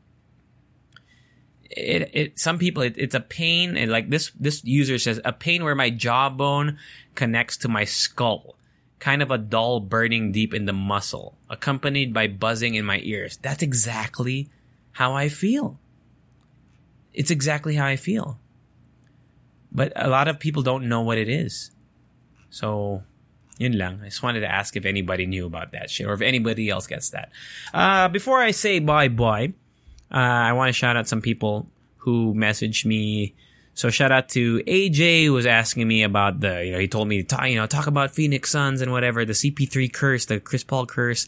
It, 1.69 2.09
it 2.13 2.39
some 2.39 2.59
people 2.59 2.83
it, 2.83 2.95
it's 2.97 3.15
a 3.15 3.19
pain 3.19 3.77
and 3.77 3.91
like 3.91 4.09
this 4.09 4.31
this 4.39 4.63
user 4.63 4.99
says 4.99 5.19
a 5.25 5.33
pain 5.33 5.63
where 5.63 5.73
my 5.73 5.89
jawbone 5.89 6.77
connects 7.15 7.57
to 7.57 7.67
my 7.67 7.83
skull 7.83 8.57
kind 8.99 9.23
of 9.23 9.31
a 9.31 9.39
dull 9.39 9.79
burning 9.79 10.31
deep 10.31 10.53
in 10.53 10.65
the 10.65 10.73
muscle 10.73 11.35
accompanied 11.49 12.13
by 12.13 12.27
buzzing 12.27 12.75
in 12.75 12.85
my 12.85 12.99
ears 13.01 13.37
that's 13.41 13.63
exactly 13.63 14.51
how 14.91 15.13
i 15.13 15.27
feel 15.27 15.79
it's 17.13 17.31
exactly 17.31 17.75
how 17.75 17.85
i 17.85 17.95
feel 17.95 18.39
but 19.71 19.91
a 19.95 20.07
lot 20.07 20.27
of 20.27 20.39
people 20.39 20.61
don't 20.61 20.87
know 20.87 21.01
what 21.01 21.17
it 21.17 21.29
is 21.29 21.71
so 22.49 23.03
Yun 23.57 23.77
lang. 23.77 23.99
I 24.01 24.05
just 24.05 24.23
wanted 24.23 24.41
to 24.41 24.51
ask 24.51 24.75
if 24.75 24.85
anybody 24.85 25.25
knew 25.25 25.45
about 25.45 25.71
that 25.73 25.89
shit 25.89 26.07
or 26.07 26.13
if 26.13 26.21
anybody 26.21 26.69
else 26.69 26.87
gets 26.87 27.11
that. 27.11 27.31
Uh, 27.73 28.07
before 28.07 28.39
I 28.39 28.51
say 28.51 28.79
bye 28.79 29.09
bye, 29.09 29.53
uh, 30.11 30.17
I 30.17 30.53
want 30.53 30.69
to 30.69 30.73
shout 30.73 30.97
out 30.97 31.07
some 31.07 31.21
people 31.21 31.67
who 31.97 32.33
messaged 32.33 32.85
me. 32.85 33.35
So 33.75 33.89
shout 33.89 34.11
out 34.11 34.29
to 34.29 34.59
AJ 34.65 35.25
who 35.25 35.33
was 35.33 35.45
asking 35.45 35.87
me 35.87 36.03
about 36.03 36.39
the, 36.39 36.65
you 36.65 36.71
know, 36.71 36.79
he 36.79 36.87
told 36.87 37.07
me 37.07 37.21
to 37.21 37.27
talk, 37.27 37.47
you 37.47 37.55
know, 37.55 37.65
talk 37.65 37.87
about 37.87 38.11
Phoenix 38.11 38.51
Suns 38.51 38.81
and 38.81 38.91
whatever, 38.91 39.25
the 39.25 39.33
CP3 39.33 39.91
curse, 39.91 40.25
the 40.25 40.39
Chris 40.39 40.63
Paul 40.63 40.85
curse, 40.85 41.27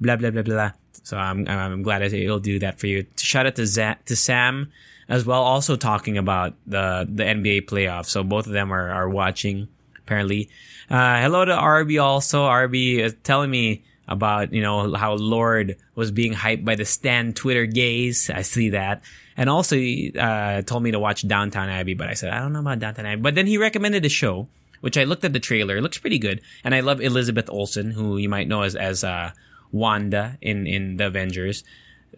blah, 0.00 0.16
blah, 0.16 0.30
blah, 0.30 0.42
blah. 0.42 0.72
So 1.04 1.16
I'm, 1.16 1.48
I'm 1.48 1.82
glad 1.82 2.02
he'll 2.10 2.38
do 2.38 2.58
that 2.58 2.78
for 2.78 2.86
you. 2.86 3.06
Shout 3.16 3.46
out 3.46 3.56
to 3.56 3.66
Z- 3.66 4.02
to 4.06 4.16
Sam 4.16 4.72
as 5.08 5.24
well, 5.24 5.42
also 5.42 5.76
talking 5.76 6.18
about 6.18 6.54
the, 6.66 7.06
the 7.10 7.22
NBA 7.22 7.66
playoffs. 7.66 8.06
So 8.06 8.22
both 8.24 8.46
of 8.46 8.52
them 8.52 8.72
are, 8.72 8.90
are 8.90 9.08
watching 9.08 9.68
apparently. 10.06 10.48
Uh, 10.88 11.20
hello 11.20 11.44
to 11.44 11.52
RB 11.52 12.02
also. 12.02 12.46
RB 12.46 12.98
is 12.98 13.14
telling 13.24 13.50
me 13.50 13.82
about, 14.08 14.52
you 14.52 14.62
know, 14.62 14.94
how 14.94 15.14
Lorde 15.14 15.76
was 15.96 16.12
being 16.12 16.32
hyped 16.32 16.64
by 16.64 16.76
the 16.76 16.84
Stan 16.84 17.32
Twitter 17.32 17.66
gays. 17.66 18.30
I 18.30 18.42
see 18.42 18.70
that. 18.70 19.02
And 19.36 19.50
also, 19.50 19.76
uh, 19.76 20.62
told 20.62 20.82
me 20.82 20.92
to 20.92 20.98
watch 20.98 21.26
Downtown 21.26 21.68
Abbey, 21.68 21.94
but 21.94 22.08
I 22.08 22.14
said, 22.14 22.32
I 22.32 22.38
don't 22.38 22.52
know 22.52 22.60
about 22.60 22.78
Downtown 22.78 23.06
Abbey. 23.06 23.20
But 23.20 23.34
then 23.34 23.48
he 23.48 23.58
recommended 23.58 24.04
a 24.04 24.08
show, 24.08 24.48
which 24.80 24.96
I 24.96 25.04
looked 25.04 25.24
at 25.24 25.32
the 25.32 25.40
trailer. 25.40 25.76
It 25.76 25.82
looks 25.82 25.98
pretty 25.98 26.18
good. 26.18 26.40
And 26.62 26.74
I 26.74 26.80
love 26.80 27.00
Elizabeth 27.00 27.50
Olsen, 27.50 27.90
who 27.90 28.16
you 28.16 28.28
might 28.28 28.48
know 28.48 28.62
as, 28.62 28.76
as, 28.76 29.02
uh, 29.02 29.32
Wanda 29.72 30.38
in, 30.40 30.66
in 30.66 30.96
the 30.96 31.08
Avengers. 31.08 31.64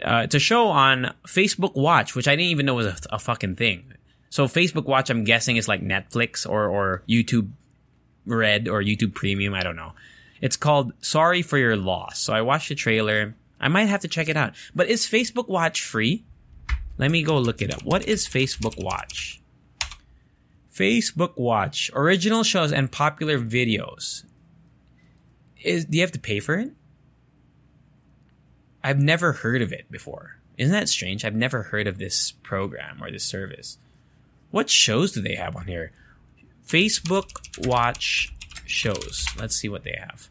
Uh, 0.03 0.23
it's 0.25 0.35
a 0.35 0.39
show 0.39 0.69
on 0.69 1.15
Facebook 1.27 1.75
Watch, 1.75 2.15
which 2.15 2.29
I 2.29 2.33
didn't 2.33 2.51
even 2.51 2.67
know 2.67 2.75
was 2.75 2.87
a, 2.87 2.97
a 3.11 3.19
fucking 3.19 3.57
thing. 3.57 3.93
So 4.31 4.47
Facebook 4.47 4.85
Watch, 4.85 5.11
I'm 5.11 5.25
guessing 5.25 5.57
is 5.57 5.69
like 5.69 5.83
Netflix 5.83 6.49
or, 6.49 6.67
or 6.67 7.03
YouTube 7.09 7.51
Red 8.27 8.69
or 8.69 8.83
YouTube 8.83 9.15
Premium. 9.15 9.55
I 9.55 9.63
don't 9.63 9.77
know. 9.77 9.93
It's 10.41 10.57
called 10.57 10.93
Sorry 11.01 11.43
for 11.43 11.59
Your 11.59 11.77
Loss. 11.77 12.21
So 12.21 12.33
I 12.33 12.43
watched 12.43 12.69
the 12.69 12.75
trailer. 12.75 13.35
I 13.61 13.69
might 13.69 13.87
have 13.87 14.01
to 14.01 14.09
check 14.09 14.29
it 14.29 14.37
out. 14.37 14.55
But 14.75 14.89
is 14.89 15.07
Facebook 15.07 15.49
Watch 15.49 15.83
free? 15.83 16.25
Let 16.97 17.11
me 17.11 17.23
go 17.23 17.39
look 17.39 17.63
it 17.63 17.73
up. 17.73 17.83
What 17.83 18.07
is 18.07 18.29
Facebook 18.29 18.81
Watch? 18.83 19.41
Facebook 20.73 21.37
Watch 21.37 21.91
original 21.95 22.45
shows 22.45 22.73
and 22.73 22.91
popular 22.91 23.39
videos. 23.39 24.25
Is 25.65 25.87
do 25.87 25.97
you 25.97 26.03
have 26.03 26.13
to 26.13 26.21
pay 26.21 26.39
for 26.39 26.55
it? 26.55 26.71
I've 28.83 29.01
never 29.01 29.33
heard 29.33 29.63
of 29.63 29.73
it 29.73 29.91
before. 29.91 30.39
Isn't 30.57 30.73
that 30.73 30.89
strange? 30.89 31.25
I've 31.25 31.35
never 31.35 31.65
heard 31.65 31.87
of 31.87 31.99
this 31.99 32.33
program 32.33 33.03
or 33.03 33.11
this 33.11 33.25
service. 33.25 33.79
What 34.51 34.71
shows 34.71 35.13
do 35.13 35.21
they 35.21 35.35
have 35.35 35.57
on 35.57 35.67
here? 35.67 35.93
Facebook 36.67 37.31
Watch 37.67 38.33
shows. 38.65 39.27
Let's 39.39 39.57
see 39.57 39.69
what 39.69 39.85
they 39.85 39.97
have. 39.99 40.29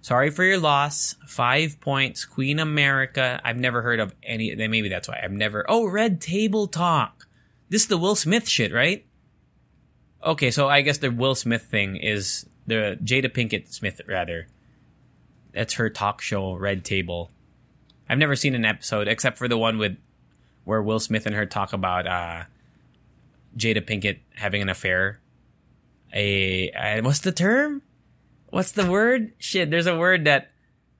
Sorry 0.00 0.30
for 0.30 0.44
your 0.44 0.58
loss. 0.58 1.16
Five 1.26 1.80
points. 1.80 2.24
Queen 2.24 2.58
America. 2.58 3.40
I've 3.44 3.58
never 3.58 3.82
heard 3.82 4.00
of 4.00 4.14
any. 4.22 4.54
Maybe 4.54 4.88
that's 4.88 5.08
why 5.08 5.20
I've 5.22 5.32
never. 5.32 5.64
Oh, 5.68 5.86
Red 5.86 6.20
Table 6.20 6.66
Talk. 6.66 7.26
This 7.68 7.82
is 7.82 7.88
the 7.88 7.98
Will 7.98 8.16
Smith 8.16 8.48
shit, 8.48 8.72
right? 8.72 9.04
Okay, 10.24 10.50
so 10.50 10.68
I 10.68 10.80
guess 10.80 10.98
the 10.98 11.10
Will 11.10 11.34
Smith 11.34 11.64
thing 11.64 11.96
is 11.96 12.46
the 12.66 12.98
Jada 13.02 13.30
Pinkett 13.30 13.72
Smith 13.72 14.00
rather. 14.08 14.48
That's 15.58 15.74
her 15.74 15.90
talk 15.90 16.20
show, 16.20 16.54
Red 16.54 16.84
Table. 16.84 17.32
I've 18.08 18.18
never 18.18 18.36
seen 18.36 18.54
an 18.54 18.64
episode 18.64 19.08
except 19.08 19.36
for 19.36 19.48
the 19.48 19.58
one 19.58 19.76
with 19.76 19.96
where 20.62 20.80
Will 20.80 21.00
Smith 21.00 21.26
and 21.26 21.34
her 21.34 21.46
talk 21.46 21.72
about 21.72 22.06
uh, 22.06 22.44
Jada 23.56 23.82
Pinkett 23.84 24.20
having 24.36 24.62
an 24.62 24.68
affair. 24.68 25.18
A, 26.14 26.70
a 26.70 27.00
what's 27.00 27.18
the 27.18 27.32
term? 27.32 27.82
What's 28.50 28.70
the 28.70 28.88
word? 28.88 29.32
Shit, 29.38 29.68
there's 29.72 29.88
a 29.88 29.98
word 29.98 30.26
that 30.26 30.52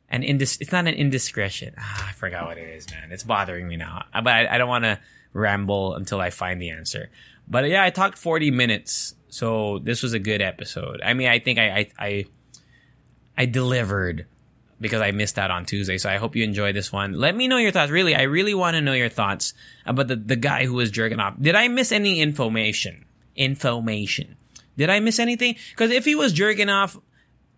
an 0.09 0.22
indis. 0.22 0.61
It's 0.61 0.72
not 0.72 0.88
an 0.88 0.94
indiscretion. 0.94 1.74
Ah, 1.78 2.09
I 2.09 2.12
forgot 2.14 2.46
what 2.46 2.59
it 2.59 2.68
is, 2.68 2.90
man. 2.90 3.12
It's 3.12 3.22
bothering 3.22 3.68
me 3.68 3.76
now. 3.76 4.06
But 4.12 4.26
I, 4.26 4.56
I 4.56 4.59
don't 4.59 4.68
want 4.68 4.82
to 4.82 4.98
ramble 5.32 5.94
until 5.94 6.20
I 6.20 6.30
find 6.30 6.61
the 6.61 6.70
answer. 6.70 7.11
But 7.46 7.68
yeah, 7.68 7.84
I 7.84 7.90
talked 7.90 8.18
40 8.18 8.50
minutes, 8.50 9.14
so 9.28 9.78
this 9.78 10.02
was 10.02 10.14
a 10.14 10.18
good 10.18 10.42
episode. 10.42 11.00
I 11.00 11.14
mean, 11.14 11.28
I 11.28 11.38
think 11.38 11.61
I 11.61 11.68
I 11.68 11.90
I, 11.96 12.24
I 13.36 13.46
delivered 13.46 14.26
because 14.81 15.01
I 15.01 15.11
missed 15.11 15.39
out 15.39 15.51
on 15.51 15.64
Tuesday. 15.64 15.99
So 15.99 16.09
I 16.09 16.16
hope 16.16 16.37
you 16.37 16.45
enjoy 16.45 16.72
this 16.72 16.93
one. 16.93 17.12
Let 17.12 17.37
me 17.37 17.49
know 17.49 17.57
your 17.57 17.70
thoughts. 17.70 17.91
Really, 17.91 18.14
I 18.14 18.22
really 18.22 18.55
want 18.55 18.74
to 18.74 18.81
know 18.81 18.93
your 18.93 19.09
thoughts 19.09 19.55
about 19.85 20.09
the, 20.09 20.16
the 20.16 20.37
guy 20.37 20.66
who 20.66 20.74
was 20.74 20.91
jerking 20.91 21.20
off. 21.20 21.35
Did 21.41 21.55
I 21.55 21.68
miss 21.68 21.93
any 21.93 22.20
information? 22.20 23.05
Information. 23.37 24.37
Did 24.76 24.91
I 24.91 25.01
miss 25.01 25.18
anything? 25.18 25.57
Because 25.70 25.91
if 25.91 26.05
he 26.05 26.14
was 26.14 26.33
jerking 26.33 26.68
off 26.68 26.97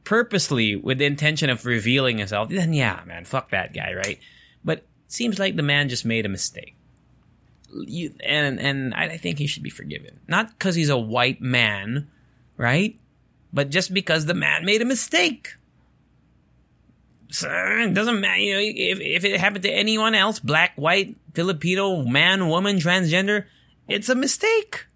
purposely 0.05 0.77
with 0.77 0.99
the 0.99 1.05
intention 1.05 1.51
of 1.51 1.67
revealing 1.67 2.19
himself, 2.19 2.49
then 2.49 2.73
yeah, 2.73 3.01
man, 3.07 3.25
fuck 3.25 3.51
that 3.51 3.75
guy, 3.75 3.93
right? 3.95 4.19
But 4.65 4.85
seems 5.09 5.39
like 5.39 5.57
the 5.57 5.63
man 5.63 5.89
just 5.89 6.05
made 6.05 6.25
a 6.25 6.31
mistake. 6.31 6.77
You, 7.73 8.15
and 8.25 8.59
and 8.59 8.95
I 8.95 9.17
think 9.17 9.39
he 9.39 9.47
should 9.47 9.63
be 9.63 9.71
forgiven. 9.71 10.19
Not 10.27 10.49
because 10.49 10.75
he's 10.75 10.89
a 10.89 10.99
white 10.99 11.41
man, 11.41 12.09
right? 12.57 12.99
But 13.53 13.71
just 13.71 13.95
because 13.95 14.27
the 14.27 14.35
man 14.35 14.65
made 14.65 14.83
a 14.83 14.87
mistake. 14.87 15.55
So, 17.31 17.49
it 17.49 17.95
doesn't 17.95 18.21
matter. 18.21 18.41
You 18.41 18.55
know, 18.55 18.61
if, 18.61 19.01
if 19.01 19.25
it 19.25 19.41
happened 19.41 19.63
to 19.63 19.71
anyone 19.71 20.15
else, 20.15 20.41
black, 20.41 20.73
white, 20.77 21.17
Filipino, 21.35 22.03
man, 22.03 22.49
woman, 22.49 22.79
transgender, 22.79 23.45
it's 23.89 24.09
a 24.09 24.15
mistake. 24.15 24.87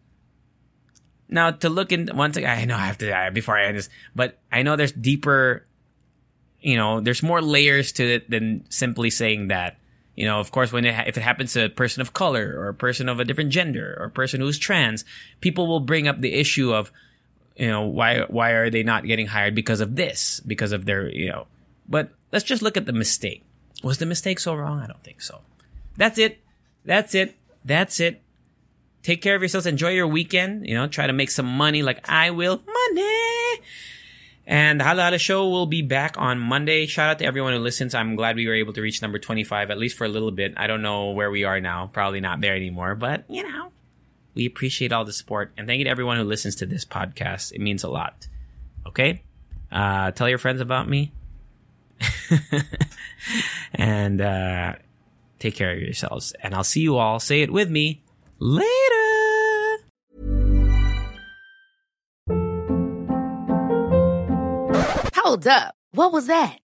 Now 1.28 1.51
to 1.51 1.68
look 1.68 1.91
in 1.91 2.11
once 2.14 2.37
again, 2.37 2.59
I 2.59 2.64
know 2.64 2.76
I 2.76 2.87
have 2.87 2.99
to 2.99 3.11
uh, 3.11 3.30
before 3.30 3.59
I 3.59 3.66
end 3.66 3.76
this, 3.76 3.89
but 4.14 4.39
I 4.53 4.62
know 4.62 4.76
there's 4.76 4.93
deeper, 4.93 5.66
you 6.61 6.76
know, 6.76 7.01
there's 7.01 7.22
more 7.22 7.43
layers 7.43 7.93
to 7.93 8.05
it 8.05 8.30
than 8.30 8.64
simply 8.68 9.11
saying 9.11 9.49
that. 9.49 9.78
You 10.16 10.26
know, 10.26 10.39
of 10.39 10.53
course, 10.53 10.70
when 10.70 10.85
it, 10.85 11.09
if 11.09 11.16
it 11.16 11.22
happens 11.22 11.55
to 11.55 11.64
a 11.64 11.68
person 11.68 12.01
of 12.01 12.12
color 12.12 12.55
or 12.57 12.68
a 12.68 12.74
person 12.74 13.09
of 13.09 13.18
a 13.18 13.24
different 13.24 13.51
gender 13.51 13.97
or 13.99 14.07
a 14.07 14.11
person 14.11 14.41
who's 14.41 14.59
trans, 14.59 15.05
people 15.41 15.66
will 15.66 15.80
bring 15.80 16.07
up 16.07 16.20
the 16.20 16.32
issue 16.32 16.72
of, 16.72 16.93
you 17.57 17.66
know, 17.66 17.82
why 17.82 18.20
why 18.28 18.51
are 18.51 18.70
they 18.70 18.85
not 18.85 19.05
getting 19.05 19.26
hired 19.26 19.57
because 19.57 19.80
of 19.80 19.97
this, 19.97 20.41
because 20.41 20.70
of 20.70 20.85
their, 20.85 21.09
you 21.09 21.30
know. 21.30 21.47
But 21.89 22.11
let's 22.35 22.45
just 22.45 22.62
look 22.62 22.76
at 22.76 22.85
the 22.85 22.93
mistake. 22.93 23.45
Was 23.85 23.99
the 23.99 24.07
mistake 24.07 24.41
so 24.41 24.55
wrong? 24.55 24.80
I 24.80 24.89
don't 24.89 25.03
think 25.05 25.22
so. 25.22 25.41
That's 25.97 26.18
it. 26.18 26.41
That's 26.85 27.14
it. 27.14 27.37
That's 27.64 28.01
it. 28.01 28.22
Take 29.05 29.22
care 29.22 29.37
of 29.37 29.43
yourselves. 29.43 29.66
Enjoy 29.66 29.91
your 29.91 30.09
weekend. 30.09 30.66
You 30.66 30.74
know, 30.74 30.89
try 30.89 31.07
to 31.07 31.12
make 31.12 31.30
some 31.30 31.47
money 31.47 31.82
like 31.82 32.07
I 32.11 32.30
will. 32.30 32.61
Money. 32.66 33.62
And 34.47 34.80
the 34.80 34.85
Hala 34.85 35.16
Show 35.16 35.49
will 35.49 35.66
be 35.66 35.80
back 35.80 36.16
on 36.18 36.41
Monday. 36.41 36.87
Shout 36.87 37.09
out 37.09 37.18
to 37.20 37.24
everyone 37.24 37.53
who 37.53 37.61
listens. 37.61 37.95
I'm 37.95 38.16
glad 38.16 38.35
we 38.35 38.49
were 38.49 38.55
able 38.55 38.72
to 38.72 38.82
reach 38.82 39.01
number 39.01 39.18
25, 39.18 39.70
at 39.70 39.78
least 39.78 39.97
for 39.97 40.05
a 40.05 40.09
little 40.09 40.32
bit. 40.32 40.55
I 40.57 40.66
don't 40.66 40.82
know 40.82 41.12
where 41.12 41.30
we 41.30 41.45
are 41.45 41.61
now. 41.61 41.89
Probably 41.93 42.20
not 42.20 42.41
there 42.41 42.57
anymore, 42.57 42.97
but 42.97 43.24
you 43.28 43.45
know, 43.45 43.70
we 44.35 44.45
appreciate 44.45 44.93
all 44.93 45.05
the 45.05 45.12
support. 45.12 45.53
And 45.57 45.68
thank 45.68 45.78
you 45.78 45.85
to 45.85 45.91
everyone 45.91 46.16
who 46.16 46.24
listens 46.24 46.57
to 46.57 46.66
this 46.66 46.85
podcast. 46.85 47.53
It 47.53 47.61
means 47.61 47.85
a 47.85 47.89
lot. 47.89 48.26
Okay? 48.87 49.22
Uh, 49.70 50.11
tell 50.11 50.28
your 50.28 50.39
friends 50.39 50.61
about 50.61 50.89
me. 50.89 51.12
and 53.74 54.20
uh, 54.20 54.74
take 55.38 55.55
care 55.55 55.72
of 55.72 55.80
yourselves. 55.80 56.34
And 56.42 56.55
I'll 56.55 56.64
see 56.64 56.80
you 56.80 56.97
all. 56.97 57.20
Say 57.20 57.42
it 57.42 57.53
with 57.53 57.70
me 57.70 58.05
Later. 58.40 58.66
Hold 65.14 65.47
up. 65.47 65.74
What 65.92 66.12
was 66.12 66.26
that? 66.26 66.59